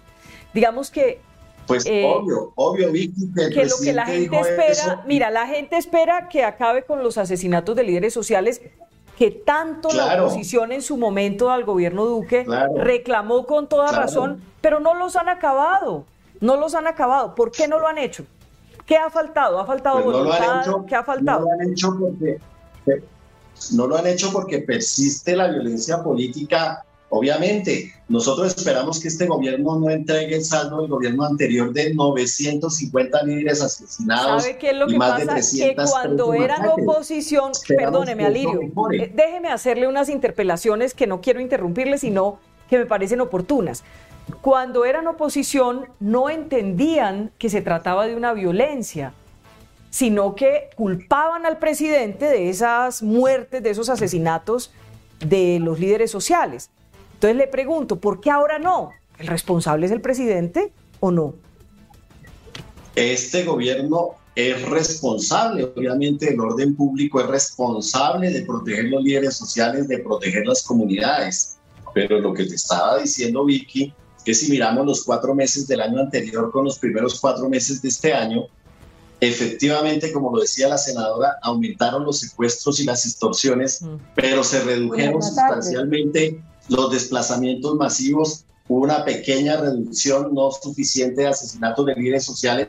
Digamos 0.54 0.90
que 0.90 1.20
Pues 1.66 1.84
eh, 1.86 2.04
obvio, 2.06 2.52
obvio, 2.54 2.90
Vicky, 2.92 3.30
que 3.34 3.44
el 3.44 3.54
que 3.54 3.64
lo 3.66 3.76
que 3.82 3.92
la 3.92 4.06
gente 4.06 4.40
espera, 4.40 4.70
eso. 4.70 5.00
mira, 5.06 5.30
la 5.30 5.46
gente 5.46 5.76
espera 5.76 6.28
que 6.28 6.42
acabe 6.44 6.82
con 6.84 7.02
los 7.02 7.18
asesinatos 7.18 7.76
de 7.76 7.82
líderes 7.84 8.14
sociales 8.14 8.60
que 9.18 9.30
tanto 9.32 9.90
la 9.92 10.22
oposición 10.22 10.70
en 10.72 10.80
su 10.80 10.96
momento 10.96 11.50
al 11.50 11.64
gobierno 11.64 12.04
Duque 12.06 12.44
Claro. 12.44 12.72
reclamó 12.76 13.46
con 13.46 13.68
toda 13.68 13.88
Claro. 13.88 14.02
razón, 14.02 14.42
pero 14.60 14.78
no 14.80 14.94
los 14.94 15.16
han 15.16 15.28
acabado, 15.28 16.04
no 16.40 16.56
los 16.56 16.74
han 16.74 16.86
acabado. 16.86 17.34
¿Por 17.34 17.50
qué 17.50 17.68
no 17.68 17.78
lo 17.78 17.86
han 17.86 17.98
hecho? 17.98 18.24
¿Qué 18.86 18.96
ha 18.96 19.10
faltado? 19.10 19.60
¿Ha 19.60 19.66
faltado 19.66 20.02
pues 20.02 20.16
voluntad? 20.16 20.64
¿Qué 20.86 20.94
ha 20.94 21.04
faltado? 21.04 21.40
No 21.40 21.46
lo 21.46 21.52
han 21.52 21.70
hecho 21.70 21.96
porque 21.98 22.38
no 23.72 23.86
lo 23.86 23.96
han 23.96 24.06
hecho 24.06 24.32
porque 24.32 24.60
persiste 24.60 25.36
la 25.36 25.48
violencia 25.48 26.02
política. 26.02 26.84
Obviamente, 27.10 27.92
nosotros 28.08 28.54
esperamos 28.54 29.00
que 29.00 29.08
este 29.08 29.26
gobierno 29.26 29.78
no 29.78 29.88
entregue 29.88 30.36
el 30.36 30.44
saldo 30.44 30.82
del 30.82 30.90
gobierno 30.90 31.24
anterior 31.24 31.72
de 31.72 31.94
950 31.94 33.22
líderes 33.22 33.62
asesinados. 33.62 34.42
¿Sabe 34.42 34.58
qué 34.58 34.70
es 34.70 34.76
lo 34.76 34.86
que 34.86 34.98
pasa? 34.98 35.36
Que 35.36 35.74
cuando 35.74 36.34
eran 36.34 36.68
oposición, 36.68 37.52
perdóneme, 37.66 38.26
Alirio, 38.26 38.60
eh, 38.92 39.10
déjeme 39.14 39.48
hacerle 39.48 39.88
unas 39.88 40.10
interpelaciones 40.10 40.92
que 40.92 41.06
no 41.06 41.22
quiero 41.22 41.40
interrumpirle, 41.40 41.96
sino 41.96 42.38
que 42.68 42.78
me 42.78 42.84
parecen 42.84 43.22
oportunas. 43.22 43.84
Cuando 44.40 44.84
eran 44.84 45.06
oposición, 45.06 45.86
no 46.00 46.30
entendían 46.30 47.32
que 47.38 47.50
se 47.50 47.62
trataba 47.62 48.06
de 48.06 48.14
una 48.14 48.32
violencia 48.32 49.12
sino 49.90 50.34
que 50.34 50.70
culpaban 50.76 51.46
al 51.46 51.58
presidente 51.58 52.26
de 52.26 52.50
esas 52.50 53.02
muertes, 53.02 53.62
de 53.62 53.70
esos 53.70 53.88
asesinatos 53.88 54.70
de 55.20 55.58
los 55.60 55.80
líderes 55.80 56.10
sociales. 56.10 56.70
Entonces 57.14 57.36
le 57.36 57.48
pregunto, 57.48 57.96
¿por 57.96 58.20
qué 58.20 58.30
ahora 58.30 58.58
no? 58.58 58.90
¿El 59.18 59.26
responsable 59.26 59.86
es 59.86 59.92
el 59.92 60.00
presidente 60.00 60.72
o 61.00 61.10
no? 61.10 61.34
Este 62.94 63.44
gobierno 63.44 64.10
es 64.34 64.62
responsable, 64.68 65.64
obviamente, 65.64 66.26
del 66.26 66.40
orden 66.40 66.76
público, 66.76 67.20
es 67.20 67.26
responsable 67.26 68.30
de 68.30 68.42
proteger 68.42 68.84
los 68.84 69.02
líderes 69.02 69.36
sociales, 69.36 69.88
de 69.88 69.98
proteger 69.98 70.46
las 70.46 70.62
comunidades. 70.62 71.56
Pero 71.94 72.20
lo 72.20 72.32
que 72.32 72.44
te 72.44 72.54
estaba 72.54 72.98
diciendo 72.98 73.44
Vicky, 73.44 73.92
que 74.28 74.34
si 74.34 74.50
miramos 74.50 74.84
los 74.84 75.04
cuatro 75.04 75.34
meses 75.34 75.66
del 75.66 75.80
año 75.80 76.00
anterior 76.00 76.52
con 76.52 76.66
los 76.66 76.78
primeros 76.78 77.18
cuatro 77.18 77.48
meses 77.48 77.80
de 77.80 77.88
este 77.88 78.12
año, 78.12 78.44
Efectivamente, 79.20 80.12
como 80.12 80.30
lo 80.30 80.42
decía 80.42 80.68
la 80.68 80.76
senadora, 80.76 81.38
aumentaron 81.42 82.04
los 82.04 82.20
secuestros 82.20 82.78
y 82.78 82.84
las 82.84 83.06
extorsiones, 83.06 83.80
mm. 83.80 83.96
pero 84.14 84.44
se 84.44 84.60
redujeron 84.62 85.22
sustancialmente 85.22 86.40
los 86.68 86.92
desplazamientos 86.92 87.74
masivos. 87.74 88.44
Hubo 88.68 88.84
una 88.84 89.06
pequeña 89.06 89.56
reducción, 89.56 90.34
no 90.34 90.50
suficiente, 90.50 91.22
de 91.22 91.28
asesinatos 91.28 91.86
de 91.86 91.94
líderes 91.94 92.26
sociales, 92.26 92.68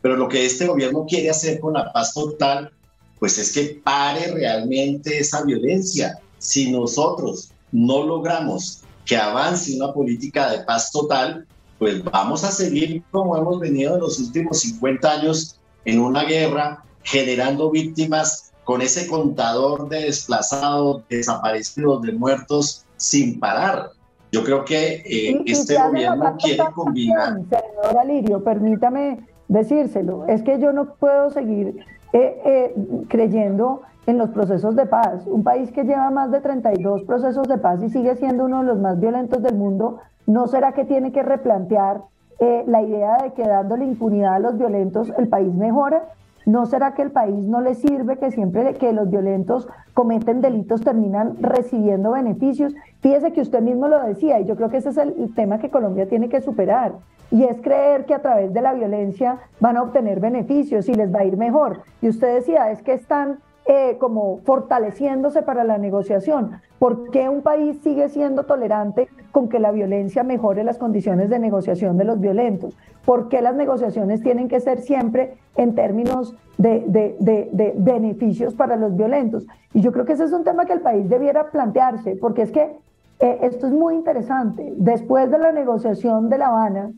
pero 0.00 0.16
lo 0.16 0.28
que 0.28 0.46
este 0.46 0.66
gobierno 0.66 1.04
quiere 1.06 1.28
hacer 1.28 1.60
con 1.60 1.74
la 1.74 1.92
paz 1.92 2.14
total, 2.14 2.72
pues 3.20 3.36
es 3.36 3.52
que 3.52 3.80
pare 3.84 4.32
realmente 4.32 5.18
esa 5.18 5.44
violencia. 5.44 6.18
Si 6.38 6.72
nosotros 6.72 7.50
no 7.70 8.02
logramos 8.02 8.80
que 9.06 9.16
avance 9.16 9.74
una 9.76 9.92
política 9.92 10.50
de 10.50 10.64
paz 10.64 10.90
total, 10.90 11.46
pues 11.78 12.02
vamos 12.04 12.44
a 12.44 12.50
seguir 12.50 13.02
como 13.10 13.36
hemos 13.36 13.60
venido 13.60 13.94
en 13.94 14.00
los 14.00 14.18
últimos 14.18 14.60
50 14.60 15.10
años 15.10 15.58
en 15.84 16.00
una 16.00 16.24
guerra, 16.24 16.84
generando 17.02 17.70
víctimas 17.70 18.52
con 18.64 18.82
ese 18.82 19.06
contador 19.06 19.88
de 19.88 20.02
desplazados, 20.02 21.02
desaparecidos, 21.08 22.02
de 22.02 22.12
muertos, 22.12 22.84
sin 22.96 23.38
parar. 23.38 23.90
Yo 24.32 24.42
creo 24.42 24.64
que 24.64 25.02
eh, 25.06 25.40
este 25.46 25.80
gobierno 25.80 26.36
quiere 26.42 26.64
combinar. 26.74 27.34
Senador 27.48 27.98
Alirio, 28.00 28.42
permítame 28.42 29.24
decírselo, 29.46 30.26
es 30.26 30.42
que 30.42 30.58
yo 30.58 30.72
no 30.72 30.94
puedo 30.94 31.30
seguir 31.30 31.78
eh, 32.12 32.42
eh, 32.44 32.74
creyendo 33.08 33.82
en 34.06 34.18
los 34.18 34.30
procesos 34.30 34.76
de 34.76 34.86
paz. 34.86 35.26
Un 35.26 35.42
país 35.42 35.72
que 35.72 35.84
lleva 35.84 36.10
más 36.10 36.30
de 36.30 36.40
32 36.40 37.02
procesos 37.04 37.46
de 37.48 37.58
paz 37.58 37.82
y 37.82 37.88
sigue 37.88 38.16
siendo 38.16 38.44
uno 38.44 38.60
de 38.60 38.66
los 38.66 38.78
más 38.78 38.98
violentos 39.00 39.42
del 39.42 39.56
mundo, 39.56 39.98
¿no 40.26 40.46
será 40.46 40.72
que 40.72 40.84
tiene 40.84 41.12
que 41.12 41.22
replantear 41.22 42.02
eh, 42.38 42.64
la 42.66 42.82
idea 42.82 43.16
de 43.18 43.32
que 43.32 43.42
dándole 43.42 43.84
impunidad 43.84 44.34
a 44.34 44.38
los 44.38 44.56
violentos 44.56 45.12
el 45.18 45.28
país 45.28 45.52
mejora? 45.54 46.04
¿No 46.44 46.66
será 46.66 46.94
que 46.94 47.02
el 47.02 47.10
país 47.10 47.44
no 47.46 47.60
le 47.60 47.74
sirve 47.74 48.18
que 48.18 48.30
siempre 48.30 48.74
que 48.74 48.92
los 48.92 49.10
violentos 49.10 49.68
cometen 49.94 50.40
delitos 50.40 50.80
terminan 50.80 51.36
recibiendo 51.40 52.12
beneficios? 52.12 52.72
Fíjese 53.00 53.32
que 53.32 53.40
usted 53.40 53.60
mismo 53.62 53.88
lo 53.88 54.00
decía 54.04 54.38
y 54.38 54.44
yo 54.44 54.54
creo 54.54 54.68
que 54.68 54.76
ese 54.76 54.90
es 54.90 54.96
el 54.96 55.34
tema 55.34 55.58
que 55.58 55.70
Colombia 55.70 56.08
tiene 56.08 56.28
que 56.28 56.40
superar 56.40 56.92
y 57.30 57.44
es 57.44 57.60
creer 57.60 58.04
que 58.06 58.14
a 58.14 58.22
través 58.22 58.52
de 58.52 58.62
la 58.62 58.74
violencia 58.74 59.38
van 59.60 59.76
a 59.76 59.82
obtener 59.82 60.20
beneficios 60.20 60.88
y 60.88 60.94
les 60.94 61.12
va 61.12 61.20
a 61.20 61.24
ir 61.24 61.36
mejor. 61.36 61.80
Y 62.00 62.08
usted 62.08 62.34
decía, 62.34 62.70
es 62.70 62.82
que 62.82 62.92
están 62.92 63.38
eh, 63.66 63.96
como 63.98 64.38
fortaleciéndose 64.44 65.42
para 65.42 65.64
la 65.64 65.78
negociación. 65.78 66.60
¿Por 66.78 67.10
qué 67.10 67.28
un 67.28 67.42
país 67.42 67.78
sigue 67.82 68.08
siendo 68.08 68.44
tolerante 68.44 69.08
con 69.32 69.48
que 69.48 69.58
la 69.58 69.72
violencia 69.72 70.22
mejore 70.22 70.64
las 70.64 70.78
condiciones 70.78 71.30
de 71.30 71.38
negociación 71.38 71.96
de 71.96 72.04
los 72.04 72.20
violentos? 72.20 72.76
¿Por 73.04 73.28
qué 73.28 73.42
las 73.42 73.54
negociaciones 73.54 74.22
tienen 74.22 74.48
que 74.48 74.60
ser 74.60 74.80
siempre 74.80 75.38
en 75.56 75.74
términos 75.74 76.34
de, 76.58 76.84
de 76.88 77.74
beneficios 77.76 78.54
para 78.54 78.76
los 78.76 78.96
violentos? 78.96 79.46
Y 79.74 79.80
yo 79.80 79.92
creo 79.92 80.04
que 80.04 80.14
ese 80.14 80.24
es 80.24 80.32
un 80.32 80.44
tema 80.44 80.64
que 80.64 80.72
el 80.72 80.80
país 80.80 81.08
debiera 81.08 81.50
plantearse, 81.50 82.16
porque 82.20 82.42
es 82.42 82.52
que 82.52 82.76
eh, 83.18 83.38
esto 83.42 83.66
es 83.66 83.72
muy 83.72 83.94
interesante. 83.94 84.74
Después 84.76 85.30
de 85.30 85.38
la 85.38 85.52
negociación 85.52 86.28
de 86.28 86.38
La 86.38 86.48
Habana, 86.48 86.90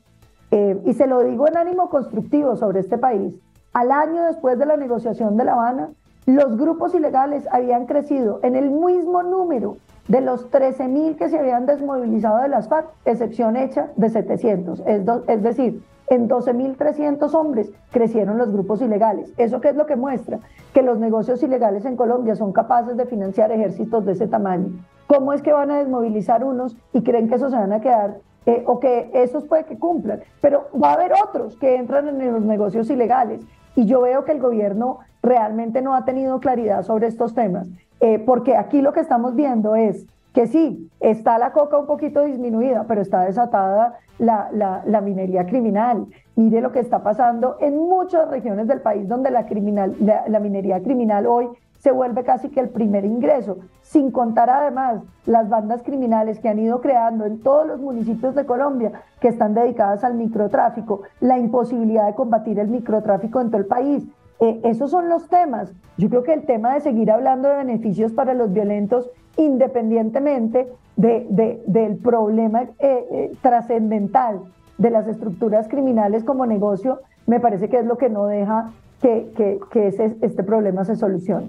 eh, 0.50 0.80
y 0.84 0.94
se 0.94 1.06
lo 1.06 1.22
digo 1.22 1.46
en 1.46 1.56
ánimo 1.56 1.90
constructivo 1.90 2.56
sobre 2.56 2.80
este 2.80 2.98
país, 2.98 3.34
al 3.72 3.92
año 3.92 4.24
después 4.24 4.58
de 4.58 4.66
la 4.66 4.76
negociación 4.76 5.36
de 5.36 5.44
La 5.44 5.52
Habana, 5.52 5.90
los 6.28 6.58
grupos 6.58 6.94
ilegales 6.94 7.48
habían 7.50 7.86
crecido 7.86 8.40
en 8.42 8.54
el 8.54 8.70
mismo 8.70 9.22
número 9.22 9.78
de 10.08 10.20
los 10.20 10.50
13.000 10.50 11.16
que 11.16 11.30
se 11.30 11.38
habían 11.38 11.64
desmovilizado 11.64 12.42
de 12.42 12.48
las 12.48 12.68
FARC, 12.68 12.90
excepción 13.06 13.56
hecha 13.56 13.88
de 13.96 14.10
700. 14.10 14.80
Es, 14.80 15.02
es 15.26 15.42
decir, 15.42 15.82
en 16.08 16.28
12.300 16.28 17.32
hombres 17.32 17.72
crecieron 17.90 18.36
los 18.36 18.52
grupos 18.52 18.82
ilegales. 18.82 19.32
¿Eso 19.38 19.62
qué 19.62 19.70
es 19.70 19.76
lo 19.76 19.86
que 19.86 19.96
muestra? 19.96 20.40
Que 20.74 20.82
los 20.82 20.98
negocios 20.98 21.42
ilegales 21.42 21.86
en 21.86 21.96
Colombia 21.96 22.36
son 22.36 22.52
capaces 22.52 22.98
de 22.98 23.06
financiar 23.06 23.50
ejércitos 23.50 24.04
de 24.04 24.12
ese 24.12 24.28
tamaño. 24.28 24.84
¿Cómo 25.06 25.32
es 25.32 25.40
que 25.40 25.54
van 25.54 25.70
a 25.70 25.78
desmovilizar 25.78 26.44
unos 26.44 26.76
y 26.92 27.02
creen 27.02 27.30
que 27.30 27.36
esos 27.36 27.52
se 27.52 27.56
van 27.56 27.72
a 27.72 27.80
quedar 27.80 28.18
eh, 28.44 28.64
o 28.66 28.80
que 28.80 29.10
esos 29.14 29.44
puede 29.44 29.64
que 29.64 29.78
cumplan? 29.78 30.20
Pero 30.42 30.68
va 30.74 30.90
a 30.90 30.94
haber 30.94 31.12
otros 31.26 31.56
que 31.56 31.76
entran 31.76 32.06
en 32.08 32.34
los 32.34 32.42
negocios 32.42 32.90
ilegales. 32.90 33.40
Y 33.76 33.86
yo 33.86 34.02
veo 34.02 34.24
que 34.24 34.32
el 34.32 34.40
gobierno 34.40 34.98
realmente 35.22 35.82
no 35.82 35.94
ha 35.94 36.04
tenido 36.04 36.40
claridad 36.40 36.82
sobre 36.82 37.06
estos 37.06 37.34
temas, 37.34 37.68
eh, 38.00 38.18
porque 38.18 38.56
aquí 38.56 38.82
lo 38.82 38.92
que 38.92 39.00
estamos 39.00 39.34
viendo 39.34 39.74
es 39.76 40.06
que 40.32 40.46
sí, 40.46 40.88
está 41.00 41.38
la 41.38 41.52
coca 41.52 41.78
un 41.78 41.86
poquito 41.86 42.22
disminuida, 42.22 42.84
pero 42.86 43.00
está 43.00 43.22
desatada 43.22 43.98
la, 44.18 44.50
la, 44.86 45.00
minería 45.00 45.46
criminal. 45.46 46.06
Mire 46.36 46.60
lo 46.60 46.70
que 46.70 46.80
está 46.80 47.02
pasando 47.02 47.56
en 47.60 47.76
muchas 47.76 48.28
regiones 48.30 48.68
del 48.68 48.80
país 48.80 49.08
donde 49.08 49.30
la, 49.30 49.46
criminal, 49.46 49.96
la, 49.98 50.40
minería 50.40 50.80
criminal 50.82 51.26
hoy 51.26 51.48
se 51.78 51.92
vuelve 51.92 52.24
casi 52.24 52.50
que 52.50 52.60
el 52.60 52.68
primer 52.68 53.04
ingreso, 53.04 53.58
sin 53.82 54.10
contar 54.10 54.50
además 54.50 55.02
las 55.26 55.48
bandas 55.48 55.82
criminales 55.82 56.40
que 56.40 56.48
han 56.48 56.58
ido 56.58 56.80
creando 56.80 57.24
en 57.24 57.40
todos 57.40 57.66
los 57.66 57.80
municipios 57.80 58.34
de 58.34 58.46
Colombia 58.46 58.92
que 59.20 59.28
están 59.28 59.54
dedicadas 59.54 60.02
al 60.02 60.14
microtráfico, 60.14 61.02
la 61.20 61.38
imposibilidad 61.38 62.06
de 62.06 62.14
combatir 62.14 62.58
el 62.58 62.68
microtráfico 62.68 63.40
en 63.40 63.48
todo 63.50 63.60
el 63.60 63.66
país, 63.66 64.04
eh, 64.40 64.60
esos 64.64 64.90
son 64.90 65.08
los 65.08 65.28
temas. 65.28 65.70
Yo 65.96 66.08
creo 66.08 66.22
que 66.22 66.32
el 66.32 66.46
tema 66.46 66.74
de 66.74 66.80
seguir 66.80 67.10
hablando 67.10 67.48
de 67.48 67.56
beneficios 67.56 68.12
para 68.12 68.34
los 68.34 68.52
violentos, 68.52 69.10
independientemente 69.36 70.68
del 70.96 71.96
problema 72.02 72.62
eh, 72.62 72.70
eh, 72.78 73.32
trascendental 73.40 74.40
de 74.78 74.90
las 74.90 75.06
estructuras 75.06 75.68
criminales 75.68 76.24
como 76.24 76.46
negocio, 76.46 77.00
me 77.26 77.40
parece 77.40 77.68
que 77.68 77.78
es 77.78 77.84
lo 77.84 77.98
que 77.98 78.08
no 78.08 78.26
deja 78.26 78.72
que, 79.00 79.60
ese, 79.74 80.16
este 80.22 80.42
problema 80.42 80.84
se 80.84 80.96
solucione. 80.96 81.48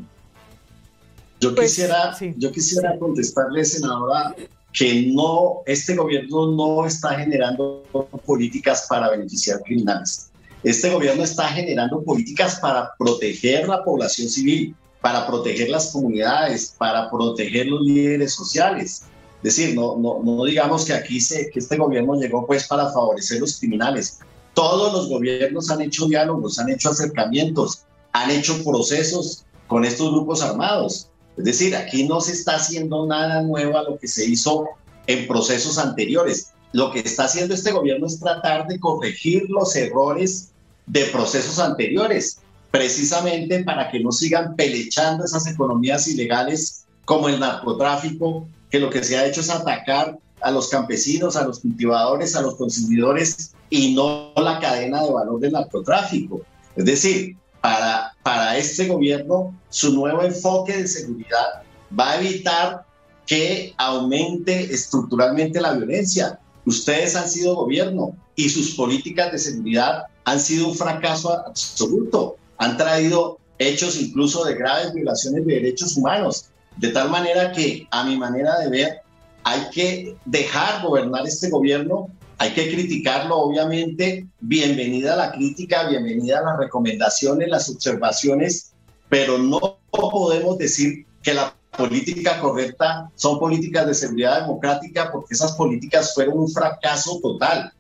Yo 1.40 1.56
pues, 1.56 1.70
quisiera, 1.70 2.16
yo 2.38 2.52
quisiera 2.52 2.98
contestarle, 3.00 3.64
senadora, 3.66 4.36
que 4.74 5.12
no, 5.14 5.62
este 5.66 5.96
gobierno 5.96 6.52
no 6.52 6.86
está 6.86 7.16
generando 7.16 7.84
políticas 8.26 8.86
para 8.90 9.10
beneficiar 9.10 9.62
criminales. 9.62 10.29
Este 10.64 10.90
gobierno 10.90 11.24
está 11.24 11.48
generando 11.48 12.04
políticas 12.04 12.60
para 12.60 12.92
proteger 12.98 13.68
la 13.68 13.84
población 13.84 14.30
civil, 14.30 14.76
para 15.02 15.26
proteger 15.26 15.70
las 15.70 15.92
comunidades, 15.92 16.76
para 16.78 17.10
proteger 17.10 17.68
los 17.68 17.82
líderes 17.82 18.34
sociales. 18.34 19.04
Es 19.42 19.56
decir, 19.56 19.74
no, 19.74 19.96
no, 19.98 20.22
no 20.22 20.44
digamos 20.44 20.84
que 20.84 20.94
aquí 20.94 21.22
se, 21.22 21.50
que 21.50 21.60
este 21.60 21.78
gobierno 21.78 22.16
llegó 22.16 22.46
pues 22.46 22.68
para 22.68 22.92
favorecer 22.92 23.40
los 23.40 23.58
criminales. 23.58 24.20
Todos 24.54 24.92
los 24.92 25.08
gobiernos 25.08 25.70
han 25.72 25.82
hecho 25.82 26.08
diálogos, 26.08 26.60
han 26.60 26.70
hecho 26.70 26.90
acercamientos, 26.90 27.86
han 28.12 28.30
hecho 28.32 28.62
procesos 28.64 29.46
con 29.68 29.86
estos 29.86 30.12
grupos 30.12 30.42
armados. 30.42 31.08
Es 31.38 31.46
decir, 31.46 31.74
aquí 31.74 32.06
no 32.06 32.20
se 32.20 32.34
está 32.34 32.56
haciendo 32.56 33.06
nada 33.06 33.42
nuevo 33.42 33.78
a 33.78 33.84
lo 33.84 33.98
que 33.98 34.10
se 34.10 34.26
hizo 34.26 34.68
en 35.08 35.26
procesos 35.26 35.78
anteriores. 35.78 36.52
Lo 36.72 36.92
que 36.92 37.00
está 37.00 37.26
haciendo 37.26 37.54
este 37.54 37.72
gobierno 37.72 38.08
es 38.08 38.20
tratar 38.20 38.68
de 38.68 38.80
corregir 38.80 39.50
los 39.50 39.76
errores 39.76 40.50
de 40.86 41.06
procesos 41.06 41.60
anteriores, 41.60 42.40
precisamente 42.72 43.64
para 43.64 43.90
que 43.90 44.00
no 44.00 44.12
sigan 44.12 44.56
pelechando 44.56 45.26
esas 45.26 45.48
economías 45.48 46.08
ilegales 46.08 46.86
como 47.06 47.30
el 47.30 47.40
narcotráfico, 47.40 48.48
que 48.70 48.80
lo 48.80 48.90
que 48.90 49.04
se 49.04 49.18
ha 49.18 49.26
hecho 49.26 49.42
es 49.42 49.50
atacar 49.50 50.18
a 50.42 50.52
los 50.52 50.70
campesinos, 50.70 51.36
a 51.36 51.46
los 51.46 51.60
cultivadores, 51.60 52.36
a 52.36 52.42
los 52.42 52.56
consumidores 52.56 53.54
y 53.70 53.94
no 53.94 54.32
la 54.36 54.60
cadena 54.60 55.04
de 55.04 55.12
valor 55.12 55.40
del 55.40 55.54
narcotráfico. 55.54 56.42
Es 56.76 56.86
decir, 56.86 57.36
para, 57.62 58.14
para 58.24 58.58
este 58.58 58.88
gobierno, 58.88 59.54
su 59.70 59.94
nuevo 59.94 60.24
enfoque 60.24 60.78
de 60.78 60.88
seguridad 60.88 61.64
va 61.98 62.12
a 62.12 62.22
evitar 62.22 62.86
que 63.26 63.74
aumente 63.78 64.74
estructuralmente 64.74 65.62
la 65.62 65.74
violencia. 65.74 66.40
Ustedes 66.70 67.16
han 67.16 67.28
sido 67.28 67.56
gobierno 67.56 68.16
y 68.36 68.48
sus 68.48 68.76
políticas 68.76 69.32
de 69.32 69.40
seguridad 69.40 70.04
han 70.24 70.40
sido 70.40 70.68
un 70.68 70.76
fracaso 70.76 71.34
absoluto. 71.34 72.36
Han 72.60 72.78
traído 72.78 73.40
hechos 73.58 74.00
incluso 74.00 74.46
de 74.46 74.54
graves 74.54 74.94
violaciones 74.94 75.48
de 75.48 75.56
derechos 75.56 75.98
humanos. 75.98 76.46
De 76.78 76.90
tal 76.90 77.10
manera 77.10 77.52
que, 77.54 77.88
a 77.90 78.04
mi 78.04 78.18
manera 78.18 78.60
de 78.60 78.70
ver, 78.70 79.02
hay 79.46 79.62
que 79.72 80.16
dejar 80.26 80.84
gobernar 80.84 81.26
este 81.26 81.50
gobierno, 81.50 82.08
hay 82.38 82.52
que 82.52 82.70
criticarlo, 82.70 83.36
obviamente. 83.40 84.28
Bienvenida 84.40 85.16
la 85.16 85.32
crítica, 85.32 85.90
bienvenida 85.90 86.44
las 86.44 86.60
recomendaciones, 86.60 87.50
las 87.50 87.68
observaciones, 87.68 88.74
pero 89.10 89.40
no 89.40 89.80
podemos 89.90 90.60
decir 90.60 91.08
que 91.24 91.34
la 91.34 91.56
política 91.78 92.40
correcta 92.42 93.10
son 93.16 93.40
políticas 93.40 93.88
de 93.88 93.94
seguridad 93.94 94.42
democrática 94.42 95.10
porque 95.12 95.34
esas 95.34 95.56
políticas 95.56 96.14
fueron 96.14 96.40
un 96.40 96.50
fracaso 96.50 97.20
total. 97.22 97.72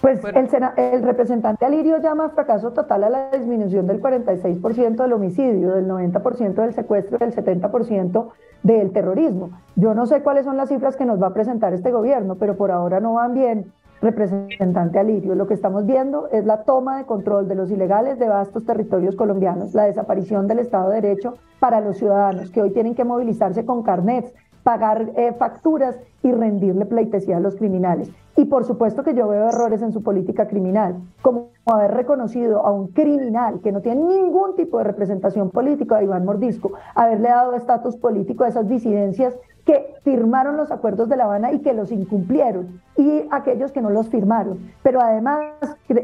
Pues 0.00 0.20
el, 0.24 0.48
el, 0.78 1.02
representante 1.02 1.66
Alirio 1.66 2.00
llama 2.00 2.30
fracaso 2.30 2.70
total 2.70 3.04
a 3.04 3.10
la 3.10 3.30
disminución 3.32 3.86
del 3.86 4.00
46% 4.00 4.96
del 4.96 5.12
homicidio, 5.12 5.74
del 5.74 5.86
90% 5.86 6.54
del 6.54 6.72
secuestro, 6.74 7.18
del 7.18 7.34
70% 7.34 8.30
del 8.62 8.92
terrorismo. 8.92 9.50
Yo 9.76 9.92
no 9.92 10.06
sé 10.06 10.22
cuáles 10.22 10.46
son 10.46 10.56
las 10.56 10.70
cifras 10.70 10.96
que 10.96 11.04
nos 11.04 11.22
va 11.22 11.28
a 11.28 11.34
presentar 11.34 11.74
este 11.74 11.90
gobierno, 11.90 12.36
pero 12.36 12.56
por 12.56 12.70
ahora 12.70 13.00
no 13.00 13.14
van 13.14 13.34
bien 13.34 13.72
representante 14.00 14.98
Alirio. 14.98 15.34
Lo 15.34 15.46
que 15.46 15.54
estamos 15.54 15.86
viendo 15.86 16.28
es 16.28 16.44
la 16.44 16.64
toma 16.64 16.98
de 16.98 17.04
control 17.04 17.48
de 17.48 17.54
los 17.54 17.70
ilegales 17.70 18.18
de 18.18 18.28
vastos 18.28 18.64
territorios 18.64 19.16
colombianos, 19.16 19.74
la 19.74 19.84
desaparición 19.84 20.46
del 20.46 20.60
Estado 20.60 20.90
de 20.90 21.00
Derecho 21.00 21.34
para 21.58 21.80
los 21.80 21.98
ciudadanos 21.98 22.50
que 22.50 22.62
hoy 22.62 22.70
tienen 22.70 22.94
que 22.94 23.04
movilizarse 23.04 23.64
con 23.64 23.82
carnets, 23.82 24.32
pagar 24.62 25.10
eh, 25.16 25.32
facturas 25.38 25.98
y 26.22 26.32
rendirle 26.32 26.86
pleitesía 26.86 27.38
a 27.38 27.40
los 27.40 27.56
criminales. 27.56 28.10
Y 28.36 28.44
por 28.46 28.64
supuesto 28.64 29.02
que 29.02 29.14
yo 29.14 29.28
veo 29.28 29.48
errores 29.48 29.82
en 29.82 29.92
su 29.92 30.02
política 30.02 30.46
criminal, 30.46 30.96
como 31.20 31.48
haber 31.66 31.92
reconocido 31.92 32.64
a 32.64 32.72
un 32.72 32.88
criminal 32.88 33.60
que 33.60 33.72
no 33.72 33.80
tiene 33.80 34.02
ningún 34.02 34.54
tipo 34.56 34.78
de 34.78 34.84
representación 34.84 35.50
política, 35.50 35.96
a 35.96 36.02
Iván 36.02 36.24
Mordisco, 36.24 36.72
haberle 36.94 37.28
dado 37.28 37.54
estatus 37.54 37.96
político 37.96 38.44
a 38.44 38.48
esas 38.48 38.68
disidencias 38.68 39.38
que 39.70 39.94
firmaron 40.02 40.56
los 40.56 40.72
acuerdos 40.72 41.08
de 41.08 41.16
La 41.16 41.26
Habana 41.26 41.52
y 41.52 41.60
que 41.60 41.72
los 41.72 41.92
incumplieron, 41.92 42.80
y 42.96 43.22
aquellos 43.30 43.70
que 43.70 43.80
no 43.80 43.88
los 43.88 44.08
firmaron. 44.08 44.58
Pero 44.82 45.00
además, 45.00 45.44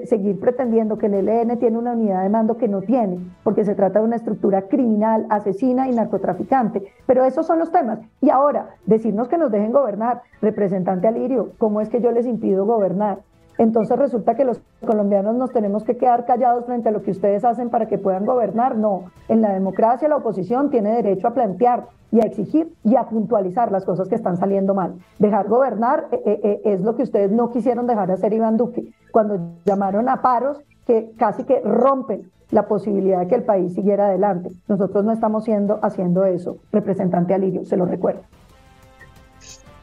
seguir 0.05 0.39
pretendiendo 0.39 0.99
que 0.99 1.07
el 1.07 1.29
ELN 1.29 1.59
tiene 1.59 1.77
una 1.77 1.93
unidad 1.93 2.23
de 2.23 2.29
mando 2.29 2.57
que 2.57 2.69
no 2.69 2.83
tiene, 2.83 3.19
porque 3.43 3.65
se 3.65 3.75
trata 3.75 3.99
de 3.99 4.05
una 4.05 4.15
estructura 4.15 4.69
criminal, 4.69 5.27
asesina 5.31 5.89
y 5.89 5.93
narcotraficante. 5.97 6.85
Pero 7.07 7.25
esos 7.25 7.45
son 7.45 7.59
los 7.59 7.73
temas. 7.73 7.99
Y 8.21 8.31
ahora, 8.31 8.69
decirnos 8.87 9.27
que 9.27 9.37
nos 9.37 9.51
dejen 9.51 9.73
gobernar, 9.73 10.23
representante 10.41 11.09
Alirio, 11.09 11.51
¿cómo 11.59 11.81
es 11.81 11.89
que 11.89 12.01
yo 12.01 12.13
les 12.13 12.27
impido 12.27 12.67
gobernar? 12.67 13.19
Entonces 13.59 13.99
resulta 13.99 14.35
que 14.35 14.45
los 14.45 14.61
colombianos 14.85 15.35
nos 15.37 15.51
tenemos 15.51 15.85
que 15.85 15.97
quedar 15.97 16.27
callados 16.27 16.67
frente 16.67 16.89
a 16.89 16.93
lo 16.93 17.03
que 17.03 17.11
ustedes 17.11 17.45
hacen 17.45 17.71
para 17.71 17.87
que 17.87 17.99
puedan 17.99 18.27
gobernar. 18.27 18.77
No, 18.77 19.05
en 19.29 19.41
la 19.41 19.53
democracia 19.53 20.09
la 20.09 20.17
oposición 20.17 20.71
tiene 20.71 20.93
derecho 20.93 21.29
a 21.29 21.35
plantear 21.35 21.87
y 22.13 22.21
a 22.21 22.27
exigir 22.27 22.73
y 22.85 22.97
a 22.97 23.05
puntualizar 23.05 23.73
las 23.73 23.85
cosas 23.85 24.09
que 24.09 24.15
están 24.15 24.37
saliendo 24.37 24.75
mal. 24.75 24.95
Dejar 25.19 25.49
gobernar 25.49 26.09
eh, 26.13 26.21
eh, 26.25 26.41
eh, 26.43 26.61
es 26.65 26.81
lo 26.83 26.95
que 26.95 27.03
ustedes 27.03 27.31
no 27.31 27.51
quisieron 27.51 27.87
dejar 27.87 28.11
hacer 28.11 28.33
Iván 28.33 28.57
Duque 28.57 28.93
cuando 29.11 29.55
llamaron 29.65 30.09
a 30.09 30.23
paros 30.23 30.59
que 30.87 31.13
casi 31.17 31.45
que 31.45 31.61
rompen 31.61 32.31
la 32.51 32.69
posibilidad 32.69 33.21
de 33.21 33.27
que 33.27 33.35
el 33.35 33.43
país 33.43 33.75
siguiera 33.75 34.07
adelante. 34.07 34.51
Nosotros 34.69 35.05
no 35.05 35.13
estamos 35.13 35.45
siendo, 35.45 35.81
haciendo 35.83 36.25
eso, 36.25 36.59
representante 36.71 37.35
Alirio, 37.35 37.65
se 37.65 37.77
lo 37.77 37.87
recuerdo. 37.87 38.23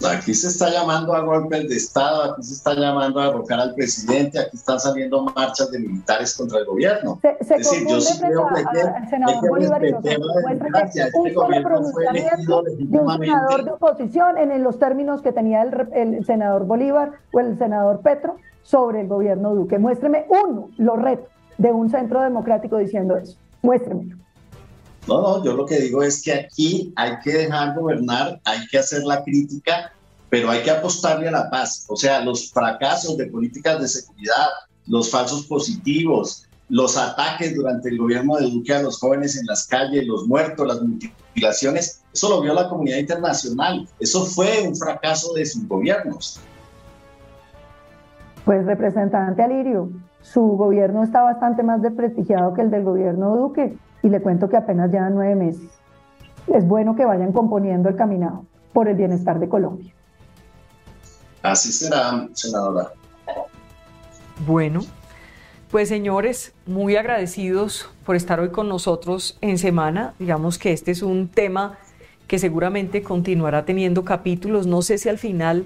Aquí 0.05 0.33
se 0.33 0.47
está 0.47 0.69
llamando 0.69 1.13
a 1.13 1.21
golpes 1.21 1.69
de 1.69 1.75
Estado, 1.75 2.31
aquí 2.31 2.43
se 2.43 2.53
está 2.53 2.73
llamando 2.73 3.19
a 3.19 3.27
derrocar 3.27 3.59
al 3.59 3.73
presidente, 3.73 4.39
aquí 4.39 4.57
están 4.57 4.79
saliendo 4.79 5.23
marchas 5.23 5.71
de 5.71 5.79
militares 5.79 6.35
contra 6.35 6.59
el 6.59 6.65
gobierno. 6.65 7.19
es 7.39 7.47
decir, 7.47 7.87
yo 7.87 8.01
sí 8.01 8.19
creo 8.19 8.47
que, 8.53 8.61
el 8.79 9.09
senador 9.09 9.49
Bolívar 9.49 9.83
y 9.83 9.87
este 9.89 11.33
gobierno 11.33 11.83
fue 11.91 12.05
elegido 12.07 12.63
de 12.63 12.99
un 12.99 13.19
senador 13.19 13.65
de 13.65 13.71
oposición 13.71 14.37
en 14.37 14.63
los 14.63 14.79
términos 14.79 15.21
que 15.21 15.31
tenía 15.31 15.61
el, 15.61 15.87
el 15.93 16.25
senador 16.25 16.65
Bolívar 16.65 17.11
o 17.31 17.39
el 17.39 17.57
senador 17.57 18.01
Petro 18.01 18.37
sobre 18.63 19.01
el 19.01 19.07
gobierno 19.07 19.53
Duque. 19.53 19.77
Muéstreme 19.77 20.25
uno, 20.29 20.69
lo 20.77 20.95
reto, 20.95 21.27
de 21.57 21.71
un 21.71 21.89
centro 21.89 22.21
democrático 22.21 22.77
diciendo 22.77 23.17
eso. 23.17 23.37
Muéstremelo. 23.61 24.22
No, 25.07 25.21
no, 25.21 25.43
yo 25.43 25.53
lo 25.53 25.65
que 25.65 25.79
digo 25.79 26.01
es 26.01 26.21
que 26.21 26.33
aquí 26.33 26.93
hay 26.95 27.19
que 27.23 27.33
dejar 27.33 27.75
gobernar, 27.77 28.39
hay 28.45 28.65
que 28.67 28.77
hacer 28.77 29.03
la 29.03 29.23
crítica, 29.23 29.91
pero 30.29 30.49
hay 30.49 30.63
que 30.63 30.71
apostarle 30.71 31.27
a 31.27 31.31
la 31.31 31.49
paz. 31.49 31.85
O 31.89 31.95
sea, 31.95 32.21
los 32.21 32.51
fracasos 32.51 33.17
de 33.17 33.27
políticas 33.27 33.81
de 33.81 33.87
seguridad, 33.87 34.47
los 34.87 35.11
falsos 35.11 35.45
positivos, 35.45 36.47
los 36.69 36.97
ataques 36.97 37.53
durante 37.53 37.89
el 37.89 37.97
gobierno 37.97 38.37
de 38.37 38.49
Duque 38.49 38.73
a 38.73 38.81
los 38.81 38.97
jóvenes 38.97 39.37
en 39.37 39.45
las 39.45 39.67
calles, 39.67 40.07
los 40.07 40.25
muertos, 40.25 40.65
las 40.65 40.81
mutilaciones, 40.81 42.01
eso 42.13 42.29
lo 42.29 42.41
vio 42.41 42.53
la 42.53 42.69
comunidad 42.69 42.99
internacional. 42.99 43.87
Eso 43.99 44.25
fue 44.25 44.65
un 44.65 44.75
fracaso 44.75 45.33
de 45.33 45.45
sus 45.45 45.67
gobiernos. 45.67 46.39
Pues 48.45 48.65
representante 48.65 49.41
Alirio, 49.41 49.89
su 50.21 50.41
gobierno 50.41 51.03
está 51.03 51.21
bastante 51.21 51.61
más 51.61 51.81
desprestigiado 51.81 52.53
que 52.53 52.61
el 52.61 52.71
del 52.71 52.83
gobierno 52.83 53.35
Duque 53.35 53.77
y 54.03 54.09
le 54.09 54.21
cuento 54.21 54.49
que 54.49 54.57
apenas 54.57 54.91
llevan 54.91 55.15
nueve 55.15 55.35
meses. 55.35 55.69
Es 56.47 56.67
bueno 56.67 56.95
que 56.95 57.05
vayan 57.05 57.31
componiendo 57.31 57.89
el 57.89 57.95
caminado 57.95 58.45
por 58.73 58.87
el 58.87 58.95
bienestar 58.95 59.39
de 59.39 59.49
Colombia. 59.49 59.93
Así 61.41 61.71
será, 61.71 62.27
senadora. 62.33 62.91
Bueno, 64.45 64.81
pues 65.71 65.89
señores, 65.89 66.53
muy 66.65 66.95
agradecidos 66.97 67.89
por 68.05 68.15
estar 68.15 68.39
hoy 68.39 68.49
con 68.49 68.67
nosotros 68.67 69.37
en 69.41 69.57
semana. 69.57 70.13
Digamos 70.19 70.57
que 70.57 70.73
este 70.73 70.91
es 70.91 71.01
un 71.01 71.29
tema 71.29 71.77
que 72.27 72.39
seguramente 72.39 73.03
continuará 73.03 73.65
teniendo 73.65 74.03
capítulos. 74.03 74.67
No 74.67 74.81
sé 74.81 74.97
si 74.97 75.09
al 75.09 75.17
final 75.17 75.65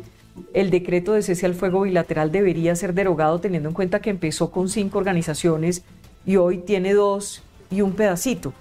el 0.53 0.69
decreto 0.69 1.13
de 1.13 1.23
cese 1.23 1.45
al 1.45 1.55
fuego 1.55 1.81
bilateral 1.81 2.31
debería 2.31 2.75
ser 2.75 2.93
derogado 2.93 3.39
teniendo 3.39 3.69
en 3.69 3.75
cuenta 3.75 3.99
que 3.99 4.09
empezó 4.09 4.51
con 4.51 4.69
cinco 4.69 4.97
organizaciones 4.99 5.83
y 6.25 6.35
hoy 6.35 6.59
tiene 6.59 6.93
dos 6.93 7.43
y 7.69 7.81
un 7.81 7.93
pedacito. 7.93 8.53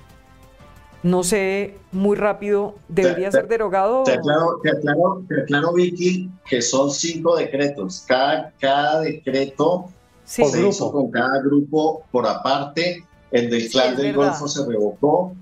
No 1.02 1.22
sé, 1.22 1.76
muy 1.92 2.16
rápido, 2.16 2.74
¿debería 2.88 3.30
ser 3.30 3.46
derogado? 3.46 4.02
Te 4.02 4.14
aclaro, 4.14 4.60
te, 4.62 4.70
aclaro, 4.70 5.72
Vicky, 5.72 6.28
que 6.48 6.60
son 6.60 6.90
cinco 6.90 7.36
decretos. 7.36 8.04
Cada, 8.08 8.52
cada 8.58 9.02
decreto 9.02 9.86
se 10.24 10.42
hizo 10.42 10.90
con 10.90 11.10
cada 11.10 11.40
grupo 11.42 12.02
por 12.10 12.26
aparte. 12.26 13.04
El 13.30 13.50
del 13.50 13.70
clan 13.70 13.96
del 13.96 14.14
Golfo 14.14 14.48
se 14.48 14.66
revocó. 14.66 15.34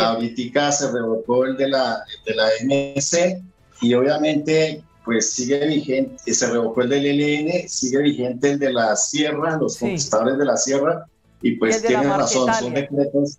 Ahorita 0.00 0.72
se 0.72 0.92
revocó 0.92 1.44
el 1.44 1.56
de 1.56 1.68
la, 1.68 2.02
de 2.24 2.34
la 2.34 2.48
MC 2.64 3.42
y 3.80 3.94
obviamente 3.94 4.82
pues 5.04 5.32
sigue 5.32 5.66
vigente, 5.66 6.34
se 6.34 6.50
revocó 6.50 6.82
el 6.82 6.90
del 6.90 7.06
ELN, 7.06 7.66
sigue 7.66 7.98
vigente 8.02 8.50
el 8.50 8.58
de 8.58 8.72
la 8.72 8.94
Sierra, 8.94 9.56
los 9.56 9.78
conquistadores 9.78 10.36
de 10.36 10.44
la 10.44 10.56
Sierra, 10.56 11.06
y 11.42 11.52
pues 11.52 11.82
tiene 11.82 12.04
razón, 12.04 12.52
son 12.54 12.74
decretos. 12.74 13.38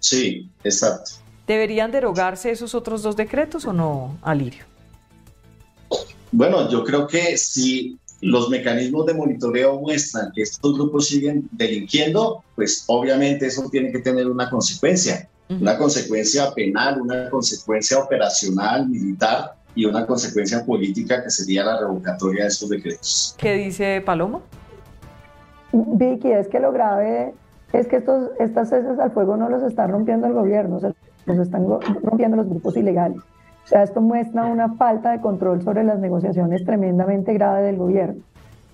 Sí, 0.00 0.48
exacto. 0.62 1.12
¿Deberían 1.46 1.90
derogarse 1.90 2.50
esos 2.50 2.74
otros 2.74 3.02
dos 3.02 3.16
decretos 3.16 3.64
o 3.66 3.72
no, 3.72 4.16
Alirio? 4.22 4.64
Bueno, 6.32 6.68
yo 6.70 6.84
creo 6.84 7.06
que 7.06 7.36
si 7.36 7.98
los 8.20 8.48
mecanismos 8.48 9.06
de 9.06 9.14
monitoreo 9.14 9.78
muestran 9.80 10.32
que 10.34 10.42
estos 10.42 10.74
grupos 10.74 11.08
siguen 11.08 11.48
delinquiendo, 11.52 12.42
pues 12.56 12.84
obviamente 12.86 13.46
eso 13.46 13.68
tiene 13.70 13.92
que 13.92 13.98
tener 13.98 14.28
una 14.28 14.48
consecuencia, 14.48 15.28
una 15.48 15.76
consecuencia 15.76 16.52
penal, 16.54 17.02
una 17.02 17.28
consecuencia 17.30 17.98
operacional, 17.98 18.88
militar 18.88 19.54
y 19.74 19.84
una 19.84 20.06
consecuencia 20.06 20.64
política 20.64 21.22
que 21.22 21.30
sería 21.30 21.64
la 21.64 21.80
revocatoria 21.80 22.44
de 22.44 22.48
esos 22.48 22.68
decretos. 22.70 23.34
¿Qué 23.38 23.54
dice 23.54 24.02
Paloma? 24.04 24.40
Vicky, 25.74 26.30
es 26.30 26.48
que 26.48 26.60
lo 26.60 26.72
grave 26.72 27.34
es 27.72 27.88
que 27.88 27.96
estos, 27.96 28.30
estas 28.38 28.68
ceses 28.68 28.98
al 29.00 29.10
fuego 29.10 29.36
no 29.36 29.48
los 29.48 29.62
está 29.64 29.86
rompiendo 29.88 30.28
el 30.28 30.32
gobierno, 30.32 30.78
los 31.26 31.38
están 31.38 31.66
rompiendo 32.02 32.36
los 32.36 32.48
grupos 32.48 32.76
ilegales. 32.76 33.18
O 33.64 33.66
sea, 33.66 33.82
esto 33.82 34.00
muestra 34.00 34.46
una 34.46 34.74
falta 34.74 35.10
de 35.10 35.20
control 35.20 35.62
sobre 35.62 35.82
las 35.82 35.98
negociaciones 35.98 36.64
tremendamente 36.64 37.32
grave 37.32 37.62
del 37.62 37.76
gobierno. 37.76 38.22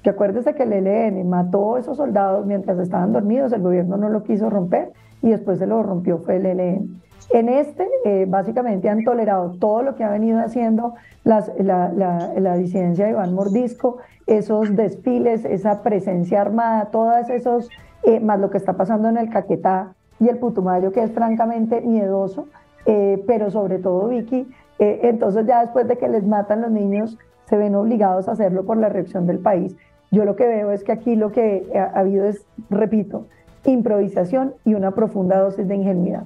Que 0.02 0.10
acuérdese 0.10 0.54
que 0.54 0.64
el 0.64 0.72
ELN 0.72 1.28
mató 1.28 1.76
a 1.76 1.80
esos 1.80 1.96
soldados 1.96 2.44
mientras 2.44 2.78
estaban 2.78 3.12
dormidos, 3.12 3.52
el 3.52 3.62
gobierno 3.62 3.96
no 3.96 4.10
lo 4.10 4.22
quiso 4.24 4.50
romper 4.50 4.92
y 5.22 5.30
después 5.30 5.58
se 5.58 5.66
lo 5.66 5.82
rompió 5.82 6.18
fue 6.18 6.36
el 6.36 6.46
ELN. 6.46 7.00
En 7.32 7.48
este, 7.48 7.88
eh, 8.04 8.26
básicamente 8.28 8.88
han 8.88 9.04
tolerado 9.04 9.52
todo 9.52 9.82
lo 9.82 9.94
que 9.94 10.02
ha 10.02 10.10
venido 10.10 10.40
haciendo 10.40 10.94
la, 11.22 12.56
disidencia 12.56 13.04
de 13.04 13.12
Iván 13.12 13.34
Mordisco, 13.34 13.98
esos 14.26 14.74
desfiles, 14.74 15.44
esa 15.44 15.82
presencia 15.82 16.40
armada, 16.40 16.86
todos 16.86 17.30
esos 17.30 17.70
eh, 18.02 18.18
más 18.18 18.40
lo 18.40 18.50
que 18.50 18.58
está 18.58 18.72
pasando 18.72 19.08
en 19.08 19.16
el 19.16 19.30
Caquetá 19.30 19.94
y 20.18 20.28
el 20.28 20.38
Putumayo, 20.38 20.90
que 20.90 21.04
es 21.04 21.12
francamente 21.12 21.80
miedoso, 21.82 22.48
eh, 22.86 23.22
pero 23.28 23.50
sobre 23.50 23.78
todo 23.78 24.08
Vicky, 24.08 24.48
entonces 24.78 25.46
ya 25.46 25.60
después 25.60 25.86
de 25.86 25.98
que 25.98 26.08
les 26.08 26.26
matan 26.26 26.62
los 26.62 26.70
niños, 26.70 27.18
se 27.44 27.58
ven 27.58 27.74
obligados 27.74 28.28
a 28.28 28.32
hacerlo 28.32 28.64
por 28.64 28.78
la 28.78 28.88
reacción 28.88 29.26
del 29.26 29.38
país. 29.38 29.76
Yo 30.10 30.24
lo 30.24 30.36
que 30.36 30.46
veo 30.46 30.72
es 30.72 30.84
que 30.84 30.92
aquí 30.92 31.16
lo 31.16 31.32
que 31.32 31.70
ha 31.74 31.98
habido 31.98 32.24
es, 32.26 32.46
repito, 32.70 33.26
improvisación 33.66 34.54
y 34.64 34.72
una 34.72 34.92
profunda 34.92 35.38
dosis 35.38 35.68
de 35.68 35.74
ingenuidad. 35.74 36.22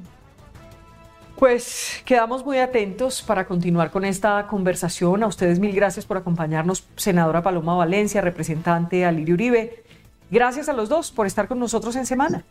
Pues 1.44 2.00
quedamos 2.06 2.42
muy 2.42 2.56
atentos 2.56 3.20
para 3.20 3.46
continuar 3.46 3.90
con 3.90 4.06
esta 4.06 4.46
conversación. 4.46 5.22
A 5.22 5.26
ustedes 5.26 5.58
mil 5.58 5.76
gracias 5.76 6.06
por 6.06 6.16
acompañarnos, 6.16 6.86
senadora 6.96 7.42
Paloma 7.42 7.76
Valencia, 7.76 8.22
representante 8.22 9.04
Alirio 9.04 9.34
Uribe. 9.34 9.84
Gracias 10.30 10.70
a 10.70 10.72
los 10.72 10.88
dos 10.88 11.12
por 11.12 11.26
estar 11.26 11.46
con 11.46 11.58
nosotros 11.58 11.96
en 11.96 12.06
semana. 12.06 12.46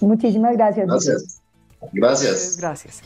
Muchísimas 0.00 0.56
gracias. 0.56 0.86
Gracias. 0.86 1.42
Gracias. 1.92 2.56
gracias. 2.56 3.02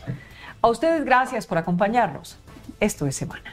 A 0.63 0.69
ustedes 0.69 1.05
gracias 1.05 1.49
por 1.49 1.59
acompañarnos. 1.59 2.39
Esto 2.79 3.09
es 3.09 3.17
Semana. 3.17 3.51